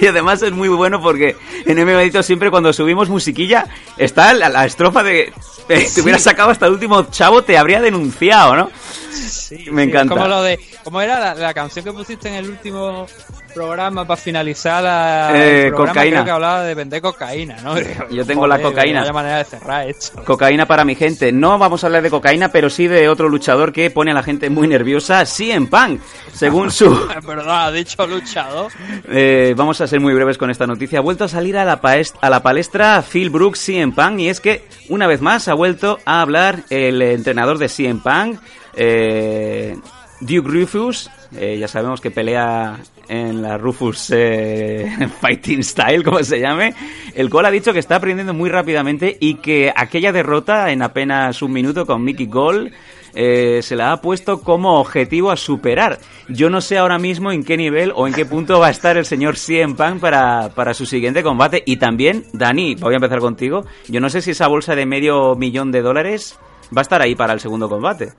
[0.00, 1.36] Y además es muy bueno porque
[1.66, 3.66] en MM Adictos siempre cuando subimos musiquilla
[3.98, 5.32] está la, la estrofa de...
[5.68, 8.70] eh, te hubieras sacado hasta el último chavo, te habría denunciado, ¿no?
[9.16, 10.14] Sí, Me sí, encanta.
[10.14, 13.06] Como lo de, ¿Cómo era la, la canción que pusiste en el último
[13.54, 15.92] programa para finalizar la, Eh, el programa?
[15.94, 16.24] cocaína.
[16.24, 17.74] Que hablaba de vender cocaína, ¿no?
[18.10, 19.00] Yo tengo la cocaína.
[19.00, 20.22] Vaya manera de cerrar esto.
[20.24, 21.32] Cocaína para mi gente.
[21.32, 24.22] No vamos a hablar de cocaína, pero sí de otro luchador que pone a la
[24.22, 26.00] gente muy nerviosa, CM Punk.
[26.34, 26.90] Según su...
[27.26, 28.70] Verdad, ha dicho luchador.
[29.08, 30.98] Eh, vamos a ser muy breves con esta noticia.
[30.98, 31.80] Ha vuelto a salir a la,
[32.20, 35.98] a la palestra Phil Brooks CM Punk y es que una vez más ha vuelto
[36.04, 38.38] a hablar el entrenador de CM Punk,
[38.76, 39.76] eh,
[40.20, 41.10] Duke Rufus.
[41.36, 46.74] Eh, ya sabemos que pelea en la Rufus eh, Fighting Style, como se llame,
[47.14, 51.42] el cual ha dicho que está aprendiendo muy rápidamente y que aquella derrota en apenas
[51.42, 52.72] un minuto con Mickey Gall
[53.14, 55.98] eh, se la ha puesto como objetivo a superar.
[56.28, 58.96] Yo no sé ahora mismo en qué nivel o en qué punto va a estar
[58.96, 61.62] el señor CM Punk para, para su siguiente combate.
[61.64, 63.64] Y también, Dani, voy a empezar contigo.
[63.88, 66.38] Yo no sé si esa bolsa de medio millón de dólares
[66.76, 68.12] va a estar ahí para el segundo combate.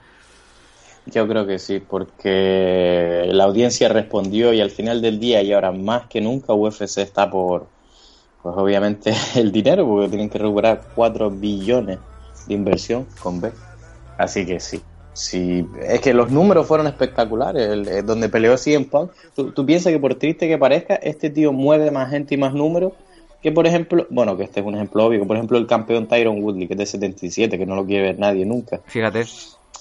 [1.14, 5.72] Yo creo que sí, porque la audiencia respondió y al final del día y ahora
[5.72, 7.72] más que nunca UFC está por,
[8.42, 12.00] pues obviamente el dinero, porque tienen que recuperar 4 billones
[12.46, 13.54] de inversión con B.
[14.18, 14.84] Así que sí,
[15.14, 19.14] sí, es que los números fueron espectaculares, el- el- donde peleó CM Punk.
[19.36, 22.54] Tú, tú piensas que por triste que parezca, este tío mueve más gente y más
[22.54, 22.94] números
[23.42, 26.42] que por ejemplo, bueno, que este es un ejemplo obvio, por ejemplo el campeón Tyron
[26.44, 28.82] Woodley, que es de 77, que no lo quiere ver nadie nunca.
[28.88, 29.26] Fíjate.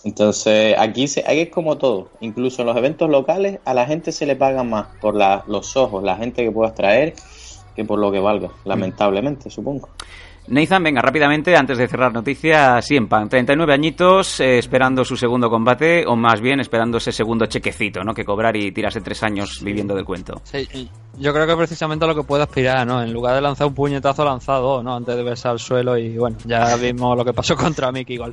[0.04, 2.10] Entonces, aquí, se, aquí es como todo.
[2.20, 5.76] Incluso en los eventos locales, a la gente se le paga más por la- los
[5.76, 7.14] ojos, la gente que puedas traer,
[7.74, 9.88] que por lo que valga, lamentablemente, supongo.
[10.48, 15.50] Nathan, venga, rápidamente, antes de cerrar noticias, Cien Pan, 39 añitos, eh, esperando su segundo
[15.50, 18.14] combate, o más bien esperando ese segundo chequecito, ¿no?
[18.14, 20.40] Que cobrar y tirarse tres años viviendo del cuento.
[20.44, 20.88] Sí,
[21.18, 23.02] yo creo que precisamente a lo que puede aspirar, ¿no?
[23.02, 24.94] En lugar de lanzar un puñetazo, lanzado, ¿no?
[24.94, 28.32] Antes de verse al suelo y bueno, ya vimos lo que pasó contra Mickey igual.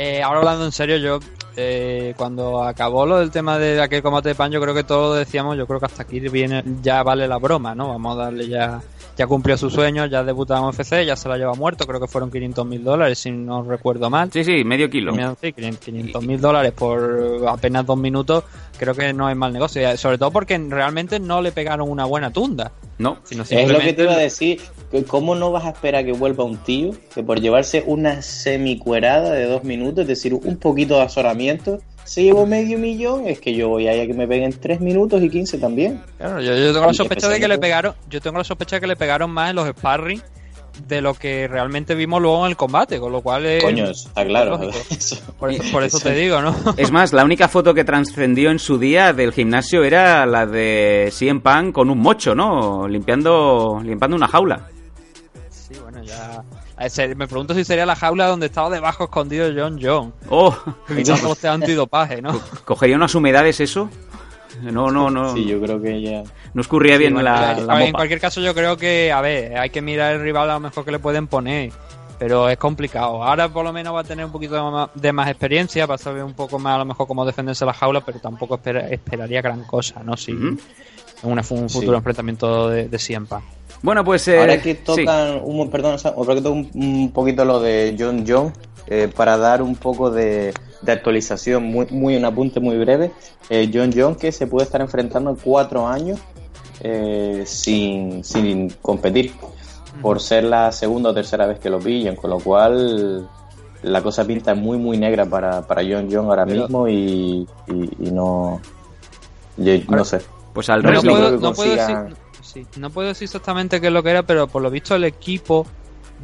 [0.00, 1.18] Eh, ahora hablando en serio, yo
[1.56, 5.18] eh, cuando acabó lo del tema de aquel combate de pan, yo creo que todos
[5.18, 7.88] decíamos, yo creo que hasta aquí viene, ya vale la broma, ¿no?
[7.88, 8.80] Vamos a darle ya,
[9.16, 12.06] ya cumplió sus sueños, ya debutó en UFC, ya se la lleva muerto, creo que
[12.06, 14.30] fueron 500 mil dólares, si no recuerdo mal.
[14.30, 15.12] Sí, sí, medio kilo.
[15.40, 18.44] Sí, 500 mil dólares por apenas dos minutos,
[18.78, 22.32] creo que no es mal negocio, sobre todo porque realmente no le pegaron una buena
[22.32, 22.70] tunda.
[22.98, 24.60] No, sino Es lo que te iba a decir.
[24.90, 29.32] Que ¿Cómo no vas a esperar que vuelva un tío que por llevarse una semicuerada
[29.32, 33.26] de dos minutos, es decir, un poquito de azoramiento, se llevó medio millón?
[33.26, 36.00] Es que yo voy a que me peguen tres minutos y quince también.
[36.16, 38.80] Claro, yo, yo tengo la sospecha de que le pegaron, yo tengo la sospecha de
[38.80, 40.22] que le pegaron más en los sparring
[40.86, 44.24] de lo que realmente vimos luego en el combate, con lo cual es Coño, está
[44.24, 44.52] claro.
[44.52, 44.78] lógico.
[44.90, 46.54] Eso- Por eso, por eso te digo, ¿no?
[46.76, 51.08] Es más, la única foto que trascendió en su día del gimnasio era la de
[51.12, 52.86] CM Punk con un mocho, ¿no?
[52.86, 54.68] Limpiando, limpiando una jaula.
[56.08, 56.42] Ya.
[56.84, 60.12] ese- Me pregunto si sería la jaula donde estaba debajo escondido John John.
[60.30, 60.56] Oh,
[60.96, 62.40] este antidopaje, ¿no?
[62.64, 63.88] ¿cogería unas humedades eso?
[64.62, 65.34] No, no, no.
[65.34, 66.22] Sí, yo creo que ya.
[66.54, 69.82] No escurría bien la, la en cualquier caso, yo creo que, a ver, hay que
[69.82, 71.70] mirar el rival a lo mejor que le pueden poner.
[72.18, 73.22] Pero es complicado.
[73.22, 75.94] Ahora por lo menos va a tener un poquito de más, de más experiencia, va
[75.94, 78.88] a saber un poco más a lo mejor cómo defenderse la jaula, pero tampoco espera-
[78.88, 80.16] esperaría gran cosa, ¿no?
[80.16, 80.58] Si en
[81.22, 81.96] una- un futuro Sí.
[81.98, 82.98] enfrentamiento de, de
[83.28, 83.42] Punk.
[83.82, 84.26] Bueno, pues.
[84.28, 84.80] eh, Ahora que sí.
[84.84, 88.52] tocan, un, perdón, Sam, ahora que tocan un, un poquito lo de John John,
[88.86, 90.52] eh, para dar un poco de,
[90.82, 93.12] de actualización, muy, muy un apunte muy breve,
[93.50, 96.18] eh, John John que se puede estar enfrentando en cuatro años
[96.80, 99.32] eh, sin, sin competir,
[100.02, 103.28] por ser la segunda o tercera vez que lo pillan, con lo cual
[103.82, 108.08] la cosa pinta muy muy negra para, para John John ahora Pero- mismo y, y,
[108.08, 108.60] y no,
[109.56, 110.20] yo no sé.
[110.52, 112.16] Pues al No No puedo, no, puedo consiga- decir,
[112.48, 115.04] sí, no puedo decir exactamente qué es lo que era, pero por lo visto el
[115.04, 115.66] equipo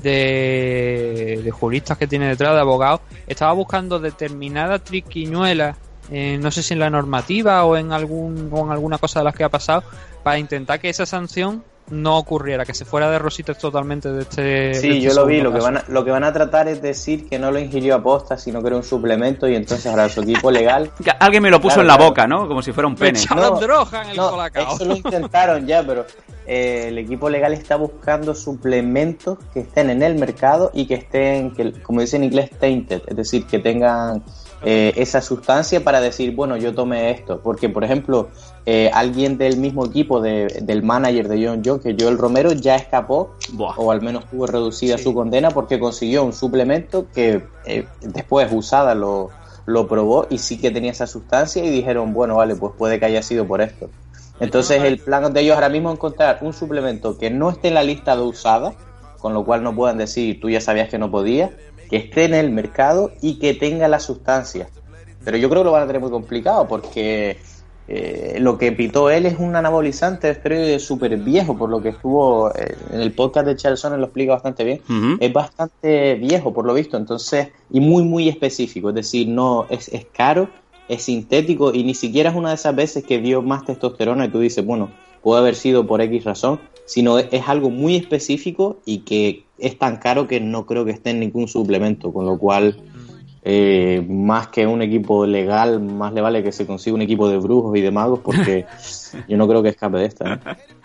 [0.03, 5.77] de, de juristas que tiene detrás, de abogados, estaba buscando determinada triquiñuela,
[6.11, 9.25] eh, no sé si en la normativa o en, algún, o en alguna cosa de
[9.25, 9.85] las que ha pasado,
[10.22, 14.43] para intentar que esa sanción no ocurriera, que se fuera de rositas totalmente de este.
[14.43, 15.41] de Sí, este yo lo vi.
[15.41, 17.95] Lo que, van a, lo que van a tratar es decir que no lo ingirió
[17.97, 20.91] a posta, sino que era un suplemento y entonces ahora su equipo legal.
[21.05, 22.11] Que Alguien me lo puso Claro, en la claro.
[22.11, 22.49] boca, ¿no?
[22.49, 23.18] Como si fuera un pene.
[23.35, 24.74] No, droga en el No, colacao.
[24.74, 26.07] eso lo intentaron ya, pero
[26.47, 31.53] eh, el equipo legal está buscando suplementos que estén en el mercado y que estén,
[31.55, 34.22] que, como dicen en inglés, tainted, es decir, que tengan
[34.64, 37.40] eh, esa sustancia para decir, bueno, yo tomé esto.
[37.42, 38.28] Porque, por ejemplo,
[38.66, 42.76] eh, alguien del mismo equipo de- del manager de John John, que Joel Romero, ya
[42.76, 43.74] escapó, Buah.
[43.76, 48.94] o al menos tuvo reducida su condena porque consiguió un suplemento que eh, después usada
[48.94, 49.30] lo,
[49.66, 53.04] lo probó y sí que tenía esa sustancia y dijeron, bueno, vale, pues puede que
[53.06, 53.90] haya sido por esto.
[54.40, 57.74] Entonces el plan de ellos ahora mismo es encontrar un suplemento que no esté en
[57.74, 58.72] la lista de usada,
[59.18, 61.50] con lo cual no puedan decir, tú ya sabías que no podía,
[61.89, 64.68] que esté en el mercado y que tenga la sustancia.
[65.24, 67.39] Pero yo creo que lo van a tener muy complicado porque
[67.87, 71.91] eh, lo que pitó él es un anabolizante de esteroide súper viejo, por lo que
[71.91, 74.80] estuvo eh, en el podcast de Charles Sonnen lo explica bastante bien.
[75.20, 78.89] Es bastante viejo, por lo visto, entonces, y muy, muy específico.
[78.91, 80.49] Es decir, no es, es caro,
[80.89, 84.28] es sintético y ni siquiera es una de esas veces que dio más testosterona y
[84.28, 84.91] tú dices, bueno,
[85.22, 89.78] puede haber sido por X razón, sino es, es algo muy específico y que es
[89.78, 92.76] tan caro que no creo que esté en ningún suplemento, con lo cual
[93.47, 97.37] eh, más que un equipo legal, más le vale que se consiga un equipo de
[97.37, 98.64] brujos y de magos, porque
[99.28, 100.35] yo no creo que escape de esta.
[100.35, 100.39] ¿eh?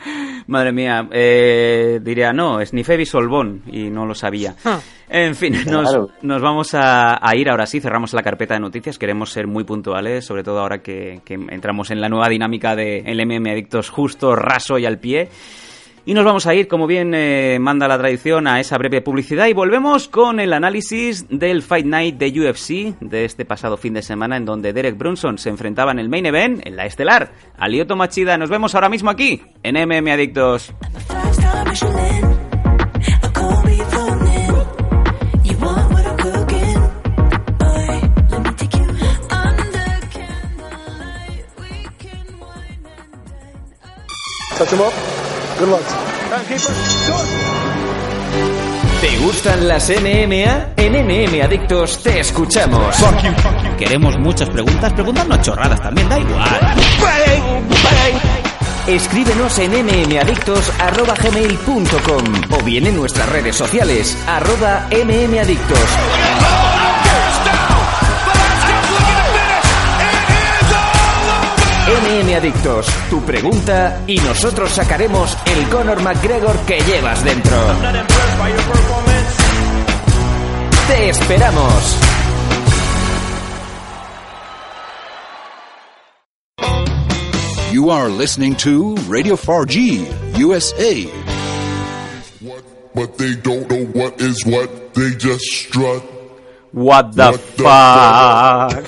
[0.48, 4.56] Madre mía, eh, diría, no, es Nifebi Solbón, y no lo sabía.
[5.08, 6.10] En fin, nos, Claro.
[6.22, 9.64] nos vamos a, a ir ahora sí, cerramos la carpeta de noticias, queremos ser muy
[9.64, 13.90] puntuales, sobre todo ahora que, que entramos en la nueva dinámica de el MM Adictos
[13.90, 15.30] justo, raso y al pie.
[16.10, 19.46] Y nos vamos a ir, como bien eh, manda la tradición, a esa breve publicidad
[19.46, 24.02] y volvemos con el análisis del Fight Night de UFC de este pasado fin de
[24.02, 27.68] semana en donde Derek Brunson se enfrentaba en el main event, en la estelar, a
[27.68, 28.40] Lyoto Machida.
[28.40, 30.74] Nos vemos ahora mismo aquí, en MM Adictos.
[44.58, 45.09] Touch him.
[45.60, 45.84] Good luck.
[46.30, 46.74] Timekeeper.
[49.02, 50.68] ¿Te gustan las MMA?
[50.78, 52.96] En MM Adictos te escuchamos.
[53.78, 56.76] Queremos muchas preguntas, preguntarnos chorradas también, da igual.
[58.88, 65.90] Escríbenos en mmadictos.gmail.com o bien en nuestras redes sociales, arroba mmadictos.
[71.90, 77.58] MM Adictos, tu pregunta y nosotros sacaremos el Conor McGregor que llevas dentro.
[80.88, 81.98] ¡Te esperamos!
[87.72, 91.08] You are listening to Radio 4G USA.
[92.94, 94.94] But they don't know what is what.
[94.94, 96.04] They just strut.
[96.72, 98.86] What the fuck.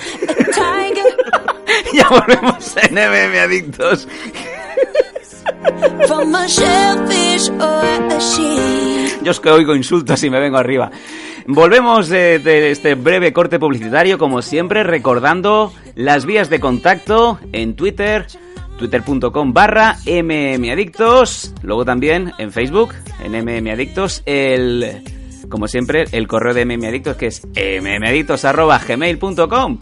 [1.94, 4.08] ya volvemos en MM Adictos.
[9.22, 10.90] Yo es que oigo insultos y me vengo arriba.
[11.46, 17.74] Volvemos de, de este breve corte publicitario, como siempre, recordando las vías de contacto en
[17.74, 18.26] Twitter,
[18.78, 25.02] twitter.com barra mmadictos, luego también en Facebook, en mmadictos, el,
[25.48, 29.78] como siempre, el correo de mmadictos que es mmadictos arroba gmail.com.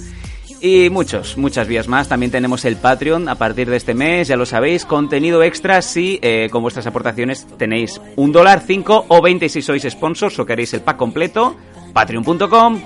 [0.63, 2.09] Y muchos, muchas vías más.
[2.09, 4.85] También tenemos el Patreon a partir de este mes, ya lo sabéis.
[4.85, 9.83] Contenido extra si eh, con vuestras aportaciones tenéis un dólar, cinco o 20 si sois
[9.89, 11.57] sponsors o queréis el pack completo.
[11.95, 12.81] Patreon.com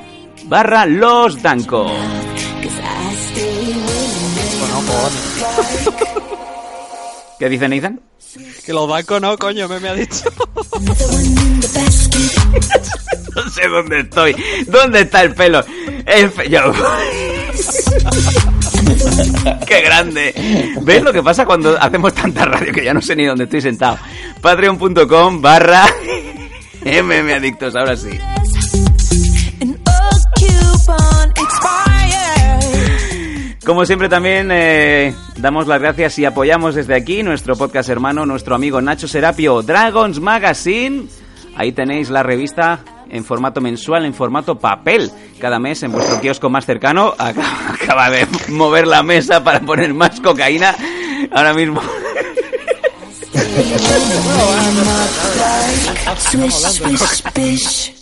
[0.47, 1.87] barra los Danco.
[7.39, 8.01] ¿Qué dice Nathan?
[8.65, 10.25] Que los bancos no, coño, me, me ha dicho.
[13.35, 14.37] No sé dónde estoy.
[14.69, 15.65] ¿Dónde está el pelo?
[16.07, 16.73] El fe- yo-
[19.67, 20.75] ¡Qué grande!
[20.83, 23.61] ¿Ves lo que pasa cuando hacemos tanta radio que ya no sé ni dónde estoy
[23.61, 23.99] sentado?
[24.41, 25.87] Patreon.com barra
[26.85, 28.19] mmadictos, ahora sí.
[33.65, 38.55] Como siempre también eh, damos las gracias y apoyamos desde aquí nuestro podcast hermano, nuestro
[38.55, 41.07] amigo Nacho Serapio, Dragons Magazine.
[41.57, 42.81] Ahí tenéis la revista
[43.15, 45.11] en formato mensual, en formato papel,
[45.41, 47.15] cada mes en vuestro kiosco más cercano.
[47.19, 50.75] Acaba, acaba de mover la mesa para poner más cocaína.
[51.33, 51.81] Ahora mismo.
[56.19, 57.93] Swish, swish, swish.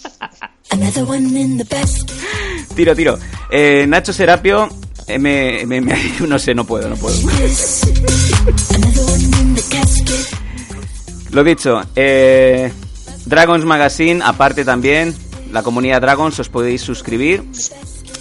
[0.70, 2.10] Another one in the basket.
[2.74, 3.18] Tiro, tiro.
[3.50, 4.68] Eh, Nacho Serapio,
[5.06, 5.96] eh, me, me- me-
[6.26, 7.16] no sé, no puedo, no puedo.
[11.30, 12.72] Lo dicho, eh,
[13.26, 15.14] Dragons Magazine, aparte también,
[15.52, 17.44] la comunidad Dragons, os podéis suscribir.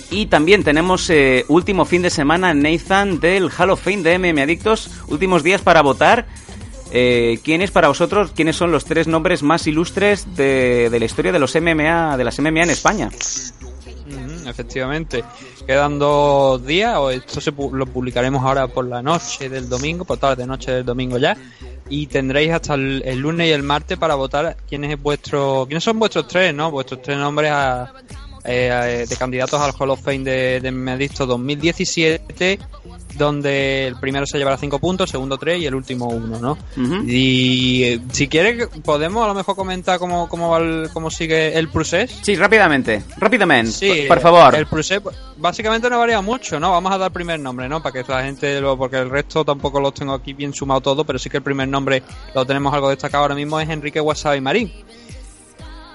[0.09, 4.41] Y también tenemos eh, último fin de semana, Nathan, del Hall of Fame de MM
[4.41, 4.89] Adictos.
[5.07, 6.27] Últimos días para votar.
[6.91, 11.31] Eh, ¿Quiénes para vosotros, quiénes son los tres nombres más ilustres de, de la historia
[11.31, 13.09] de los MMA, de las MMA en España?
[14.47, 15.23] Efectivamente.
[15.65, 20.05] Quedan dos días, o esto se pu- lo publicaremos ahora por la noche del domingo,
[20.05, 21.37] por tarde noche del domingo ya,
[21.89, 25.83] y tendréis hasta el, el lunes y el martes para votar quién es vuestro, quiénes
[25.83, 26.71] son vuestros tres, ¿no?
[26.71, 27.93] Vuestros tres nombres a-
[28.43, 32.59] eh, de candidatos al Hall of Fame de, de Medicto 2017,
[33.17, 36.51] donde el primero se llevará cinco puntos, el segundo tres y el último uno, ¿no?
[36.77, 37.03] Ujú.
[37.05, 41.57] Y eh, si quieres, podemos a lo mejor comentar cómo, cómo, va el- cómo sigue
[41.57, 42.11] el procés.
[42.21, 44.55] Sí, rápidamente, rápidamente, Sí, por favor.
[44.55, 45.01] El procés
[45.37, 46.71] básicamente no varía mucho, ¿no?
[46.71, 47.81] Vamos a dar primer nombre, ¿no?
[47.83, 51.03] Para que la gente lo, porque el resto tampoco los tengo aquí bien sumado todo,
[51.03, 52.01] pero sí que el primer nombre
[52.33, 54.71] lo tenemos algo destacado ahora mismo es Enrique Wasabi Marín.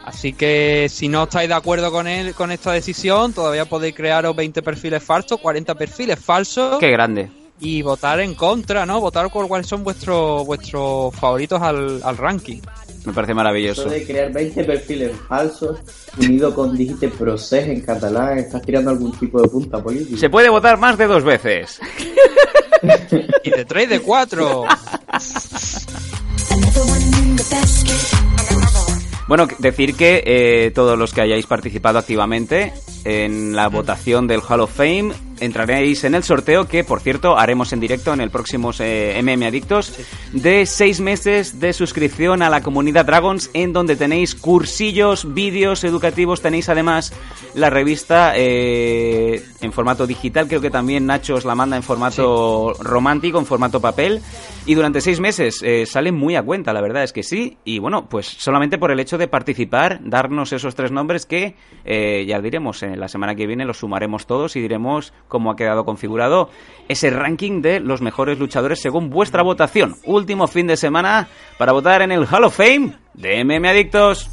[0.07, 4.37] Así que si no estáis de acuerdo con él, con esta decisión, todavía podéis crearos
[4.37, 7.29] 20 perfiles falsos, 40 perfiles falsos Qué grande.
[7.61, 9.01] y votar en contra, ¿no?
[9.01, 12.61] Votar por cuáles son vuestros vuestros favoritos al, al ranking.
[13.05, 13.83] Me parece maravilloso.
[13.83, 15.79] Eso de crear 20 perfiles falsos
[16.19, 20.19] unido con dijiste procés en catalán, estás tirando algún tipo de punta política.
[20.19, 21.81] Se puede votar más de dos veces.
[23.43, 24.65] Y de 3 de 4.
[29.27, 32.73] Bueno, decir que eh, todos los que hayáis participado activamente
[33.05, 37.73] en la votación del Hall of Fame entraréis en el sorteo que, por cierto, haremos
[37.73, 39.99] en directo en el próximo eh, MM Adictos
[40.33, 46.43] de seis meses de suscripción a la comunidad Dragons en donde tenéis cursillos, vídeos educativos,
[46.43, 47.13] tenéis además
[47.55, 52.75] la revista eh, en formato digital, creo que también Nacho os la manda en formato
[52.81, 54.21] romántico, en formato papel.
[54.67, 57.57] Y durante seis meses eh, sale muy a cuenta, la verdad es que sí.
[57.65, 62.25] Y bueno, pues solamente por el hecho de participar, darnos esos tres nombres que eh,
[62.27, 65.85] ya diremos, en la semana que viene los sumaremos todos y diremos cómo ha quedado
[65.85, 66.51] configurado
[66.89, 69.97] ese ranking de los mejores luchadores según vuestra votación.
[70.05, 74.31] Último fin de semana para votar en el Hall of Fame de MM Adictos.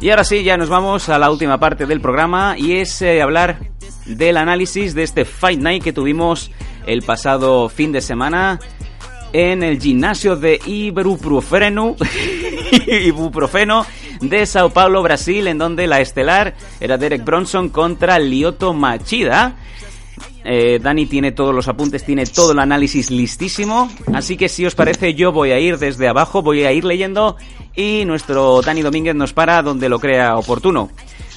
[0.00, 3.22] Y ahora sí, ya nos vamos a la última parte del programa y es eh,
[3.22, 3.70] hablar
[4.06, 6.50] del análisis de este Fight Night que tuvimos
[6.86, 8.58] el pasado fin de semana
[9.32, 11.96] en el gimnasio de Ibuprofeno,
[12.86, 13.86] Ibuprofeno
[14.22, 19.56] de Sao Paulo, Brasil, en donde la estelar era Derek Bronson contra Lyoto Machida.
[20.44, 23.90] Eh, Dani tiene todos los apuntes, tiene todo el análisis listísimo.
[24.12, 27.36] Así que si os parece, yo voy a ir desde abajo, voy a ir leyendo
[27.74, 30.90] y nuestro Dani Domínguez nos para donde lo crea oportuno.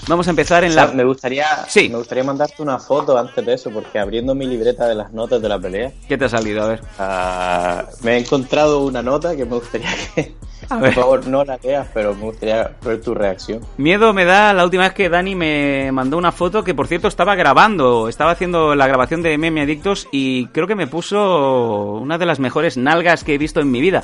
[0.08, 0.92] Vamos a empezar en O sea, la...
[0.94, 1.90] me gustaría Sí.
[1.90, 5.42] me gustaría mandarte una foto antes de eso, porque abriendo mi libreta de las notas
[5.42, 6.64] de la pelea, ¿Qué te ha salido?
[6.64, 6.82] A ver.
[7.00, 10.34] ah, me he encontrado una nota que me gustaría que,
[10.70, 13.62] A por favor, no la leas, pero me gustaría ver tu reacción.
[13.78, 17.08] Miedo me da la última vez que Dani me mandó una foto que, por cierto,
[17.08, 18.08] estaba grabando.
[18.10, 22.40] Estaba haciendo la grabación de Meme Adictos y creo que me puso una de las
[22.40, 24.04] mejores nalgas que he visto en mi vida.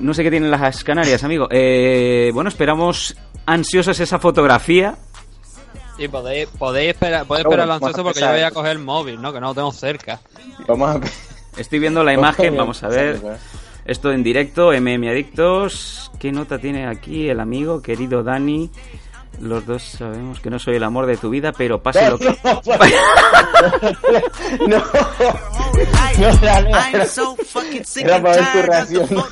[0.00, 1.48] No sé qué tienen las Canarias, amigo.
[1.50, 4.96] Eh, bueno, esperamos ansiosos esa fotografía.
[5.98, 8.78] Y podéis, podéis esperar, podéis Bueno, esperar a ansioso porque yo voy a coger el
[8.78, 9.32] móvil, ¿no?
[9.32, 10.20] Que no lo tengo cerca.
[10.66, 11.00] Vamos a
[11.60, 13.20] Estoy viendo la imagen, vamos a ver.
[13.84, 16.12] Esto en directo, MM Adictos.
[16.20, 18.70] ¿Qué nota tiene aquí el amigo, querido Dani?
[19.40, 22.26] Los dos sabemos que no soy el amor de tu vida, pero pase lo que...
[24.66, 24.82] no, no
[28.52, 29.08] tu reacción.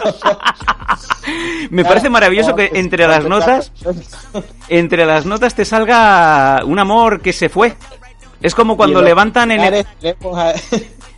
[1.71, 3.73] Me parece maravilloso que entre las notas,
[4.69, 7.77] entre las notas te salga un amor que se fue.
[8.41, 9.87] Es como cuando levantan en el...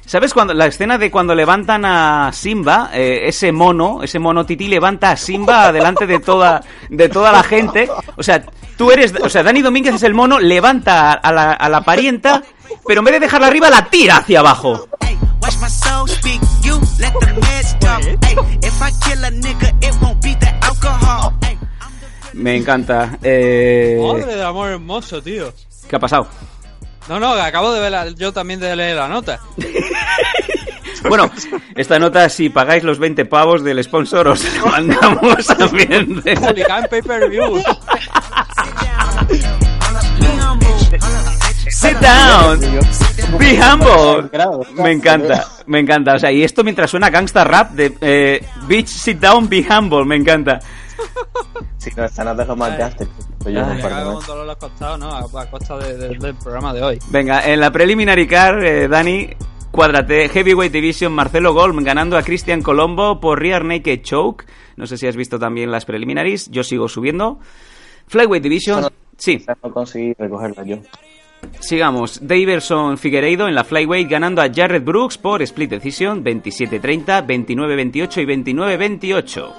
[0.09, 4.67] ¿Sabes cuando la escena de cuando levantan a Simba, eh, ese mono, ese mono tití
[4.67, 7.91] levanta a Simba delante de toda de toda la gente?
[8.17, 8.43] O sea,
[8.79, 12.43] tú eres, o sea, Dani Domínguez es el mono, levanta a la, a la parienta,
[12.87, 14.89] pero en vez de dejarla arriba la tira hacia abajo.
[22.33, 23.19] Me encanta.
[23.23, 25.53] Eh, Madre del amor hermoso, tío.
[25.87, 26.29] ¿Qué ha pasado?
[27.09, 29.41] No, no, acabo de ver la- yo también de leer la nota.
[31.09, 31.31] Bueno,
[31.77, 36.21] esta nota, si pagáis los 20 pavos del sponsor, os la mandamos también.
[36.23, 37.63] de- Publicar en pay-per-view.
[41.71, 42.61] Sit down.
[43.39, 44.29] Be humble.
[44.83, 46.15] Me encanta, me encanta.
[46.15, 50.05] O sea, y esto mientras suena gangsta rap de eh, Bitch, sit down, be humble.
[50.05, 50.59] Me encanta.
[51.79, 53.07] Sí, no, esta nota es lo más gaste.
[53.47, 54.27] Yo par de cago meses.
[54.27, 55.13] con ¿no?
[55.13, 56.99] A, a costa de- de- del programa de hoy.
[57.11, 59.29] Venga, en la preliminary car, eh, Dani,
[59.71, 60.29] cuádrate.
[60.29, 64.45] Heavyweight Division, Marcelo Golm ganando a Christian Colombo por Rear Naked Choke.
[64.77, 66.51] No sé si has visto también las preliminaries.
[66.51, 67.39] Yo sigo subiendo.
[68.09, 68.81] Flyweight Division.
[68.83, 70.77] No- Sí, No conseguí recogerla yo.
[71.59, 72.21] sigamos.
[72.27, 78.27] Daverson Figueiredo en la Flyweight ganando a Jared Brooks por Split Decision 27-30, 29-28 y
[78.27, 79.53] 29-28.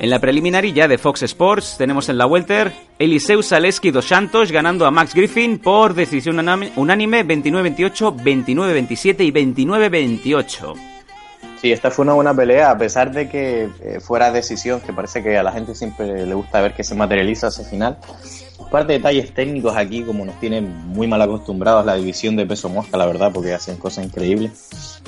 [0.00, 4.52] En la preliminary ya de Fox Sports tenemos en la Welter Eliseu Saleski dos Santos
[4.52, 10.74] ganando a Max Griffin por decisión unánime 29-28, 29-27 y 29-28.
[11.60, 15.20] Sí, esta fue una buena pelea, a pesar de que eh, fuera decisión, que parece
[15.24, 17.98] que a la gente siempre le gusta ver que se materializa ese final.
[18.58, 22.46] Un par de detalles técnicos aquí, como nos tienen muy mal acostumbrados la división de
[22.46, 25.02] peso mosca, la verdad, porque hacen cosas increíbles.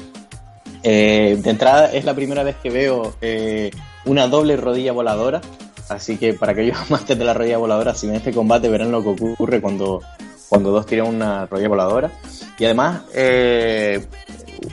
[0.82, 3.70] Eh, de entrada, es la primera vez que veo eh,
[4.05, 5.40] una doble rodilla voladora,
[5.88, 9.03] así que para aquellos amantes de la rodilla voladora, si ven este combate verán lo
[9.03, 10.03] que ocurre cuando,
[10.48, 12.11] cuando dos tiran una rodilla voladora.
[12.59, 14.05] Y además, eh,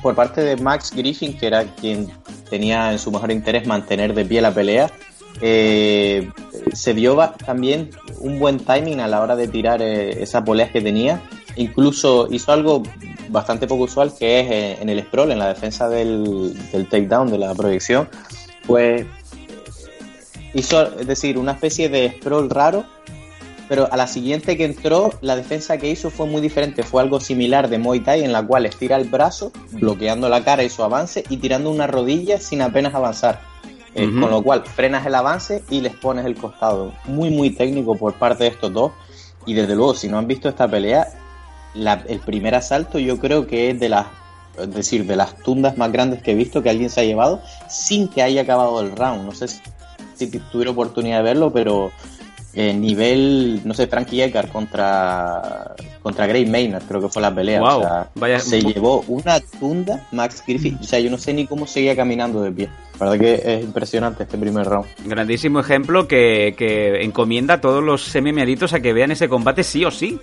[0.02, 2.10] por parte de Max Griffin, que era quien
[2.50, 4.92] tenía en su mejor interés mantener de pie la pelea,
[5.42, 6.30] eh,
[6.74, 10.82] se dio también un buen timing a la hora de tirar eh, esas poleas que
[10.82, 11.22] tenía.
[11.56, 12.84] Incluso hizo algo
[13.30, 17.30] bastante poco usual, que es eh, en el sprawl, en la defensa del, del takedown,
[17.30, 18.08] de la proyección,
[18.66, 19.06] pues
[20.60, 22.86] hizo, es decir, una especie de sprawl raro,
[23.70, 26.84] pero a la siguiente que entró, la defensa que hizo fue muy diferente.
[26.84, 30.64] Fue algo similar de Muay Thai, en la cual estira el brazo, bloqueando la cara
[30.64, 33.42] y su avance, y tirando una rodilla sin apenas avanzar.
[33.94, 34.04] Eh.
[34.06, 36.94] Con lo cual, frenas el avance y les pones el costado.
[37.06, 38.92] Muy, muy técnico por parte de estos dos.
[39.46, 41.08] Y desde luego, si no han visto esta pelea,
[41.74, 44.06] la- el primer asalto yo creo que es de las
[44.60, 47.44] es decir, de las tundas más grandes que he visto que alguien se ha llevado
[47.70, 49.24] sin que haya acabado el round.
[49.26, 49.62] No sé si,
[50.18, 51.92] si tuviera oportunidad de verlo, pero
[52.54, 57.60] eh, nivel, no sé, Frankie Edgar contra contra Gray Maynard, creo que fue la pelea.
[57.60, 60.80] Guau, o sea, vaya- se llevó una tunda Max Griffith.
[60.80, 62.70] O sea, yo no sé ni cómo seguía caminando de pie.
[63.00, 64.88] La verdad que es impresionante este primer round.
[65.06, 69.86] Grandísimo ejemplo que, que encomienda a todos los semi-meditos a que vean ese combate sí
[69.86, 70.20] o sí.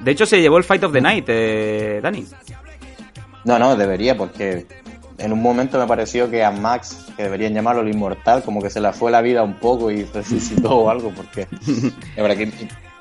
[0.00, 2.26] De hecho, se llevó el Fight of the Night, eh, Dani.
[3.44, 4.66] No, no, debería, porque
[5.18, 8.70] en un momento me pareció que a Max, que deberían llamarlo el inmortal, como que
[8.70, 11.46] se le fue la vida un poco y resucitó o algo, porque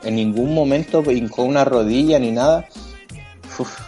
[0.04, 2.66] En ningún momento hincó una rodilla ni nada.
[3.58, 3.80] Uf,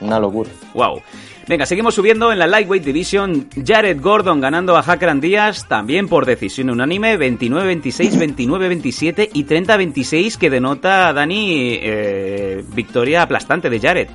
[0.00, 0.50] una locura.
[0.74, 1.02] Wow.
[1.46, 3.48] Venga, seguimos subiendo en la Lightweight Division.
[3.66, 10.50] Jared Gordon ganando a Hackran Díaz, también por decisión unánime, 29-26, 29-27 y 30-26, que
[10.50, 14.08] denota, Dani, eh, victoria aplastante de Jared.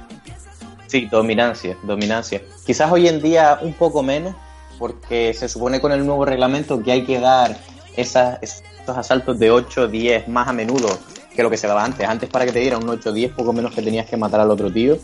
[0.94, 2.44] Sí, dominancia, dominancia.
[2.68, 4.36] Quizás hoy en día un poco menos,
[4.78, 7.58] porque se supone con el nuevo reglamento que hay que dar
[7.98, 11.00] esas, estos asaltos de 8-10 más a menudo
[11.36, 12.08] que lo que se daba antes.
[12.08, 14.72] Antes para que te dieran un 8-10, poco menos que tenías que matar al otro
[14.72, 15.00] tío.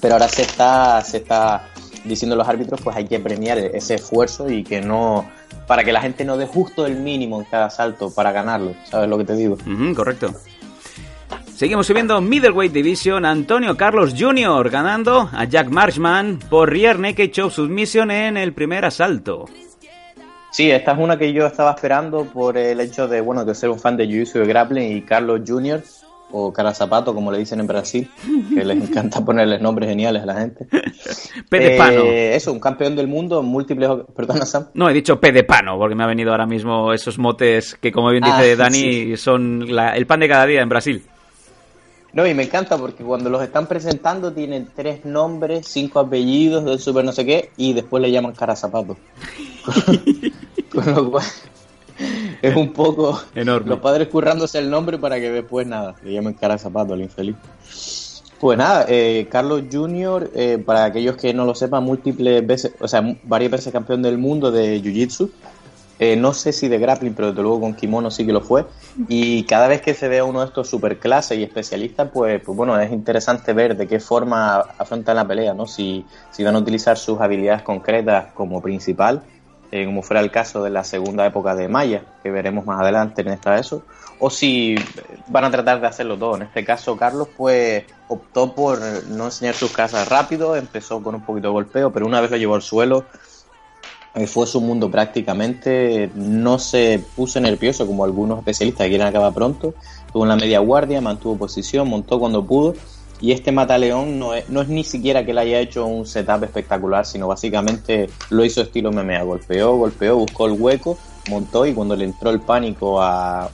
[0.00, 1.68] Pero ahora se está, se está
[2.04, 5.30] diciendo los árbitros, pues hay que premiar ese esfuerzo y que no,
[5.66, 8.74] para que la gente no dé justo el mínimo en cada asalto para ganarlo.
[8.90, 9.58] ¿Sabes lo que te digo?
[9.94, 10.34] Correcto.
[11.54, 13.24] Seguimos subiendo Middleweight Division.
[13.24, 14.68] Antonio Carlos Jr.
[14.70, 19.46] ganando a Jack Marshman por Rear Naked Choke Submission en el primer asalto.
[20.50, 23.70] Sí, esta es una que yo estaba esperando por el hecho de, bueno, de ser
[23.70, 25.82] un fan de Jiu-Jitsu de Grappling y Carlos Jr.
[26.30, 28.08] o Cara Zapato, como le dicen en Brasil,
[28.54, 30.66] que les encanta ponerles nombres geniales a la gente.
[31.50, 32.02] P de pano.
[32.04, 33.88] Eh, eso, un campeón del mundo, múltiples...
[34.14, 34.66] Perdona, Sam.
[34.74, 37.90] No, he dicho P de pano, porque me ha venido ahora mismo esos motes que,
[37.90, 39.16] como bien Ah, dice Dani, sí.
[39.16, 41.02] son la- el pan de cada día en Brasil.
[42.14, 46.78] No, y me encanta porque cuando los están presentando tienen tres nombres, cinco apellidos del
[46.78, 48.96] super no sé qué, y después le llaman cara zapato.
[50.72, 51.24] Con lo cual
[52.40, 53.70] es un poco Enorme.
[53.70, 57.36] los padres currándose el nombre para que después nada, le llamen cara zapato al infeliz.
[58.38, 62.86] Pues nada, eh, Carlos Jr., eh, para aquellos que no lo sepan, múltiples veces, o
[62.86, 65.30] sea, varias veces campeón del mundo de Jiu-Jitsu.
[65.98, 68.66] Eh, no sé si de grappling, pero desde luego con kimono sí que lo fue.
[69.08, 72.56] Y cada vez que se ve a uno de estos superclases y especialistas, pues, pues
[72.56, 75.66] bueno, es interesante ver de qué forma afrontan la pelea, ¿no?
[75.66, 79.22] Si, si van a utilizar sus habilidades concretas como principal,
[79.70, 83.22] eh, como fuera el caso de la segunda época de Maya, que veremos más adelante
[83.22, 83.82] en esta eso,
[84.20, 84.76] o si
[85.28, 86.36] van a tratar de hacerlo todo.
[86.36, 91.22] En este caso, Carlos, pues optó por no enseñar sus casas rápido, empezó con un
[91.22, 93.04] poquito de golpeo, pero una vez lo llevó al suelo,
[94.26, 99.74] fue su mundo prácticamente, no se puso nervioso como algunos especialistas que quieren acabar pronto,
[100.12, 102.74] tuvo la media guardia, mantuvo posición, montó cuando pudo,
[103.20, 106.44] y este Mataleón no es, no es ni siquiera que le haya hecho un setup
[106.44, 110.96] espectacular, sino básicamente lo hizo estilo MMA, golpeó, golpeó, buscó el hueco,
[111.28, 113.50] montó y cuando le entró el pánico a,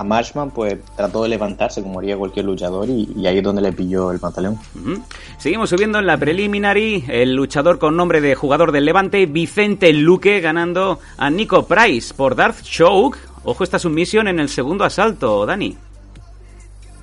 [0.00, 3.60] a Marshman, pues trató de levantarse como haría cualquier luchador y, y ahí es donde
[3.60, 4.16] le pilló el.
[4.16, 5.02] Ujú.
[5.38, 7.04] Seguimos subiendo en la preliminary.
[7.06, 12.34] El luchador con nombre de jugador del Levante, Vicente Luque, ganando a Nico Price por
[12.34, 13.18] Darth Choke.
[13.44, 15.76] Ojo esta submisión en el segundo asalto, Dani.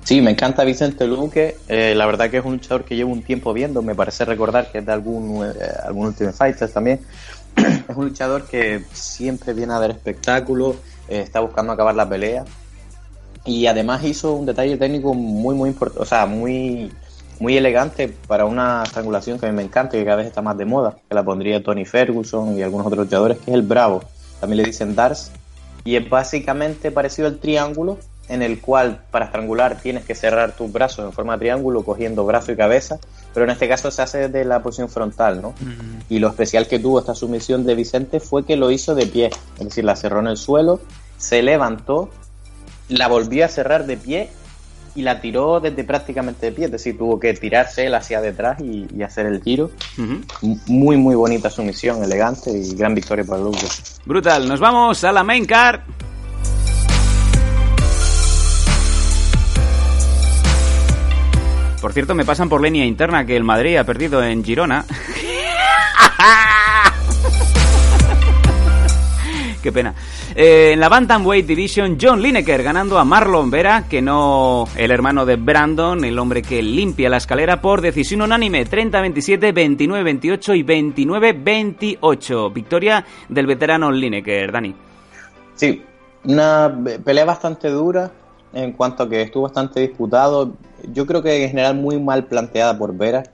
[0.02, 1.56] Sí, me encanta Vicente Luque.
[1.68, 3.80] Eh, la verdad que es un luchador que llevo un tiempo viendo.
[3.80, 5.52] Me parece recordar que es de algún, eh,
[5.84, 7.00] algún Ultimate Fighter también.
[7.88, 10.74] es un luchador que siempre viene a dar espectáculo,
[11.08, 12.44] eh, está buscando acabar la pelea.
[13.48, 16.92] Y además hizo un detalle técnico muy, muy importante, o sea, muy,
[17.40, 20.42] muy elegante para una estrangulación que a mí me encanta y que cada vez está
[20.42, 23.62] más de moda, que la pondría Tony Ferguson y algunos otros luchadores, que es el
[23.62, 24.02] Bravo.
[24.38, 25.30] También le dicen Dars.
[25.82, 27.96] Y es básicamente parecido al triángulo,
[28.28, 32.26] en el cual para estrangular tienes que cerrar tus brazos en forma de triángulo, cogiendo
[32.26, 32.98] brazo y cabeza,
[33.32, 35.54] pero en este caso se hace desde la posición frontal, ¿no?
[36.10, 39.30] Y lo especial que tuvo esta sumisión de Vicente fue que lo hizo de pie,
[39.58, 40.80] es decir, la cerró en el suelo,
[41.16, 42.10] se levantó,
[42.88, 44.30] la volvió a cerrar de pie
[44.94, 48.58] y la tiró desde prácticamente de pie, es decir, tuvo que tirarse él hacia detrás
[48.60, 49.40] y, y hacer el.
[49.98, 50.20] M-
[50.66, 53.58] Muy, muy bonita sumisión, elegante y gran victoria para Luke.
[54.04, 54.48] Brutal.
[54.48, 55.80] Nos vamos a la main card.
[61.80, 64.84] Por cierto, me pasan por línea interna que el Madrid ha perdido en Girona.
[69.62, 69.94] Qué pena.
[70.40, 75.26] Eh, en la Bantamweight Division, John Lineker ganando a Marlon Vera, que no el hermano
[75.26, 82.52] de Brandon, el hombre que limpia la escalera por decisión unánime, 30-27, 29-28 y 29-28.
[82.52, 84.76] Victoria del veterano Lineker, Dani.
[85.56, 85.82] Sí,
[86.22, 86.72] una
[87.04, 88.12] pelea bastante dura
[88.52, 90.52] en cuanto a que estuvo bastante disputado.
[90.92, 93.24] Yo creo que en general muy mal planteada por Vera,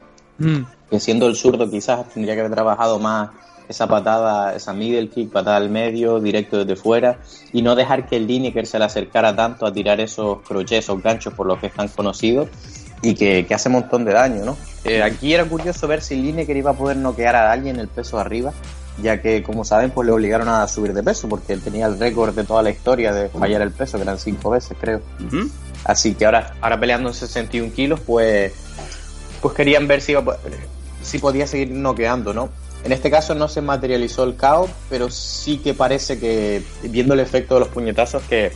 [0.94, 3.30] que siendo el zurdo quizás tendría que haber trabajado más
[3.68, 7.18] esa patada, esa middle kick, patada al medio, directo desde fuera,
[7.52, 11.02] y no dejar que el Lineker se le acercara tanto a tirar esos crochets, esos
[11.02, 12.48] ganchos por los que están conocidos,
[13.02, 14.56] y que, que hace un montón de daño, ¿no?
[14.84, 18.18] Eh, aquí era curioso ver si Lineker iba a poder noquear a alguien el peso
[18.18, 18.52] arriba,
[19.02, 21.98] ya que, como saben, pues le obligaron a subir de peso, porque él tenía el
[21.98, 25.00] récord de toda la historia de fallar el peso, que eran cinco veces, creo.
[25.84, 28.52] Así que ahora, ahora peleando en 61 kilos, pues,
[29.40, 30.36] pues querían ver si, iba a po-
[31.04, 32.48] si podía seguir noqueando, ¿no?
[32.84, 37.20] En este caso no se materializó el caos, pero sí que parece que, viendo el
[37.20, 38.52] efecto de los puñetazos, que,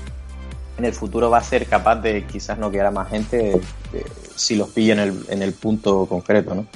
[0.78, 3.60] en el futuro va a ser capaz de quizás noquear a más gente
[3.92, 4.04] eh,
[4.36, 6.66] si los pilla en el, en el punto concreto, ¿no?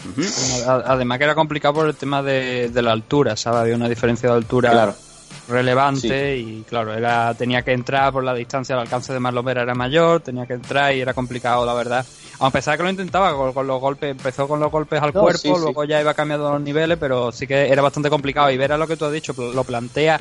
[0.66, 3.61] Además que era complicado por el tema de, de la altura, ¿sabes?
[3.61, 4.94] Había una diferencia de altura Claro.
[5.48, 9.62] Relevante y claro, era, tenía que entrar por la distancia, el alcance de Marlon Vera
[9.62, 12.05] era mayor, tenía que entrar y era complicado, la verdad.
[12.40, 15.12] A pesar de que lo intentaba con, con los golpes, empezó con los golpes al
[15.14, 15.60] No, cuerpo, sí, sí.
[15.60, 18.51] luego ya iba cambiando los niveles, pero sí que era bastante complicado.
[18.51, 20.20] Y Vera lo que tú has dicho, lo plantea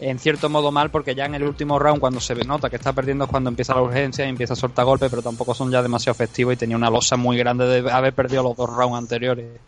[0.00, 2.76] en cierto modo mal porque ya en el último round cuando se ve- nota que
[2.76, 5.70] está perdiendo es cuando empieza la urgencia y empieza a soltar golpes pero tampoco son
[5.70, 8.96] ya demasiado efectivos y tenía una losa muy grande de haber perdido los dos rounds
[8.98, 9.60] anteriores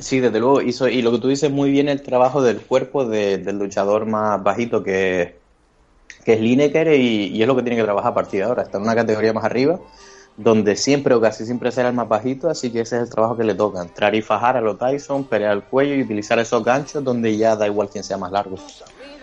[0.00, 0.62] Sí, desde luego.
[0.62, 4.06] Hizo, y lo que tú dices muy bien el trabajo del cuerpo de- del luchador
[4.06, 5.40] más bajito que,
[6.24, 8.62] que es Lineker y, y es lo que tiene que trabajar a partir de ahora.
[8.62, 9.78] Está en una categoría más arriba,
[10.38, 13.36] donde siempre o casi siempre será el más bajito, así que ese es el trabajo
[13.36, 13.82] que le toca.
[13.82, 17.54] Entrar y fajar a lo Tyson, pelear el cuello y utilizar esos ganchos donde ya
[17.54, 18.56] da igual quién sea más largo.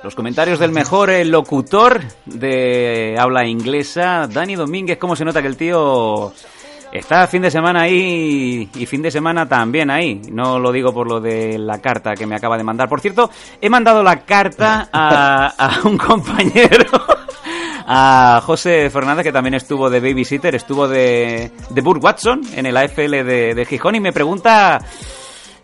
[0.06, 5.00] Los comentarios del mejor locutor de habla inglesa, Dani Domínguez.
[5.00, 6.32] ¿Cómo se nota que el tío
[6.92, 10.22] está fin de semana ahí y fin de semana también ahí?
[10.32, 12.88] No lo digo por lo de la carta que me acaba de mandar.
[12.88, 16.86] Por cierto, he mandado la carta a, un compañero.
[17.88, 23.24] A José Fernández, que también estuvo de babysitter, estuvo de, de Watson en el AFL
[23.26, 24.78] de, de Gijón y me pregunta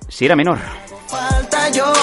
[0.08, 0.58] si era menor.
[1.08, 1.94] Falta yo.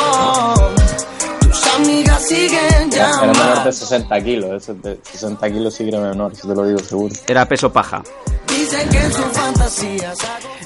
[1.78, 6.32] Tus amigas siguen Era menor de 60 kilos, de 60 kilos sí que era menor,
[6.32, 7.14] eso te lo digo seguro.
[7.26, 8.02] Era peso paja.
[8.48, 10.12] Dicen que en su fantasía.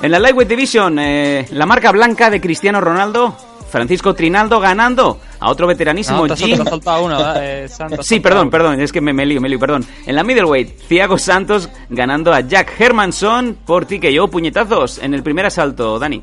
[0.00, 3.36] En la Lightweight Division, eh, la marca blanca de Cristiano Ronaldo,
[3.70, 6.60] Francisco Trinaldo ganando a otro veteranísimo No, Jim.
[7.02, 7.68] uno, ¿eh?
[7.68, 9.84] Santos, Sí, perdón, perdón, es que me, me lío, me lío, perdón.
[10.06, 15.46] En la middleweight, Thiago Santos ganando a Jack Hermanson por TKO puñetazos en el primer
[15.46, 16.22] asalto, Dani.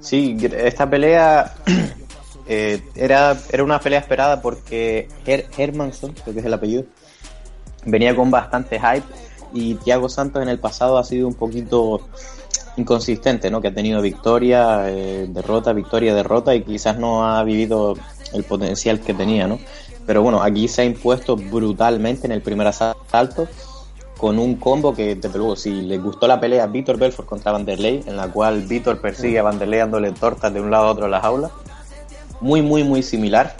[0.00, 1.54] Sí, esta pelea
[2.52, 6.84] eh, era, era una pelea esperada porque Her Hermanson, creo que es el apellido,
[7.84, 9.06] venía con bastante hype
[9.54, 12.00] y Thiago Santos en el pasado ha sido un poquito
[12.76, 13.60] inconsistente, ¿no?
[13.60, 17.96] Que ha tenido victoria, eh, derrota, victoria, derrota y quizás no ha vivido
[18.32, 19.58] el potencial que tenía, ¿no?
[20.06, 23.48] Pero bueno, aquí se ha impuesto brutalmente en el primer asalto
[24.18, 28.04] con un combo que, desde luego, si les gustó la pelea Víctor Belfort contra Vanderlei,
[28.06, 31.10] en la cual Víctor persigue a Vanderlei dándole tortas de un lado a otro en
[31.10, 31.50] la jaula,
[32.42, 33.56] muy, muy, muy similar.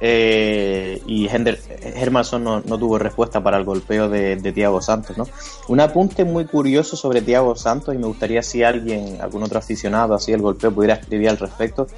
[0.00, 5.26] Eh, y Hermanson no, no tuvo respuesta para el golpeo de, de Thiago Santos, ¿no?
[5.66, 10.14] Un apunte muy curioso sobre Thiago Santos y me gustaría si alguien, algún otro aficionado
[10.14, 11.88] así el golpeo pudiera escribir al respecto.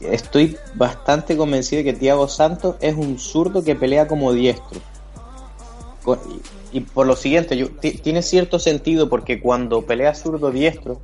[0.00, 4.78] Estoy bastante convencido de que Thiago Santos es un zurdo que pelea como diestro.
[6.70, 11.00] Y, por lo siguiente, yo, ti- tiene cierto sentido porque cuando pelea zurdo diestro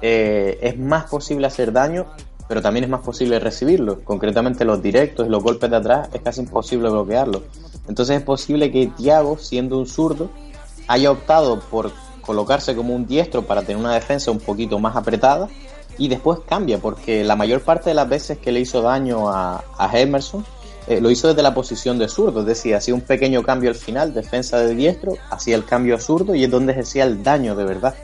[0.00, 2.06] eh, es más posible hacer daño,
[2.50, 4.00] pero también es más posible recibirlo.
[4.00, 7.42] Concretamente los directos los golpes de atrás es casi imposible bloquearlos.
[7.86, 10.32] Entonces es posible que Thiago, siendo un zurdo,
[10.88, 15.48] haya optado por colocarse como un diestro para tener una defensa un poquito más apretada
[15.96, 19.62] y después cambia porque la mayor parte de las veces que le hizo daño a,
[19.78, 20.44] a Emerson
[20.88, 23.76] eh, lo hizo desde la posición de zurdo, es decir, hacía un pequeño cambio al
[23.76, 27.54] final, defensa de diestro, hacía el cambio a zurdo y es donde ejercía el daño
[27.54, 27.94] de verdad.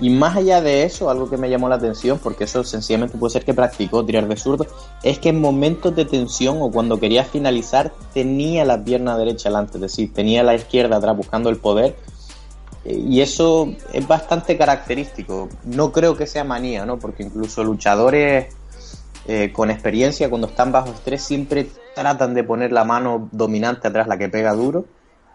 [0.00, 3.32] Y más allá de eso, algo que me llamó la atención, porque eso sencillamente puede
[3.32, 4.66] ser que practicó tirar de zurdo,
[5.02, 9.78] es que en momentos de tensión o cuando quería finalizar tenía la pierna derecha delante,
[9.78, 11.96] es decir, tenía la izquierda atrás buscando el poder.
[12.84, 15.48] Eh, Y eso es bastante característico.
[15.64, 16.98] No creo que sea manía, ¿no?
[16.98, 18.46] Porque incluso luchadores
[19.26, 24.06] eh, con experiencia, cuando están bajo estrés, siempre tratan de poner la mano dominante atrás,
[24.06, 24.84] la que pega duro.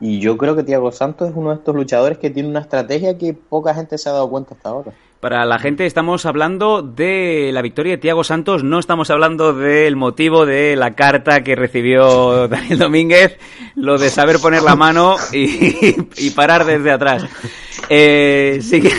[0.01, 3.17] Y yo creo que Thiago Santos es uno de estos luchadores que tiene una estrategia
[3.17, 4.91] que poca gente se ha dado cuenta hasta ahora.
[5.19, 9.97] Para la gente estamos hablando de la victoria de Thiago Santos, no estamos hablando del
[9.97, 13.37] motivo de la carta que recibió Daniel Domínguez,
[13.75, 17.25] lo de saber poner la mano y, y parar desde atrás.
[17.89, 18.93] Eh, sigue-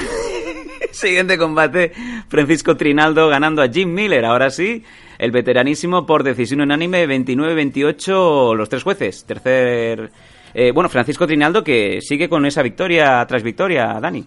[0.93, 1.93] siguiente combate,
[2.29, 4.85] Francisco Trinaldo ganando a Jim Miller, ahora sí,
[5.19, 9.25] el veteranísimo por decisión unánime 29-28 los tres jueces.
[9.25, 10.11] Tercer...
[10.55, 14.25] eh, bueno, Francisco Trinaldo que sigue con esa victoria tras victoria, Dani.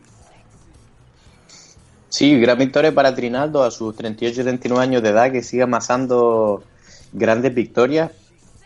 [2.09, 6.63] Sí, gran victoria para Trinaldo a sus 38-39 años de edad, que sigue amasando
[7.11, 8.11] grandes victorias.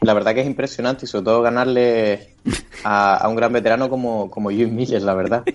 [0.02, 2.36] La verdad que es impresionante y sobre todo ganarle
[2.84, 5.44] a, a un gran veterano como, como Jim Miller, la verdad.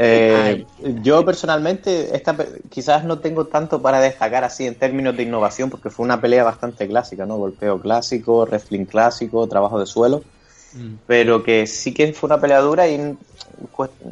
[0.00, 0.64] Eh,
[1.02, 2.36] yo personalmente esta,
[2.68, 6.44] quizás no tengo tanto para destacar así en términos de innovación porque fue una pelea
[6.44, 7.36] bastante clásica, ¿no?
[7.36, 10.22] Golpeo clásico, wrestling clásico, trabajo de suelo,
[11.06, 13.16] pero que sí que fue una pelea dura y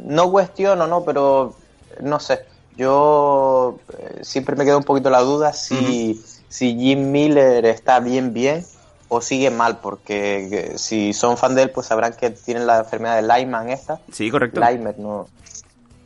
[0.05, 1.03] no cuestiono, ¿no?
[1.05, 1.55] Pero
[2.01, 2.39] no sé,
[2.71, 8.33] yo eh, siempre me queda un poquito la duda si, si Jim Miller está bien
[8.33, 8.65] bien
[9.09, 12.79] o sigue mal, porque que- si son fan de él, pues sabrán que tienen la
[12.79, 14.01] enfermedad de Lyman esta.
[14.11, 14.59] Sí, correcto.
[14.61, 15.27] Lymer, ¿no?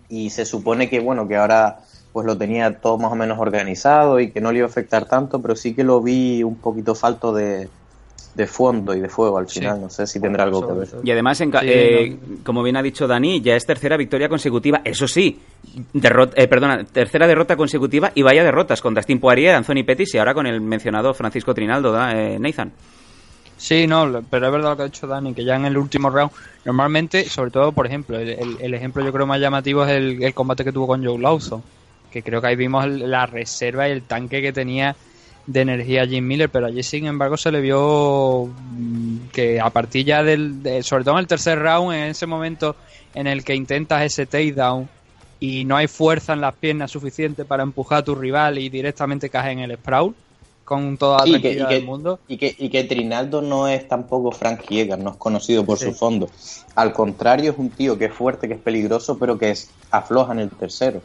[0.07, 1.79] Y se supone que, bueno, que ahora
[2.11, 5.07] pues lo tenía todo más o menos organizado y que no le iba a afectar
[5.07, 7.69] tanto, pero sí que lo vi un poquito falto de,
[8.35, 9.81] de fondo y de fuego al final.
[9.81, 10.87] No sé si tendrá algo que ver.
[11.03, 14.29] Y además, en ca- Sí, eh, como bien ha dicho Dani, ya es tercera victoria
[14.29, 14.81] consecutiva.
[14.85, 15.39] Eso sí,
[15.93, 20.17] derrota, eh, perdona, tercera derrota consecutiva y vaya derrotas con Dustin Poirier, Anthony Pettis y
[20.17, 22.13] ahora con el mencionado Francisco Trinaldo, ¿da?
[22.13, 22.71] Eh, Nathan.
[23.57, 26.09] Sí, no, pero es verdad lo que ha dicho Dani, que ya en el último
[26.09, 26.31] round,
[26.65, 30.23] normalmente, sobre todo, por ejemplo, el, el- el ejemplo yo creo más llamativo es el,
[30.23, 31.61] el combate que tuvo con Joe Lawson,
[32.11, 34.95] que creo que ahí vimos la reserva y el tanque que tenía
[35.45, 40.05] de energía Jim Miller, pero allí sin embargo se le vio mm, que a partir
[40.05, 42.75] ya del, de- sobre todo en el tercer round, en ese momento
[43.13, 44.89] en el que intentas ese takedown
[45.39, 49.29] y no hay fuerza en las piernas suficiente para empujar a tu rival y directamente
[49.29, 50.15] caes en el sprawl
[50.63, 52.19] con toda la Y que, y, tranquilidad que, del mundo.
[52.27, 55.85] y, que, y que Trinaldo no es tampoco Frank Yeager, no es conocido por Sí.
[55.85, 56.29] su fondo.
[56.75, 60.31] Al contrario, es un tío que es fuerte, que es peligroso, pero que es, afloja
[60.33, 61.01] en el tercero.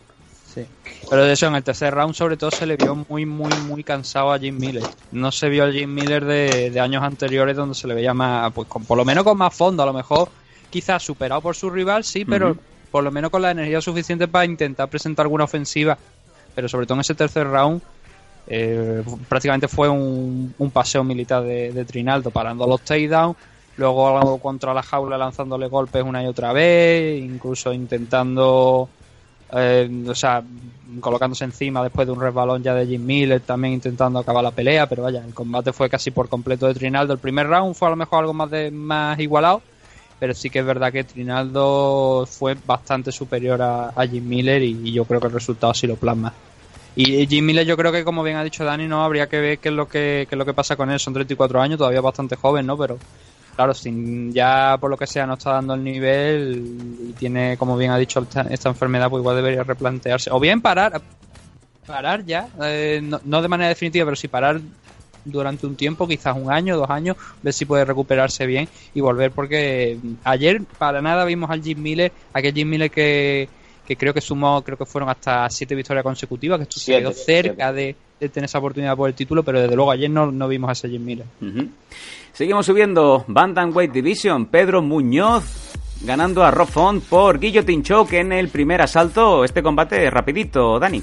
[0.56, 0.66] Sí.
[1.10, 3.84] Pero de eso, en el tercer round sobre todo se le vio muy, muy, muy
[3.84, 4.88] cansado a Jim Miller.
[5.10, 8.50] No se vio al Jim Miller de, de años anteriores donde se le veía más,
[8.54, 10.30] pues con, por lo menos con más fondo, a lo mejor
[10.70, 12.56] quizás superado por su rival, sí, pero
[12.90, 15.98] por lo menos con la energía suficiente para intentar presentar alguna ofensiva.
[16.54, 17.82] Pero sobre todo en ese tercer round
[18.46, 23.36] eh, prácticamente fue un, un paseo militar de, de Trinaldo, parando los takedowns,
[23.76, 28.88] luego contra la jaula lanzándole golpes una y otra vez, incluso intentando,
[29.52, 30.42] eh, o sea,
[31.00, 34.88] colocándose encima después de un resbalón ya de Jim Miller, también intentando acabar la pelea,
[34.88, 37.12] pero vaya, el combate fue casi por completo de Trinaldo.
[37.12, 39.62] El primer round fue a lo mejor algo más, de, más igualado,
[40.18, 44.92] pero sí que es verdad que Trinaldo fue bastante superior a, Jim Miller y, y
[44.92, 46.32] yo creo que el resultado sí lo plasma.
[46.98, 49.58] Y Jim Miller yo creo que como bien ha dicho Dani, no habría que ver
[49.58, 50.98] qué es lo que, qué es lo que pasa con él.
[50.98, 52.78] Son 34 años, todavía bastante joven, ¿no?
[52.78, 52.98] Pero
[53.56, 57.76] claro, sin ya por lo que sea no está dando el nivel y tiene, como
[57.76, 60.30] bien ha dicho, esta, esta enfermedad, pues igual debería replantearse.
[60.30, 61.00] O bien parar,
[61.86, 64.60] parar ya, eh, no, no de manera definitiva, pero sí parar
[65.24, 69.32] durante un tiempo, quizás un año, dos años, ver si puede recuperarse bien y volver,
[69.32, 73.48] porque ayer para nada vimos al Jim Miller, aquel Jim Miller que,
[73.86, 77.12] que creo que sumó, creo que fueron hasta siete victorias consecutivas, que esto se quedó
[77.12, 80.46] cerca de, de tener esa oportunidad por el título, pero desde luego ayer no, no
[80.46, 81.26] vimos a ese Jim Miller.
[81.40, 81.68] Ujú.
[82.36, 83.24] Seguimos subiendo.
[83.28, 84.44] Bantamweight Division.
[84.44, 85.72] Pedro Muñoz
[86.02, 89.42] ganando a Rob Font por Guillotine Choke en el primer asalto.
[89.42, 91.02] Este combate rapidito, Dani.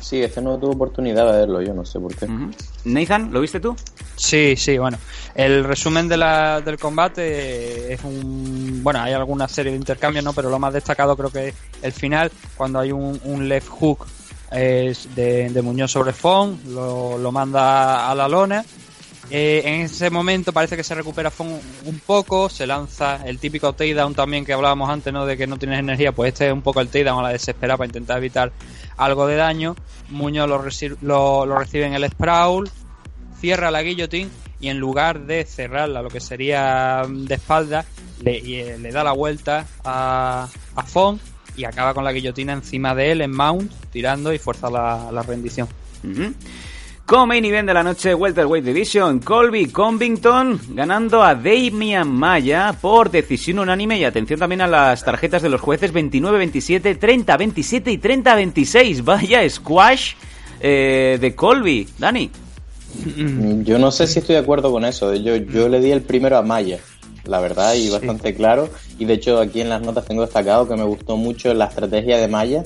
[0.00, 2.26] Sí, este no tuve oportunidad de verlo, yo no sé por qué.
[2.86, 3.76] Nathan, ¿lo viste tú?
[4.16, 4.96] Sí, sí, bueno.
[5.34, 8.80] El resumen de la, del combate es un...
[8.82, 10.32] Bueno, hay alguna serie de intercambios, ¿no?
[10.32, 14.06] Pero lo más destacado creo que es el final, cuando hay un, un left hook
[14.50, 18.64] es de, de Muñoz sobre Fon, lo, lo manda a la lona.
[19.30, 21.48] Eh, en ese momento parece que se recupera Fon
[21.84, 25.24] un poco, se lanza el típico takedown también que hablábamos antes, ¿no?
[25.24, 27.78] De que no tienes energía, pues este es un poco el takedown a la desesperada
[27.78, 28.52] para intentar evitar
[28.96, 29.76] algo de daño.
[30.10, 32.70] Muñoz lo, lo, recibe en el sprawl,
[33.40, 34.30] cierra la guillotine
[34.60, 37.84] y en lugar de cerrarla, lo que sería de espalda,
[38.24, 41.18] eh, le da la vuelta a, a Fon
[41.56, 45.68] y acaba con la guillotina encima de él en mount, tirando y fuerza la, rendición.
[47.06, 53.10] Como main event de la noche, Welterweight Division, Colby Covington ganando a Damian Maya por
[53.10, 59.04] decisión unánime y atención también a las tarjetas de los jueces 29-27, 30-27 y 30-26.
[59.04, 60.14] Vaya squash
[60.60, 61.86] eh, de Colby.
[61.98, 62.30] Dani.
[63.64, 65.14] Yo no sé si estoy de acuerdo con eso.
[65.14, 66.78] Yo, yo le di el primero a Maya,
[67.24, 68.70] la verdad, y bastante claro.
[68.98, 72.16] Y de hecho aquí en las notas tengo destacado que me gustó mucho la estrategia
[72.16, 72.64] de Maya,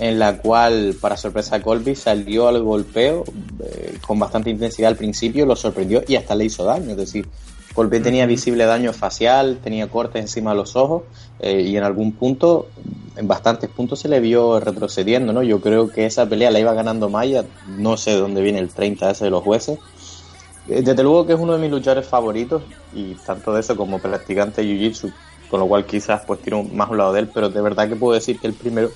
[0.00, 3.22] en la cual, para sorpresa de Colby, salió al golpeo
[3.62, 6.92] eh, con bastante intensidad al principio, lo sorprendió y hasta le hizo daño.
[6.92, 7.28] Es decir,
[7.74, 11.02] Colby tenía visible daño facial, tenía cortes encima de los ojos
[11.38, 12.68] eh, y en algún punto,
[13.14, 15.42] en bastantes puntos se le vio retrocediendo, ¿no?
[15.42, 18.70] Yo creo que esa pelea la iba ganando Maya, no sé de dónde viene el
[18.70, 19.78] 30 ese de los jueces.
[20.66, 22.62] Eh, Desde luego que es uno de mis luchadores favoritos
[22.94, 25.12] y tanto de eso como practicante de Jiu-Jitsu,
[25.50, 27.86] con lo cual quizás pues tiro más a un lado de él, pero de verdad
[27.86, 28.90] que puedo decir que el primero,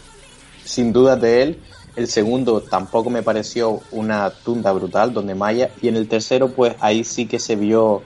[0.65, 1.59] sin duda de él,
[1.97, 6.75] el segundo tampoco me pareció una tunda brutal, donde Maya, y en el tercero pues
[6.81, 8.03] ahí sí que se vio,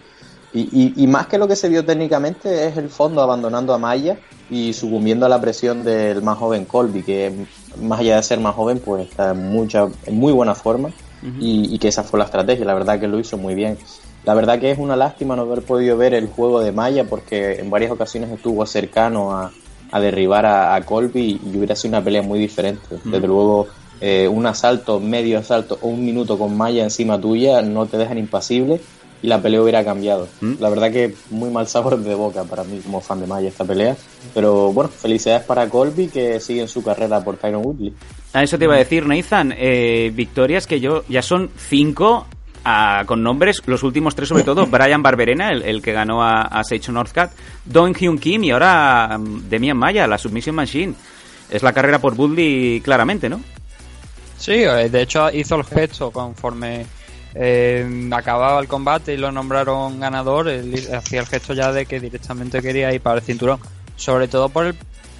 [0.52, 3.78] y, y- y más que lo que se vio técnicamente es el fondo abandonando a
[3.78, 4.18] Maya
[4.50, 7.32] y sucumbiendo a la presión del más joven Colby, que
[7.82, 10.90] más allá de ser más joven pues está en, mucha, en muy buena forma
[11.40, 13.76] y, y que esa fue la estrategia, la verdad que lo hizo muy bien.
[14.24, 17.58] La verdad que es una lástima no haber podido ver el juego de Maya porque
[17.60, 19.50] en varias ocasiones estuvo cercano a,
[19.90, 22.98] a derribar a, a Colby y hubiera sido una pelea muy diferente.
[23.04, 23.68] Desde luego,
[24.00, 28.18] eh, un asalto, medio asalto o un minuto con Maya encima tuya no te dejan
[28.18, 28.80] impasible
[29.20, 30.28] y la pelea hubiera cambiado.
[30.40, 30.54] ¿Mm?
[30.60, 33.64] La verdad que muy mal sabor de boca para mí como fan de Maya esta
[33.64, 33.96] pelea.
[34.34, 37.92] Pero bueno, felicidades para Colby que sigue en su carrera por Tyron Woodley.
[38.32, 39.52] A eso te iba a decir, Nathan.
[39.56, 42.26] eh, victorias que yo ya son cinco
[42.68, 46.42] ah, con nombres, los últimos tres sobre todo, Brian Barberena, el, el que ganó a,
[46.42, 47.30] a Sage Northcutt,
[47.64, 50.94] Don Hyun Kim y ahora mm, Demian Maya, la Submission Machine.
[51.50, 53.40] Es la carrera por Woodley claramente, ¿no?
[54.36, 56.86] Sí, eh, de hecho hizo el gesto conforme
[57.34, 62.62] eh, acababa el combate y lo nombraron ganador, hacía el gesto ya de que directamente
[62.62, 63.58] quería ir para el cinturón.
[63.96, 64.74] Sobre todo por el,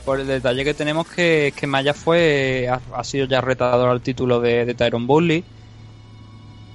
[0.04, 4.00] por el detalle que tenemos que, que Maya fue ha, ha sido ya retador al
[4.00, 5.44] título de, de Tyron Bully.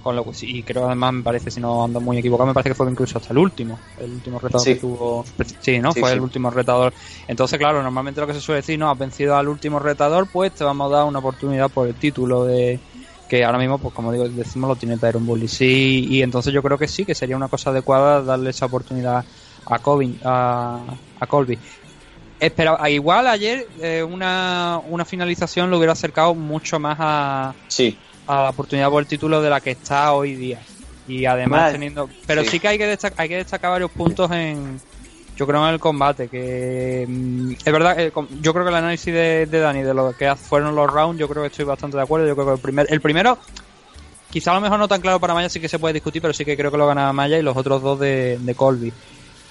[0.04, 2.54] Con lo que sí, y creo además me parece, si no ando muy equivocado, me
[2.54, 3.80] parece que fue incluso hasta el último.
[3.98, 4.74] El último retador Sí.
[4.74, 5.24] que tuvo.
[5.62, 5.94] Sí, ¿no?
[5.94, 6.16] Sí, fue sí.
[6.16, 6.94] el último retador.
[7.26, 10.52] Entonces, claro, normalmente lo que se suele decir, no, has vencido al último retador, pues
[10.54, 12.80] te vamos a dar una oportunidad por el título de.
[13.30, 15.48] Que ahora mismo, pues como digo, decimos, lo tiene Tyron Bully.
[15.48, 19.24] Sí, y entonces yo creo que sí, que sería una cosa adecuada darle esa oportunidad
[19.66, 20.82] a, Covin, a,
[21.20, 21.58] a Colby.
[22.40, 27.98] Espera, igual ayer eh, una, una finalización lo hubiera acercado mucho más a, Sí,
[28.28, 30.60] a la oportunidad por el título de la que está hoy día.
[31.08, 31.72] Y además Vale.
[31.74, 32.10] teniendo...
[32.26, 32.50] Pero Sí.
[32.52, 34.80] sí, que hay que, destacar, hay que destacar varios puntos en...
[35.36, 39.12] Yo creo en el combate, que mm, es verdad, eh, yo creo que el análisis
[39.12, 42.04] de, de Dani de lo que fueron los rounds, yo creo que estoy bastante de
[42.04, 42.28] acuerdo.
[42.28, 43.40] Yo creo que el, primer, el primero,
[44.30, 46.36] quizá a lo mejor no tan claro para Maya, sí que se puede discutir, pero
[46.36, 48.94] sí que creo que lo ganaba Maya y los otros dos de, de Colby.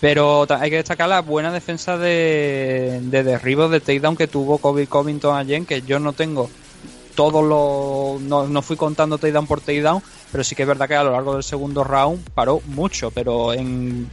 [0.00, 4.86] Pero hay que destacar la buena defensa de, de derribos de takedown que tuvo Kobe
[4.86, 6.48] Covington ayer, que yo no tengo
[7.14, 8.20] todos los.
[8.22, 11.12] No, no fui contando takedown por takedown, pero sí que es verdad que a lo
[11.12, 14.10] largo del segundo round paró mucho, pero en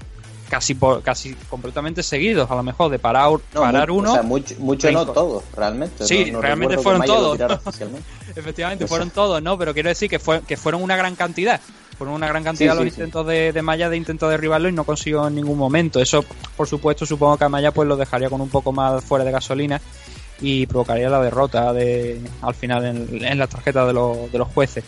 [0.49, 4.09] casi por, casi completamente seguidos, a lo mejor de parar, no, parar uno.
[4.11, 6.05] O sea, mucho, mucho no todos, realmente.
[6.05, 7.39] Sí, No- no realmente fueron todos.
[8.35, 9.57] Efectivamente, fueron todos, ¿no?
[9.57, 11.59] Pero quiero decir que, fue, que fueron una gran cantidad.
[11.97, 12.95] Fueron una gran cantidad Sí, los sí, sí.
[13.01, 15.99] intentos de, de Maya de intento derribarlo y no consiguió en ningún momento.
[15.99, 16.23] Eso,
[16.55, 19.31] por supuesto, supongo que a Maya pues lo dejaría con un poco más fuera de
[19.31, 19.81] gasolina
[20.41, 24.47] y provocaría la derrota de, al final en, en la tarjeta de, los- de los
[24.49, 24.83] jueces.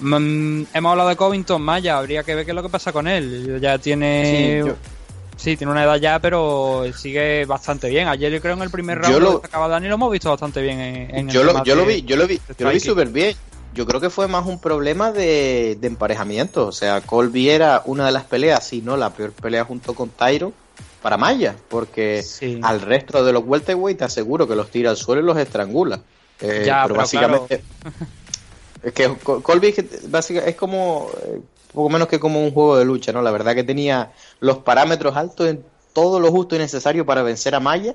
[0.00, 3.08] Mm, hemos hablado de Covington, Maya, habría que ver qué es lo que pasa con
[3.08, 3.58] él.
[3.60, 4.60] Ya tiene...
[4.62, 4.76] Sí, yo-
[5.36, 8.08] Sí, tiene una edad ya, pero sigue bastante bien.
[8.08, 10.60] Ayer yo creo en el primer round Yo lo destacaba Dani lo hemos visto bastante
[10.60, 12.80] bien en, en el yo lo, yo lo vi, yo lo vi, yo lo vi
[12.90, 13.36] súper bien.
[13.72, 16.66] Yo creo que fue más un problema de, de emparejamiento.
[16.66, 20.08] O sea, Colby era una de las peleas, si no la peor pelea junto con
[20.08, 20.52] Tyro
[21.02, 22.22] para Maya, porque
[22.62, 26.00] al resto de los welterweight te aseguro que los tira al suelo y los estrangula.
[26.40, 27.62] Eh, Ya, pero pero básicamente
[28.82, 31.40] es que Col- Colby es, que básica- es como eh,
[31.72, 33.22] poco menos que como un juego de lucha, ¿no?
[33.22, 37.54] La verdad que tenía los parámetros altos en todo lo justo y necesario para vencer
[37.54, 37.94] a Maya.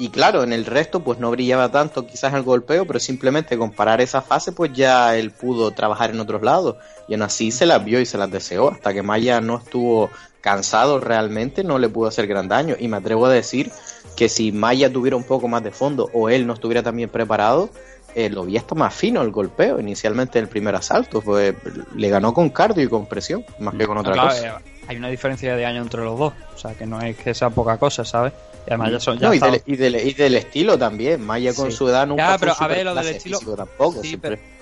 [0.00, 4.00] Y claro, en el resto pues no brillaba tanto quizás el golpeo, pero simplemente comparar
[4.00, 6.76] esa fase pues ya él pudo trabajar en otros lados.
[7.08, 8.70] Y aún así se las vio y se las deseó.
[8.70, 10.08] Hasta que Maya no estuvo
[10.40, 12.76] cansado realmente, no le pudo hacer gran daño.
[12.78, 13.70] Y me atrevo a decir
[14.16, 17.08] que si Maya tuviera un poco más de fondo o él no estuviera tan bien
[17.08, 17.70] preparado,
[18.14, 21.20] eh, lo vi hasta más fino el golpeo inicialmente en el primer asalto.
[21.20, 21.54] Pues
[21.94, 24.48] le ganó con cardio y con presión, más que con otra Claro, cosa.
[24.48, 24.52] eh,
[24.88, 26.32] hay una diferencia de año entre los dos.
[26.54, 28.32] O sea, que no es que sea poca cosa, ¿sabes?
[28.66, 29.18] Y además ya son.
[29.18, 31.24] Ya No, y, del, y, del, y del estilo también.
[31.24, 31.76] Maya con Sí.
[31.76, 34.02] su edad nunca Ya, pero fue a ver, súper lo del clase estilo- tampoco.
[34.02, 34.57] Sí, siempre- Pero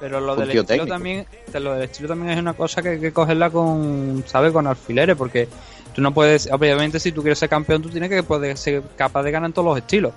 [0.00, 0.86] lo un del estilo técnico.
[0.86, 4.52] también, lo del estilo también es una cosa que hay que cogerla con, ¿sabes?
[4.52, 5.48] Con alfileres, porque
[5.94, 9.22] tú no puedes, obviamente si tú quieres ser campeón, tú tienes que poder ser capaz
[9.22, 10.12] de ganar en todos los estilos.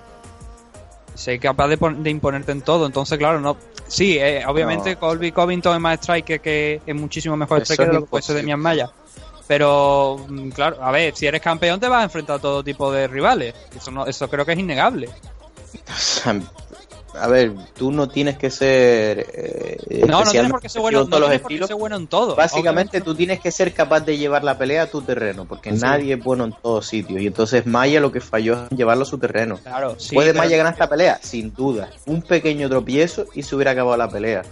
[1.14, 2.86] Ser capaz de, de imponerte en todo.
[2.86, 3.58] Entonces, claro, no.
[3.88, 5.00] Sí, eh, obviamente No.
[5.00, 8.36] Colby Covington es más striker que es muchísimo mejor striker de lo que puede ser
[8.36, 8.42] imposible.
[8.42, 8.92] Demian Maya.
[9.48, 12.92] Pero, mm, claro, a ver, si eres campeón te vas a enfrentar a todo tipo
[12.92, 13.56] de rivales.
[13.76, 15.10] Eso, no, eso creo que es innegable.
[17.14, 19.26] A ver, tú no tienes que ser.
[19.34, 22.08] eh, No, no tienes por qué ser bueno, en no todos los ser bueno en
[22.08, 22.36] todo.
[22.36, 25.80] Básicamente tú tienes que ser capaz de llevar la pelea a tu terreno, porque Sí.
[25.82, 27.22] nadie es bueno en todos sitios.
[27.22, 29.58] Y entonces Maya lo que falló es llevarlo a su terreno.
[29.64, 31.20] Claro, sí, ¿Puede Maya ganar esta pelea?
[31.24, 31.90] Sin duda.
[32.06, 34.44] Un pequeño tropiezo y se hubiera acabado la pelea.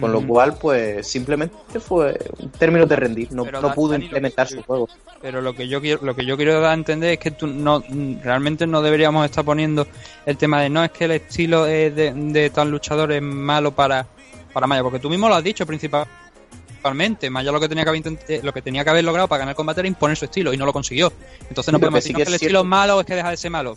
[0.00, 3.32] Con lo cual, pues simplemente fue un término de rendir.
[3.32, 4.88] No, Pero no pudo Dani, implementar que- su juego.
[5.22, 7.46] Pero lo que yo quiero, lo que yo quiero dar a entender es que tú
[7.46, 7.82] no
[8.22, 9.86] realmente no deberíamos estar poniendo
[10.26, 14.06] el tema de no es que el estilo de, de tal luchador es malo para,
[14.52, 17.30] para Maya, porque tú mismo lo has dicho principalmente.
[17.30, 19.52] Maya lo que tenía que haber eh, lo que tenía que haber logrado para ganar
[19.52, 21.12] el combate era imponer su estilo y no lo consiguió.
[21.48, 23.06] Entonces no podemos sí decir que no, que el es estilo es malo o es
[23.06, 23.74] que deja de ser malo.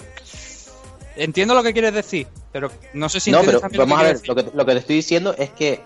[1.16, 4.36] Entiendo lo que quieres decir, pero no sé si no, pero vamos a ver, lo
[4.36, 5.82] que, lo que te estoy diciendo es que,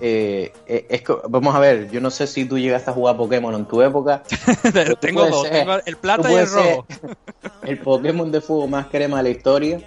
[0.00, 3.16] eh, eh, es que- vamos a ver, yo no sé si tú llegaste a jugar
[3.16, 4.22] Pokémon en tu época.
[5.00, 6.40] Tengo dos, tengo el plata y el
[6.72, 6.86] rojo.
[7.66, 9.80] El Pokémon de fuego más crema de la historia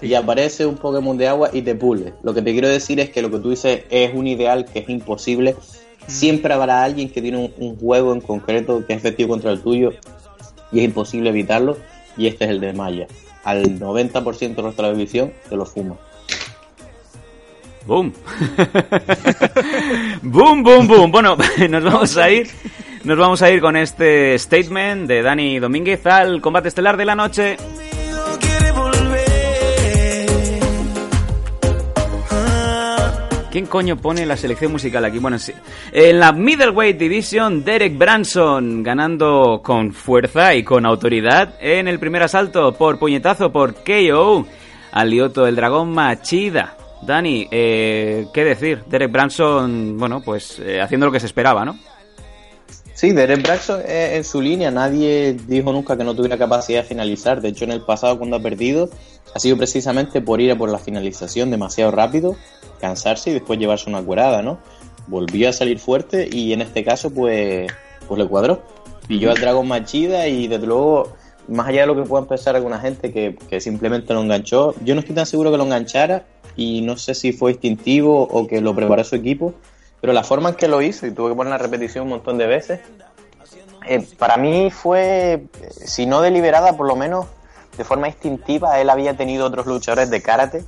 [0.00, 2.14] y aparece un Pokémon de agua y te pule.
[2.22, 4.78] Lo que te quiero decir es que lo que tú dices es un ideal que
[4.80, 5.56] es imposible
[6.06, 9.60] Siempre habrá alguien que tiene un, un juego en concreto que es efectivo contra el
[9.60, 9.90] tuyo
[10.72, 11.76] y es imposible evitarlo.
[12.16, 13.06] Y este es el de Maya.
[13.44, 15.96] Al 90% del resto de la división te lo fuma.
[17.88, 18.12] ¡Boom!
[20.22, 21.10] ¡Boom, boom, boom!
[21.10, 21.38] Bueno,
[21.70, 22.46] nos vamos a ir.
[23.02, 27.14] Nos vamos a ir con este statement de Dani Domínguez al combate estelar de la
[27.14, 27.56] noche.
[33.50, 35.18] ¿Quién coño pone la selección musical aquí?
[35.18, 35.54] Bueno, sí.
[35.90, 42.22] En la Middleweight Division, Derek Branson ganando con fuerza y con autoridad en el primer
[42.22, 44.46] asalto por puñetazo por KO
[44.92, 46.76] al Lioto el dragón Machida.
[47.02, 48.84] Dani, eh, ¿qué decir?
[48.86, 51.78] Derek Branson, bueno, pues eh, haciendo lo que se esperaba, ¿no?
[52.98, 56.88] Sí, Derek Braxton eh, en su línea, nadie dijo nunca que no tuviera capacidad de
[56.88, 57.40] finalizar.
[57.40, 58.90] De hecho, en el pasado, cuando ha perdido,
[59.32, 62.34] ha sido precisamente por ir a por la finalización demasiado rápido,
[62.80, 64.58] cansarse y después llevarse una curada, ¿no?
[65.06, 67.70] Volvió a salir fuerte y en este caso, pues,
[68.08, 68.64] pues le cuadró.
[69.06, 71.12] Pilló al dragón Machida y desde luego,
[71.46, 74.96] más allá de lo que pueda pensar alguna gente que, que simplemente lo enganchó, yo
[74.96, 76.24] no estoy tan seguro que lo enganchara
[76.58, 79.54] y no sé si fue instintivo o que lo preparó su equipo,
[80.00, 82.36] pero la forma en que lo hizo, y tuve que poner la repetición un montón
[82.36, 82.80] de veces,
[83.86, 87.26] eh, para mí fue, eh, si no deliberada, por lo menos
[87.76, 90.64] de forma instintiva, él había tenido otros luchadores de karate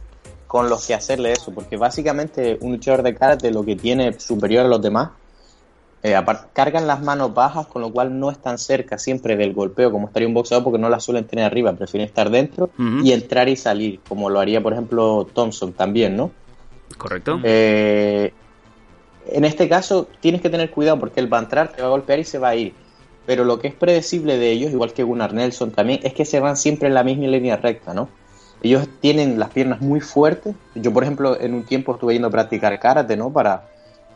[0.47, 4.67] con los que hacerle eso, porque básicamente un luchador de karate lo que tiene superior
[4.67, 5.11] a los demás,
[6.03, 6.17] eh,
[6.55, 10.29] cargan las manos bajas, con lo cual no están cerca siempre del golpeo como estaría
[10.29, 12.71] un boxeador, porque no las suelen tener arriba, prefieren estar dentro
[13.03, 16.31] y entrar y salir, como lo haría, por ejemplo, Thompson también, ¿no?
[16.97, 17.41] Correcto.
[17.43, 18.33] Eh,
[19.27, 21.91] en este caso tienes que tener cuidado porque él va a entrar, te va a
[21.91, 22.75] golpear y se va a ir.
[23.27, 26.41] Pero lo que es predecible de ellos, igual que Gunnar Nelson también, es que se
[26.41, 28.09] van siempre en la misma línea recta, ¿no?
[28.63, 30.55] Ellos tienen las piernas muy fuertes.
[30.75, 33.33] Yo, por ejemplo, en un tiempo estuve yendo a practicar karate, ¿no?
[33.33, 33.69] Para,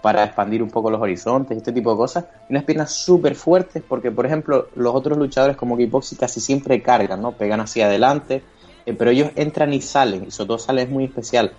[0.04, 2.26] para expandir un poco los horizontes, este tipo de cosas.
[2.50, 7.22] Unas piernas súper fuertes porque, por ejemplo, los otros luchadores como Kickboxing casi siempre cargan,
[7.22, 7.32] ¿no?
[7.32, 8.42] Pegan hacia adelante,
[8.84, 11.52] eh, pero ellos entran y salen, y sobre todo es muy especial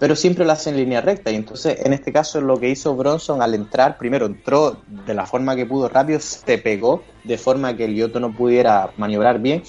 [0.00, 1.30] pero siempre lo hace en línea recta.
[1.30, 5.24] Y entonces, en este caso, lo que hizo Bronson al entrar, primero entró de la
[5.24, 9.62] forma que pudo rápido, se pegó de forma que el Lioto no pudiera maniobrar bien,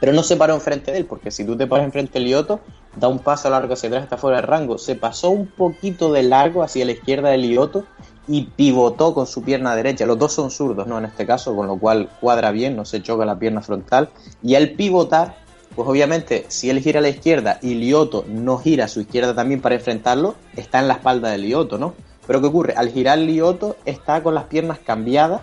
[0.00, 2.60] pero no se paró enfrente de él, porque si tú te paras enfrente del Lioto,
[2.96, 4.78] da un paso largo hacia atrás, está fuera de rango.
[4.78, 7.84] Se pasó un poquito de largo hacia la izquierda del Lioto
[8.26, 10.06] y pivotó con su pierna derecha.
[10.06, 10.98] Los dos son zurdos, ¿no?
[10.98, 14.10] En este caso, con lo cual cuadra bien, no se choca la pierna frontal.
[14.42, 15.36] Y al pivotar,
[15.74, 19.34] pues obviamente, si él gira a la izquierda y Lioto no gira a su izquierda
[19.34, 21.94] también para enfrentarlo, está en la espalda de Lioto, ¿no?
[22.26, 22.74] Pero ¿qué ocurre?
[22.76, 25.42] Al girar Lioto está con las piernas cambiadas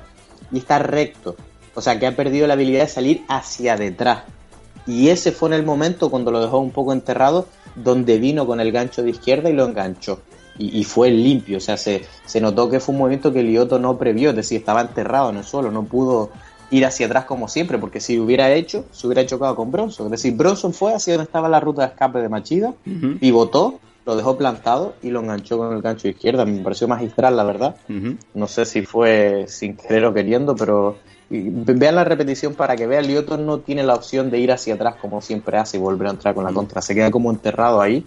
[0.52, 1.36] y está recto.
[1.76, 4.24] O sea que ha perdido la habilidad de salir hacia detrás.
[4.88, 8.60] Y ese fue en el momento cuando lo dejó un poco enterrado, donde vino con
[8.60, 10.22] el gancho de izquierda y lo enganchó.
[10.58, 13.80] Y, y fue limpio, o sea, se, se notó que fue un movimiento que Lioto
[13.80, 16.30] no previó, es decir, estaba enterrado en el suelo, no pudo
[16.72, 20.08] ir hacia atrás como siempre, porque si hubiera hecho, se hubiera chocado con Bronson.
[20.08, 22.74] Es decir, Bronson fue hacia donde estaba la ruta de escape de Machida,
[23.20, 26.46] pivotó, lo dejó plantado y lo enganchó con el gancho de izquierda.
[26.46, 27.76] Me pareció magistral, la verdad.
[28.34, 30.98] No sé si fue sin querer o queriendo, pero
[31.32, 33.08] vean la repetición para que vean.
[33.08, 36.12] Lioto no tiene la opción de ir hacia atrás como siempre hace y volver a
[36.12, 36.82] entrar con la contra.
[36.82, 38.04] Se queda como enterrado ahí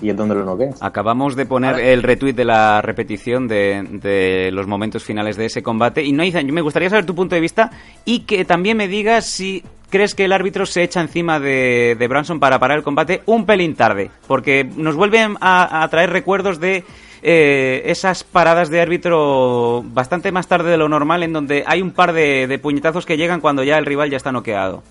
[0.00, 0.70] y es donde lo noquea.
[0.80, 5.62] Acabamos de poner el retweet de la repetición de, de los momentos finales de ese
[5.62, 6.04] combate.
[6.04, 7.70] Y no Ethan, me gustaría saber tu punto de vista
[8.04, 12.08] y que también me digas si crees que el árbitro se echa encima de, de
[12.08, 14.10] Branson para parar el combate un pelín tarde.
[14.26, 16.84] Porque nos vuelven a, a traer recuerdos de
[17.22, 21.92] eh, esas paradas de árbitro bastante más tarde de lo normal, en donde hay un
[21.92, 24.82] par de, de puñetazos que llegan cuando ya el rival ya está noqueado.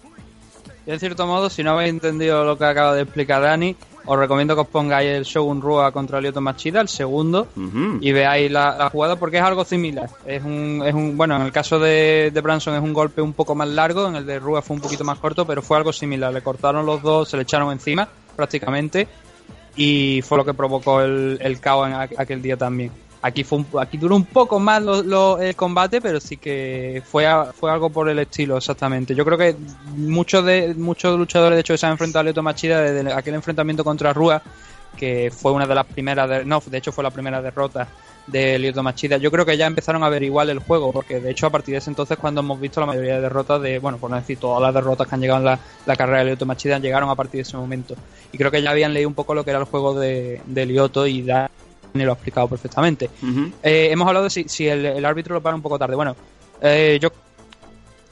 [0.87, 3.75] Y en cierto modo, si no habéis entendido lo que acaba de explicar Dani,
[4.07, 7.47] os recomiendo que os pongáis el Shogun Rua contra Lyoto Machida, el segundo,
[8.01, 10.07] y veáis la, la jugada porque es algo similar.
[10.27, 13.33] Es un, es un, bueno, en el caso de, de Branson es un golpe un
[13.33, 15.91] poco más largo, en el de Rua fue un poquito más corto, pero fue algo
[15.91, 16.31] similar.
[16.31, 19.07] Le cortaron los dos, se le echaron encima prácticamente,
[19.75, 22.91] y fue lo que provocó el, el caos en aqu- aquel día también.
[23.21, 27.25] Aquí fue un- aquí duró un poco más lo- el combate, pero sí que fue,
[27.25, 29.15] a- fue algo por el estilo, exactamente.
[29.15, 29.55] Yo creo que
[29.95, 33.83] muchos de muchos luchadores, de hecho, se han enfrentado a Lyoto Machida desde aquel enfrentamiento
[33.83, 34.41] contra Rua,
[34.95, 37.87] que fue una de las primeras, de- no, de hecho fue la primera derrota
[38.27, 39.17] de Lyoto Machida.
[39.17, 41.79] Yo creo que ya empezaron a averiguar el juego, porque de hecho a partir de
[41.79, 44.61] ese entonces cuando hemos visto la mayoría de derrotas de, bueno, por no decir todas
[44.61, 47.39] las derrotas que han llegado en la, la carrera de Lyoto Machida llegaron a partir
[47.39, 47.95] de ese momento.
[48.31, 50.65] Y creo que ya habían leído un poco lo que era el juego de, de
[50.65, 51.49] Lyoto y Dani
[51.93, 53.09] lo ha explicado perfectamente.
[53.63, 55.95] Eh, hemos hablado de si, si el, el árbitro lo para un poco tarde.
[55.95, 56.15] Bueno,
[56.61, 57.09] eh, yo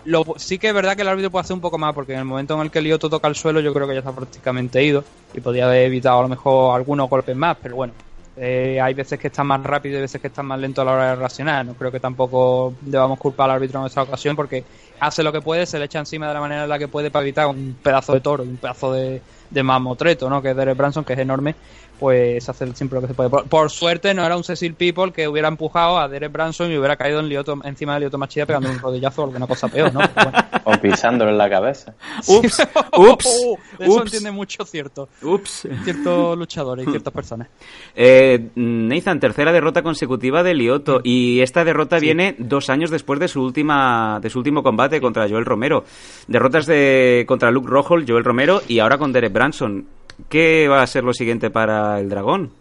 [0.06, 2.20] lo, sí que es verdad que el árbitro puede hacer un poco más, porque en
[2.20, 4.12] el momento en el que el Lioto toca el suelo, yo creo que ya está
[4.12, 5.04] prácticamente ido
[5.34, 7.94] y podría haber evitado a lo mejor algunos golpes más, pero bueno,
[8.36, 10.94] Eh, hay veces que están más rápido y veces que están más lento a la
[10.94, 11.66] hora de reaccionar.
[11.66, 14.64] No creo que tampoco debamos culpar al árbitro en esta ocasión porque
[15.00, 17.12] hace lo que puede, se le echa encima de la manera en la que puede
[17.12, 20.42] para evitar un pedazo de toro un pedazo de, de mamotreto, ¿no?
[20.42, 21.56] Que es Derek Branson, que es enorme,
[22.04, 23.30] pues hace siempre lo que se puede.
[23.30, 26.78] Por, por suerte no era un Cecil People que hubiera empujado a Derek Branson y
[26.78, 29.94] hubiera caído en Lioto, encima de Lioto Machida pegando un rodillazo o alguna cosa peor,
[29.94, 30.02] ¿no?
[30.14, 30.32] Bueno.
[30.66, 31.94] O pisándolo en la cabeza.
[32.28, 32.68] Ups,
[32.98, 33.58] ups, Eso
[33.94, 34.02] ups.
[34.04, 35.08] entiende mucho cierto.
[35.22, 35.66] Ups.
[35.86, 37.48] Ciertos luchadores y ciertas personas.
[37.96, 43.30] Eh, Nathan, tercera derrota consecutiva de Lioto y esta derrota viene dos años después de
[43.30, 45.86] su última de su último combate contra Joel Romero.
[46.28, 49.86] Derrotas de contra Luke Rojo, Joel Romero y ahora con Derek Branson.
[50.30, 52.52] ¿Qué va a ser lo siguiente para el dragón?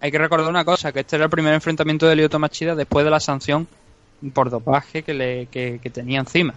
[0.00, 3.04] Hay que recordar una cosa, que este era el primer enfrentamiento de Lyoto Machida después
[3.04, 3.66] de la sanción
[4.34, 6.54] por dopaje que, le, que, que tenía encima.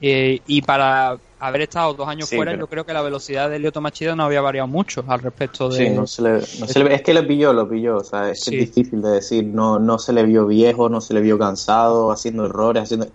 [0.00, 3.48] Eh, y para haber estado dos años Sí, fuera, pero- yo creo que la velocidad
[3.50, 5.76] de Lyoto Machida no había variado mucho al respecto de...
[5.76, 8.30] Sí, no se le, no se le- es que lo pilló, lo pilló, o sea,
[8.30, 11.20] es, que es difícil de decir, no, no se le vio viejo, no se le
[11.20, 13.06] vio cansado, haciendo errores, haciendo...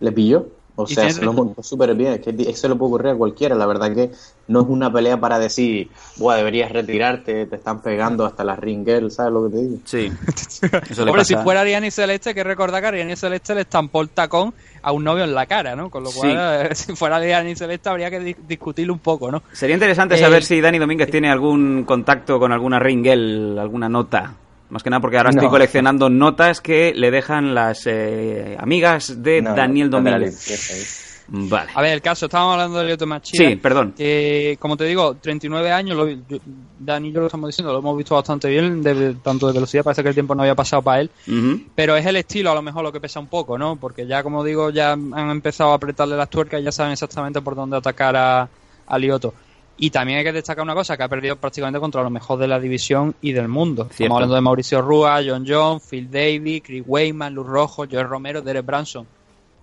[0.00, 0.46] Le pilló,
[0.82, 3.16] o sea, tiene- se lo montó súper bien, es que eso le puede ocurrir a
[3.16, 4.10] cualquiera, la verdad que
[4.46, 8.86] no es una pelea para decir, Buah, deberías retirarte, te están pegando hasta la ring
[8.86, 9.76] girl", ¿sabes lo que te digo?
[9.84, 10.10] Sí,
[10.90, 14.00] eso le Hombre, si fuera Ariane Celeste, hay que recordar que Ariane Celeste le estampó
[14.02, 15.90] el tacón a un novio en la cara, ¿no?
[15.90, 16.18] Con lo Sí.
[16.18, 19.42] cual, eh, si fuera Ariane Celeste, habría que di- discutirlo un poco, ¿no?
[19.52, 24.34] Sería interesante Eh, saber si Dani Domínguez tiene algún contacto con alguna ringel, alguna nota.
[24.70, 29.40] Más que nada porque ahora estoy coleccionando notas que le dejan las eh, amigas de
[29.42, 31.04] No, Daniel Domínguez.
[31.30, 31.70] Vale.
[31.74, 33.48] A ver, el caso, estábamos hablando de Lyoto Machida.
[33.50, 33.92] Sí, perdón.
[33.94, 36.38] Que, como te digo, 39 años, lo, yo-
[36.78, 39.84] Dani y yo lo estamos diciendo, lo hemos visto bastante bien, de, tanto de velocidad,
[39.84, 41.10] parece que el tiempo no había pasado para él.
[41.26, 41.64] Ujú.
[41.74, 43.76] Pero es el estilo a lo mejor lo que pesa un poco, ¿no?
[43.76, 47.42] Porque ya, como digo, ya han empezado a apretarle las tuercas y ya saben exactamente
[47.42, 48.48] por dónde atacar a,
[48.86, 49.34] a Lioto.
[49.80, 52.48] Y también hay que destacar una cosa, que ha perdido prácticamente contra lo mejor de
[52.48, 53.84] la división y del mundo.
[53.84, 53.94] Cierto.
[54.04, 58.42] Estamos hablando de Mauricio Rúa, John Jones, Phil Davis, Chris Weyman, Luz Rojo, Joel Romero,
[58.42, 59.06] Derek Branson.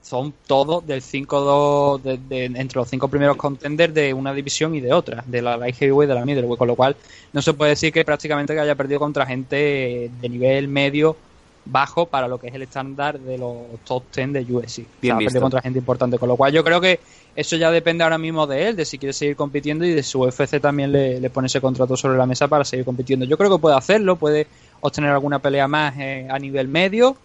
[0.02, 4.80] Son todos del 5-2, de, de- entre los cinco primeros contenders de una división y
[4.80, 6.96] de otra, de la light heavyweight y de la middleweight, con lo cual
[7.34, 11.18] no se puede decir que prácticamente que haya perdido contra gente de nivel medio
[11.66, 14.62] bajo para lo que es el estándar de los top 10 de UFC.
[14.62, 15.30] O sea, Bien ha visto.
[15.32, 17.00] perdido contra gente importante, con lo cual yo creo que
[17.36, 20.22] eso ya depende ahora mismo de él, de si quiere seguir compitiendo y de su
[20.22, 23.26] UFC también le, le pone ese contrato sobre la mesa para seguir compitiendo.
[23.26, 24.48] Yo creo que puede hacerlo, puede
[24.80, 27.18] obtener alguna pelea más eh, a nivel medio.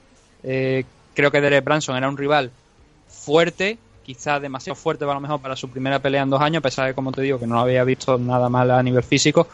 [0.42, 0.84] Eh,
[1.14, 2.50] creo que Derek Branson era un rival
[3.08, 6.62] fuerte, quizás demasiado fuerte a lo mejor para su primera pelea en dos años, a
[6.62, 9.46] pesar de, como te digo, que no había visto nada mal a nivel físico,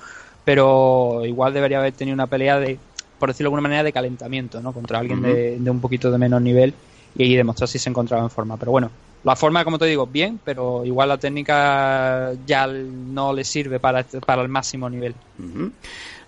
[0.45, 2.79] pero igual debería haber tenido una pelea de,
[3.19, 4.73] por decirlo de alguna manera, de calentamiento, ¿no?
[4.73, 6.73] Contra alguien de, de un poquito de menor nivel
[7.15, 8.57] y demostrar si se encontraba en forma.
[8.57, 8.91] Pero bueno,
[9.27, 14.05] la forma, como te digo, bien, pero igual la técnica ya no le sirve para,
[14.25, 15.17] para el máximo nivel.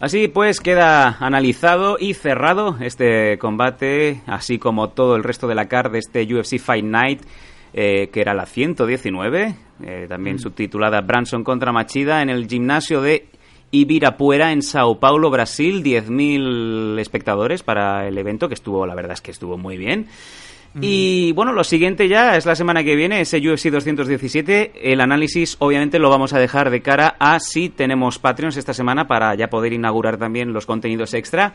[0.01, 5.69] Así pues queda analizado y cerrado este combate, así como todo el resto de la
[5.69, 7.23] card de este UFC Fight Night,
[7.73, 9.55] eh, que era la 119,
[9.85, 13.29] eh, también subtitulada Branson contra Machida, en el gimnasio de
[13.71, 19.21] Ibirapuera en Sao Paulo, Brasil, 10.000 espectadores para el evento, que estuvo, la verdad es
[19.21, 20.09] que estuvo muy bien.
[20.81, 24.93] Y bueno, lo siguiente ya es la semana que viene, ese UFC 217.
[24.93, 29.07] El análisis obviamente lo vamos a dejar de cara a si tenemos Patreons esta semana
[29.07, 31.55] para ya poder inaugurar también los contenidos extra.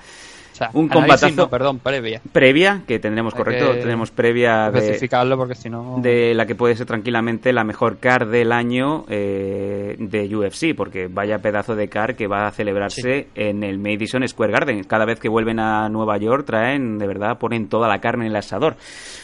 [0.54, 2.22] O sea, Un combatazo perdón, previa.
[2.32, 5.98] previa, que tendremos, Hay correcto, que tenemos previa de, porque si no...
[6.00, 11.08] de la que puede ser tranquilamente la mejor card del año eh, de UFC, porque
[11.08, 14.84] vaya pedazo de card que va a celebrarse en el Madison Square Garden.
[14.84, 18.32] Cada vez que vuelven a Nueva York traen, de verdad, ponen toda la carne en
[18.32, 18.76] el asador.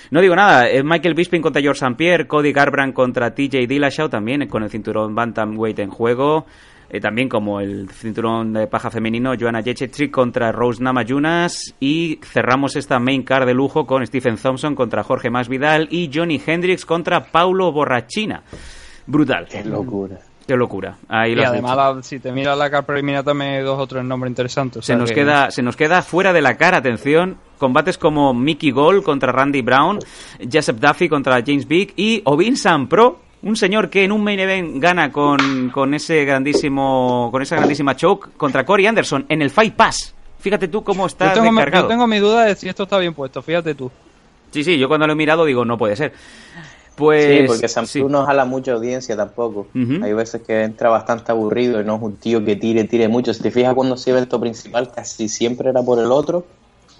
[0.09, 1.95] No digo nada, eh, Michael Bisping contra George St.
[1.95, 6.47] Pierre, Cody Garbrandt contra TJ Dillashaw también, con el cinturón Bantamweight en juego.
[6.91, 12.75] Eh, también como el cinturón de paja femenino, Joanna Jędrzejczyk contra Rose Namajunas y cerramos
[12.75, 17.23] esta main card de lujo con Stephen Thompson contra Jorge Masvidal y Johnny Hendricks contra
[17.31, 18.41] Paulo Borrachina.
[19.05, 19.47] Brutal.
[19.49, 20.17] Qué locura.
[20.47, 20.97] Qué locura.
[21.07, 24.03] Ahí Y además, la- si te miras la carta preliminar, también hay dos o tres
[24.03, 24.83] nombres interesantes.
[24.83, 28.71] se nos que- queda se nos queda fuera de la cara, atención, combates como Mickey
[28.71, 29.99] Gall contra Randy Brown,
[30.51, 34.39] Joseph Duffy contra James Big y Ovin San Pro, un señor que en un main
[34.39, 39.49] event gana con, con ese grandísimo con esa grandísima choke contra Corey Anderson en el
[39.49, 40.13] Fight Pass.
[40.39, 41.85] Fíjate tú cómo está yo, tengo, descargado.
[41.85, 43.91] yo tengo mi duda de si esto está bien puesto, fíjate tú.
[44.51, 46.13] Sí, sí, yo cuando lo he mirado digo, no puede ser.
[46.95, 47.99] Pues sí, porque Sam sí.
[47.99, 49.67] Cruz no jala mucha audiencia tampoco.
[49.73, 53.33] Hay veces que entra bastante aburrido y no es un tío que tire, tire mucho.
[53.33, 56.45] Si te fijas cuando se ve el evento principal, casi siempre era por el otro.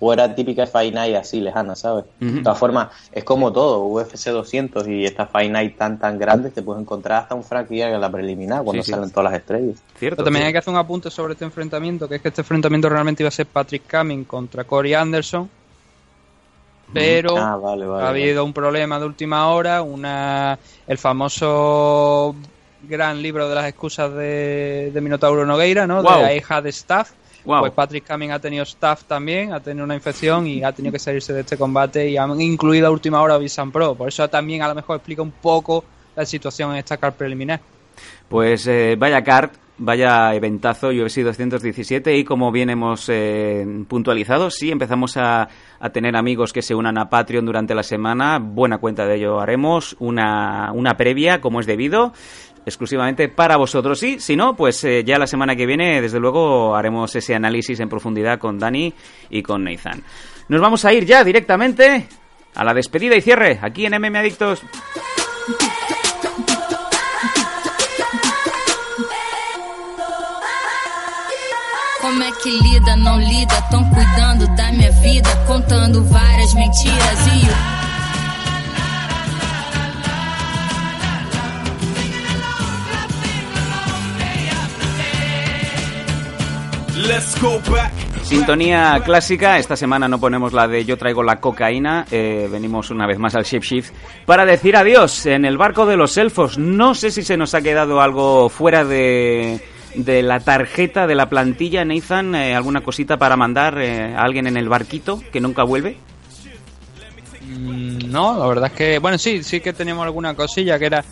[0.01, 2.05] O era típica Fight Night así lejana, ¿sabes?
[2.19, 6.53] De todas formas, es como todo, UFC 200 y estas Fight Night tan tan grandes,
[6.53, 8.91] te puedes encontrar hasta un Frankie en la preliminar cuando Sí, sí.
[8.91, 9.75] salen todas las estrellas.
[9.97, 10.15] Cierto.
[10.17, 12.87] Pero también hay que hacer un apunte sobre este enfrentamiento, que es que este enfrentamiento
[12.89, 15.49] realmente iba a ser Patrick Cumming contra Corey Anderson,
[16.93, 20.57] pero Ah, vale, vale, ha habido un problema de última hora, una
[20.87, 22.35] el famoso
[22.83, 26.01] gran libro de las excusas de, de Minotauro Nogueira, ¿no?
[26.01, 27.11] De I had staff.
[27.43, 30.99] Pues Patrick Cumming ha tenido staff también, ha tenido una infección y ha tenido que
[30.99, 33.95] salirse de este combate y han incluido a última hora a Visan Pro.
[33.95, 35.83] Por eso también a lo mejor explica un poco
[36.15, 37.61] la situación en esta car preliminar.
[38.29, 44.69] Pues eh, vaya card, vaya eventazo UFC 217 y como bien hemos eh, puntualizado, sí
[44.71, 45.47] empezamos a,
[45.79, 49.39] a tener amigos que se unan a Patreon durante la semana, buena cuenta de ello
[49.39, 52.13] haremos, una, una previa como es debido,
[52.65, 56.75] exclusivamente para vosotros y si no, pues eh, ya la semana que viene desde luego
[56.75, 58.93] haremos ese análisis en profundidad con Dani
[59.29, 60.03] y con Nathan.
[60.49, 62.07] Nos vamos a ir ya directamente
[62.55, 64.61] a la despedida y cierre aquí en MM Adictos.
[72.41, 73.61] Que lida, não lida?
[73.69, 77.79] Tão cuidando da minha vida, contando várias mentiras e o.
[87.07, 87.93] Let's go back.
[88.23, 93.07] Sintonía clásica, esta semana no ponemos la de yo traigo la cocaína, eh, venimos una
[93.07, 93.91] vez más al Shapeshift
[94.27, 96.59] para decir adiós en el barco de los elfos.
[96.59, 99.59] No sé si se nos ha quedado algo fuera de,
[99.95, 104.47] de la tarjeta de la plantilla, Nathan, eh, alguna cosita para mandar eh, a alguien
[104.47, 105.97] en el barquito que nunca vuelve.
[107.47, 111.03] Mm, No, la verdad es que, bueno, sí, sí que teníamos alguna cosilla que era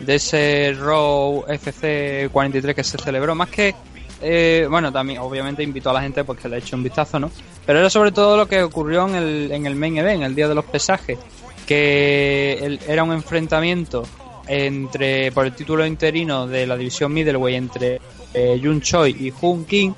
[0.00, 3.74] de ese Raw FC 43 que se celebró, más que,
[4.20, 7.30] eh, bueno, también obviamente invitó a la gente porque le ha hecho un vistazo, ¿no?
[7.64, 10.48] Pero era sobre todo lo que ocurrió en el, en el main event, el día
[10.48, 11.18] de los pesajes,
[11.66, 14.04] que el- era un enfrentamiento
[14.46, 18.00] entre por el título interino de la división middleweight entre
[18.34, 19.92] eh, Jun Choi y Hun King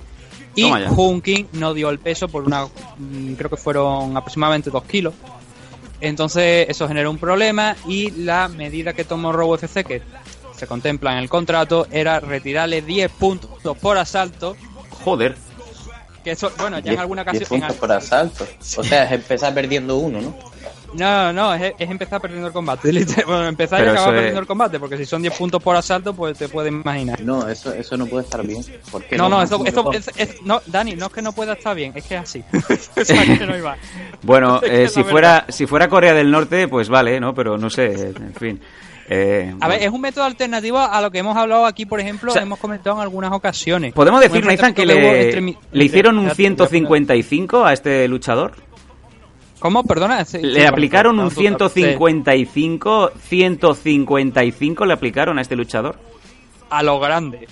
[0.55, 0.65] y.
[0.65, 5.15] Hun King no dio el peso por una mm, creo que fueron aproximadamente 2 kilos
[6.01, 10.03] entonces eso generó un problema y la medida que tomó Raw UFC que
[10.57, 14.57] se contempla en el contrato era retirarle 10 puntos por asalto
[15.05, 15.37] Joder.
[16.25, 18.47] que eso bueno ya en 10 alguna 10 ocasión puntos por asalto.
[18.79, 20.56] O sea, es empezar perdiendo uno, ¿no?
[20.95, 22.91] No, no, es, es empezar perdiendo el combate.
[23.27, 25.63] Bueno, empezar y Pero acabar eso es- perdiendo el combate, porque si son 10 puntos
[25.63, 27.21] por asalto, pues te puedes imaginar.
[27.23, 28.63] No, eso, eso no puede estar bien.
[28.91, 29.43] ¿Por qué No, no, no?
[29.43, 32.15] esto, esto es, es- no, Dani, no es que no pueda estar bien, es que
[32.17, 32.45] es así.
[33.01, 33.77] O sea, que no iba.
[34.23, 37.35] Bueno, eh, si fuera si fuera Corea del Norte, pues vale, ¿no?
[37.35, 37.87] Pero no sé,
[38.17, 38.61] en fin.
[39.09, 42.31] Eh, A ver, es un método alternativo a lo que hemos hablado aquí, por ejemplo,
[42.31, 43.93] O sea, hemos comentado en algunas ocasiones.
[43.93, 48.53] ¿Podemos decir, Nathan, que le, le hicieron un entre- 155 a este luchador?
[49.59, 49.83] ¿Cómo?
[49.85, 50.25] Perdona.
[50.25, 51.81] Sí, Le sí, aplicaron un perdón, tú- sí.
[51.83, 55.97] 155, 155 le aplicaron a este luchador.
[56.71, 57.49] A lo grande.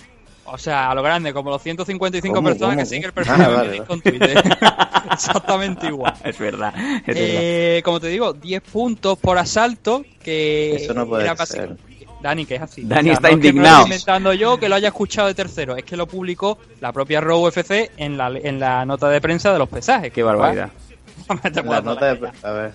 [0.47, 3.35] O sea, a lo grande, como los 155 ¿Cómo, personas cómo, que siguen el perfil
[3.35, 4.43] Ah, de vale, con Twitter.
[5.13, 6.13] Exactamente igual.
[6.23, 7.17] Es verdad, es verdad.
[7.17, 11.77] Eh, como te digo, 10 puntos por asalto, que Eso no puede era ser.
[12.21, 12.83] Dani, que es así.
[12.85, 13.79] Dani está no es que lo indignado.
[13.83, 17.21] esté inventando yo que lo haya escuchado de tercero, es que lo publicó la propia
[17.21, 20.11] Raw UFC en la, en la nota de prensa de los pesajes.
[20.13, 20.71] Qué barbaridad.
[21.55, 22.31] La nota de...
[22.43, 22.73] A ver.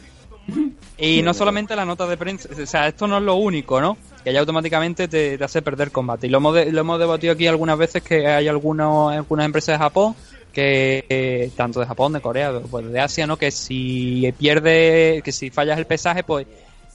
[0.97, 3.97] Y no solamente la nota de prensa, o sea, esto no es lo único, ¿no?
[4.23, 6.25] Que ya automáticamente te, te hace perder combate.
[6.25, 9.73] Y lo hemos, de- lo hemos debatido aquí algunas veces que hay algunos, algunas empresas
[9.75, 10.15] de Japón
[10.51, 13.37] que eh, tanto de Japón, de Corea, pues de Asia, ¿no?
[13.37, 16.47] Que si pierde, que si fallas el pesaje, pues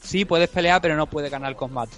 [0.03, 1.97] sí puedes pelear, pero no puedes ganar el combate.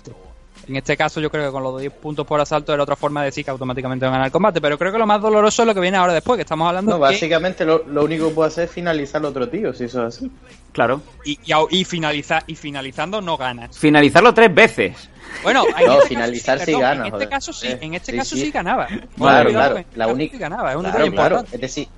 [0.69, 3.21] En este caso yo creo que con los 10 puntos por asalto era otra forma
[3.21, 5.63] de decir que automáticamente van a ganar el combate, pero creo que lo más doloroso
[5.63, 8.29] es lo que viene ahora después, que estamos hablando No, que- básicamente lo, lo único
[8.29, 10.31] que puede hacer es finalizar al otro tío, si eso es así.
[10.73, 11.01] Claro.
[11.25, 13.79] y, y, y finaliza, y finalizando no ganas.
[13.79, 15.09] Finalizarlo tres veces.
[15.43, 17.29] Bueno, en No, este caso finalizar sí perdón, gana, En este joder.
[17.29, 18.43] caso sí, Eh, en este sí, caso sí.
[18.43, 18.87] sí ganaba.
[19.17, 19.77] Claro, claro.
[19.79, 20.33] este La caso única.
[20.33, 21.45] sí ganaba, es un claro, claro.
[21.53, 21.89] Es decir,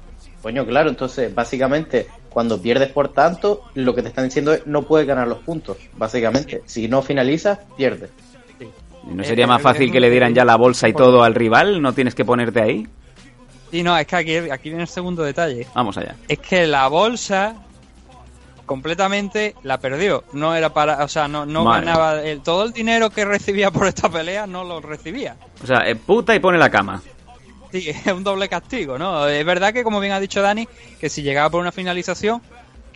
[0.43, 4.82] coño, claro, entonces, básicamente, cuando pierdes por tanto, lo que te están diciendo es no
[4.82, 5.77] puedes ganar los puntos.
[5.95, 8.11] Básicamente, si no finalizas, pierdes.
[9.09, 11.80] ¿No sería más fácil que le dieran ya la bolsa y todo al rival?
[11.80, 12.86] ¿No tienes que ponerte ahí?
[13.70, 15.66] Sí, no, es que aquí, aquí viene el segundo detalle.
[15.74, 16.14] Vamos allá.
[16.26, 17.55] Es que la bolsa
[18.68, 20.24] completamente la perdió.
[20.32, 23.70] No era para, o sea, no, no Madre ganaba el, todo el dinero que recibía
[23.72, 25.36] por esta pelea, no lo recibía.
[25.62, 27.02] O sea, eh, puta y pone la cama.
[27.72, 29.26] Sí, es un doble castigo, ¿no?
[29.26, 30.68] Es verdad que, como bien ha dicho Dani,
[31.01, 32.40] que si llegaba por una finalización,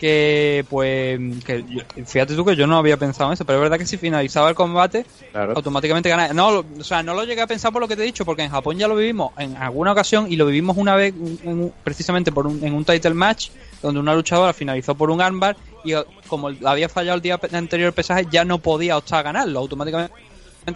[0.02, 3.62] que pues, que yo- fíjate tú que yo no había pensado en eso, pero es
[3.62, 5.52] verdad que si finalizaba el combate, Claro.
[5.54, 6.34] automáticamente ganaba.
[6.34, 8.24] No, lo- o sea, no lo llegué a pensar por lo que te he dicho,
[8.24, 11.14] porque en Japón ya lo vivimos en alguna ocasión y lo vivimos una vez,
[11.44, 13.50] en precisamente por un, en un title match,
[13.80, 15.92] donde una luchadora finalizó por un armbar y
[16.26, 19.60] como había fallado el día anterior el pesaje, ya no podía optar a ganarlo.
[19.60, 20.12] Automáticamente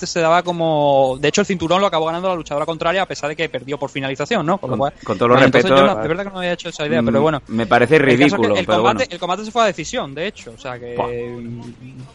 [0.07, 1.17] se daba como.
[1.21, 3.79] De hecho, el cinturón lo acabó ganando la luchadora contraria a pesar de que perdió
[3.79, 4.59] por finalización, ¿no?
[4.59, 6.69] Con, lo cual- con todos los Bueno, yo no- de verdad que no había hecho
[6.69, 7.43] esa idea, Mm, pero bueno.
[7.49, 9.09] me parece ridículo, El pero combate, bueno.
[9.13, 10.53] el combate se fue a decisión, de hecho.
[10.55, 10.97] O sea que.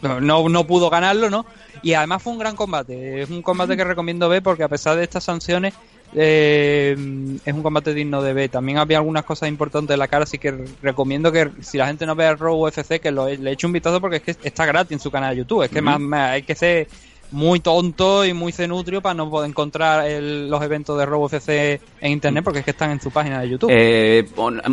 [0.02, 1.46] No, no, pudo ganarlo, ¿no?
[1.82, 3.22] Y además fue un gran combate.
[3.22, 5.74] Es un combate que recomiendo ver porque a pesar de estas sanciones.
[6.14, 6.94] eh,
[7.42, 8.50] es un combate digno de ver.
[8.50, 12.04] También había algunas cosas importantes en la cara, así que recomiendo que si la gente
[12.04, 14.66] no ve el Raw UFC, que lo, le eche un vistazo porque es que está
[14.66, 15.62] gratis en su canal de YouTube.
[15.62, 15.86] Es que Ujú.
[15.86, 16.86] más, más- hay que ser
[17.32, 22.12] muy tonto y muy cenutrio para no poder encontrar el- los eventos de UFC en
[22.12, 23.70] internet porque es que están en su página de YouTube.
[23.72, 24.26] Eh,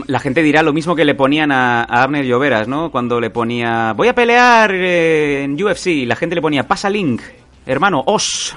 [0.07, 2.91] la gente dirá lo mismo que le ponían a, a Abner Lloveras, ¿no?
[2.91, 7.22] Cuando le ponía, voy a pelear eh, en UFC, la gente le ponía, pasa link,
[7.65, 8.56] hermano, os.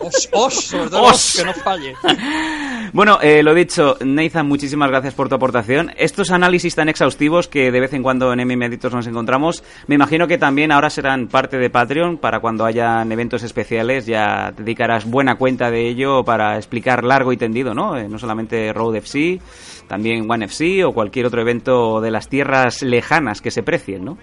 [0.00, 1.12] Os, os, sobre todo Os.
[1.14, 1.94] os, que no falle.
[2.94, 5.90] Bueno, eh, lo dicho, Nathan, muchísimas gracias por tu aportación.
[5.96, 9.96] Estos análisis tan exhaustivos que de vez en cuando en MM Adictos nos encontramos, me
[9.96, 15.10] imagino que también ahora serán parte de Patreon para cuando hayan eventos especiales, ya dedicarás
[15.10, 17.96] buena cuenta de ello para explicar largo y tendido, ¿no?
[17.96, 19.40] Eh, no solamente Road FC,
[19.88, 24.18] también One FC o cualquier otro evento de las tierras lejanas que se precien, ¿no?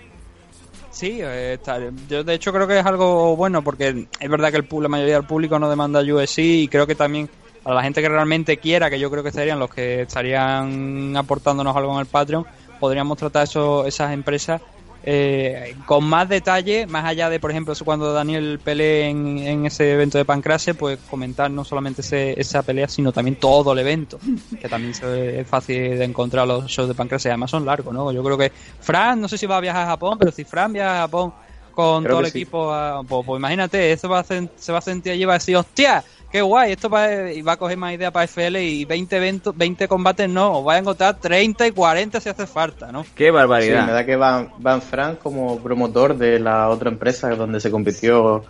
[0.91, 1.60] Sí, eh,
[2.07, 5.15] yo de hecho creo que es algo bueno porque es verdad que el, la mayoría
[5.15, 7.30] del público no demanda UFC y creo que también
[7.63, 11.75] a la gente que realmente quiera, que yo creo que serían los que estarían aportándonos
[11.75, 12.45] algo en el Patreon,
[12.77, 14.61] podríamos tratar eso, esas empresas
[15.03, 19.65] eh, con más detalle, más allá de, por ejemplo, eso cuando Daniel pelee en, en
[19.65, 23.79] ese evento de Pancrase, pues comentar no solamente ese- esa pelea, sino también todo el
[23.79, 24.19] evento,
[24.59, 28.11] que también es fácil de encontrar los shows de Pancrase, además son largos, ¿no?
[28.11, 30.71] Yo creo que Fran, no sé si va a viajar a Japón, pero si Fran
[30.73, 31.33] viaja a Japón
[31.71, 32.38] con Creo todo el sí.
[32.38, 35.38] equipo, a- pues, pues imagínate, eso va a se va a sentir allí va a
[35.38, 38.85] decir, hostia, qué guay, esto va, y va a coger más idea para FL y
[38.85, 42.91] 20 eventos, 20 combates no, os va a encontrar 30 y 40 si hace falta,
[42.91, 43.05] ¿no?
[43.15, 43.85] ¡Qué Sí, barbaridad!
[43.85, 48.43] me da que Van, Van Frank como promotor de la otra empresa donde se compitió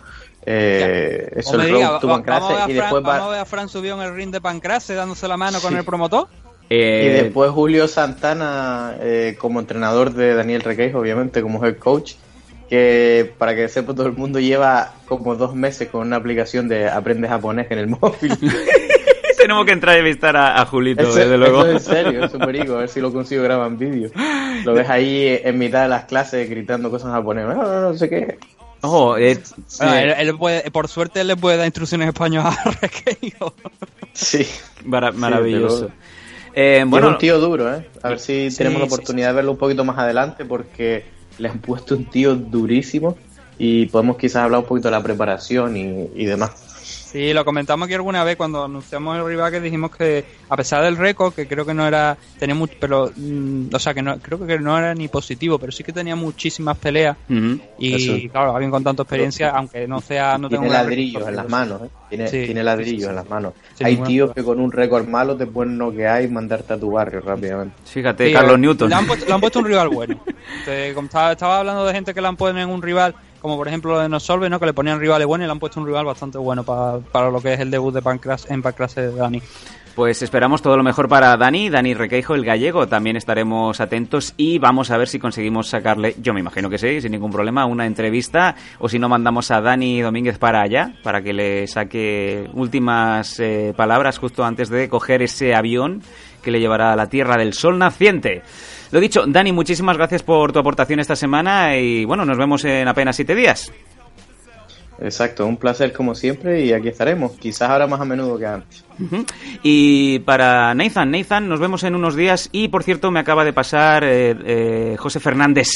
[0.46, 3.30] eh, eso, el diga, Road to va- Pancrase, a y a después va- vamos a
[3.30, 5.78] ver a Fran subió en el ring de Pancrase dándose la mano con Sí.
[5.78, 6.28] el promotor.
[6.68, 12.14] y Eh, después Julio Santana eh, como entrenador de Daniel Requeijo, obviamente como head coach,
[12.72, 16.88] que para que sepa todo el mundo lleva como dos meses con una aplicación de
[16.88, 18.32] aprende japonés en el móvil.
[19.36, 21.66] Tenemos que entrevistar a, a Julito, Eso, desde luego.
[21.66, 24.10] eso es en serio, es un perico, a ver si lo consigo grabar en vídeo.
[24.64, 27.44] Lo ves ahí en mitad de las clases gritando cosas en japonés.
[27.46, 28.38] No, no, no sé qué.
[28.80, 29.38] Ojo, eh,
[29.78, 33.52] Bueno, él- él puede- por suerte él le puede dar instrucciones en español a Requeijo.
[34.14, 34.46] Sí.
[34.86, 35.78] mara- Sí, maravilloso.
[35.80, 35.94] luego.
[36.54, 37.86] Eh, Bueno, es un tío duro, ¿eh?
[38.02, 41.04] A ver si Sí, tenemos la sí, oportunidad de verlo un poquito más adelante porque
[41.38, 43.16] le han puesto un tío durísimo
[43.58, 46.71] y podemos quizás hablar un poquito de la preparación y, y demás.
[47.12, 50.82] Sí, lo comentamos aquí alguna vez cuando anunciamos el rival que dijimos que a pesar
[50.82, 54.18] del récord, que creo que no era, tenía mucho, pero, mm, o sea, que no,
[54.18, 57.16] creo que no era ni positivo, pero sí que tenía muchísimas peleas
[57.78, 58.30] y Eso.
[58.30, 61.82] claro, alguien con tanta experiencia, aunque no sea, no tiene ladrillos récord, en las manos,
[61.82, 61.88] ¿eh?
[62.08, 63.08] Tiene, Sí, tiene sí, ladrillos sí, sí.
[63.08, 63.52] en las manos.
[63.82, 64.34] Hay tíos duda.
[64.34, 67.74] que con un récord malo te pueden noquear y mandarte a tu barrio rápidamente.
[67.84, 68.88] Fíjate, Sí, Carlos eh, Newton.
[68.88, 70.18] Le han, puesto, le han puesto un rival bueno.
[70.64, 73.56] Te- como estaba, estaba hablando de gente que le han puesto en un rival, como
[73.56, 74.60] por ejemplo lo de Nosolve, ¿no?
[74.60, 77.30] que le ponían rivales buenos y le han puesto un rival bastante bueno para, para
[77.30, 79.42] lo que es el debut de Pancras, en Pancrase de Dani.
[79.94, 82.88] Pues esperamos todo lo mejor para Dani, Dani Requeijo, el gallego.
[82.88, 87.02] También estaremos atentos y vamos a ver si conseguimos sacarle, yo me imagino que sí,
[87.02, 88.54] sin ningún problema, una entrevista.
[88.78, 93.74] O si no, mandamos a Dani Domínguez para allá, para que le saque últimas eh,
[93.76, 96.00] palabras justo antes de coger ese avión
[96.42, 98.42] que le llevará a la Tierra del Sol naciente.
[98.92, 102.86] Lo dicho, Dani, muchísimas gracias por tu aportación esta semana y bueno, nos vemos en
[102.86, 103.72] apenas siete días.
[105.00, 107.32] Exacto, un placer como siempre y aquí estaremos.
[107.32, 108.84] Quizás ahora más a menudo que antes.
[109.62, 112.50] Y para Nathan, Nathan, nos vemos en unos días.
[112.52, 115.68] Y por cierto, me acaba de pasar eh, eh, José Fernández,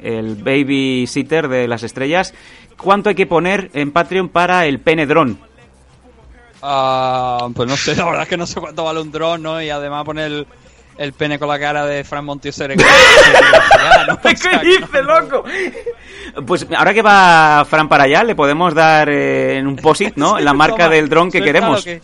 [0.00, 2.32] el babysitter de las estrellas.
[2.76, 5.40] ¿Cuánto hay que poner en Patreon para el penedrón?
[6.62, 9.60] Ah, pues no sé, la verdad es que no sé cuánto vale un dron, ¿no?
[9.60, 10.46] Y además poner el,
[11.02, 12.76] el pene con la cara de Fran Montiosere.
[12.76, 14.14] que- ¿no?
[14.14, 15.44] O sea, que no- loco?
[16.46, 20.38] Pues ahora que va Fran para allá, le podemos dar eh, en un posit, ¿no?
[20.40, 21.84] La marca Toma, del dron que queremos.
[21.84, 22.00] que-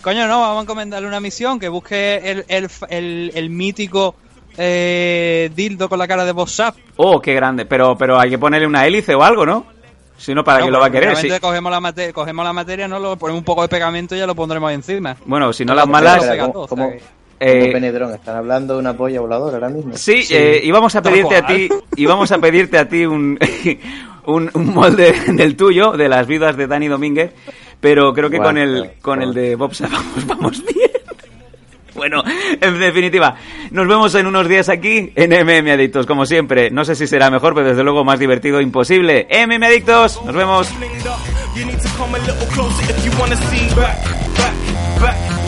[0.00, 4.16] Coño, no, vamos a encomendarle una misión que busque el, el, el, el mítico
[4.56, 6.76] eh, dildo con la cara de WhatsApp.
[6.96, 7.66] Oh, qué grande.
[7.66, 9.64] Pero, pero hay que ponerle una hélice o algo, ¿no?
[10.16, 11.16] Si no, ¿para qué lo va a querer?
[11.16, 11.28] Sí.
[11.40, 14.34] cogemos, la cogemos la materia, no lo ponemos un poco de pegamento y ya lo
[14.34, 15.16] pondremos encima.
[15.24, 16.24] Bueno, si no las la malas...
[17.44, 18.14] pega ¿cómo, todo, cómo- o sea que- Eh, Penedrón?
[18.14, 19.92] ¿Están hablando de una polla voladora ahora mismo?
[19.96, 20.34] Sí, Sí.
[20.36, 23.38] eh, íbamos a pedirte a ti, íbamos a pedirte a ti un,
[24.26, 27.32] un, un molde del tuyo, de las vidas de Dani Domínguez,
[27.80, 30.90] pero creo que con el guau, con el de Bob vamos, vamos bien.
[31.94, 32.22] Bueno,
[32.60, 33.36] en definitiva,
[33.70, 36.70] nos vemos en unos días aquí en MM Adictos, como siempre.
[36.70, 39.26] No sé si será mejor, pero desde luego más divertido imposible.
[39.30, 40.72] MM Adictos, nos vemos.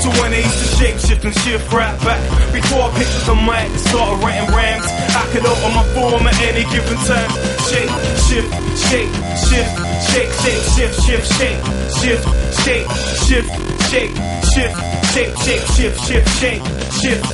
[0.03, 2.21] To when I used to shape shift and shift right back.
[2.53, 6.27] Before I picked up the mic and started writing rhymes, I could open my form
[6.27, 7.31] at any given time.
[7.71, 7.93] Shake,
[8.27, 8.51] shift,
[8.91, 9.12] shake,
[9.49, 9.73] shift,
[10.11, 11.61] shake, shake, shift, shift, shake,
[11.99, 12.25] shift,
[12.65, 12.87] shake,
[13.25, 13.49] shift,
[13.89, 14.12] shake,
[14.53, 14.77] shift,
[15.15, 16.62] shake, shake, shift, shift, shake,
[17.01, 17.25] shift,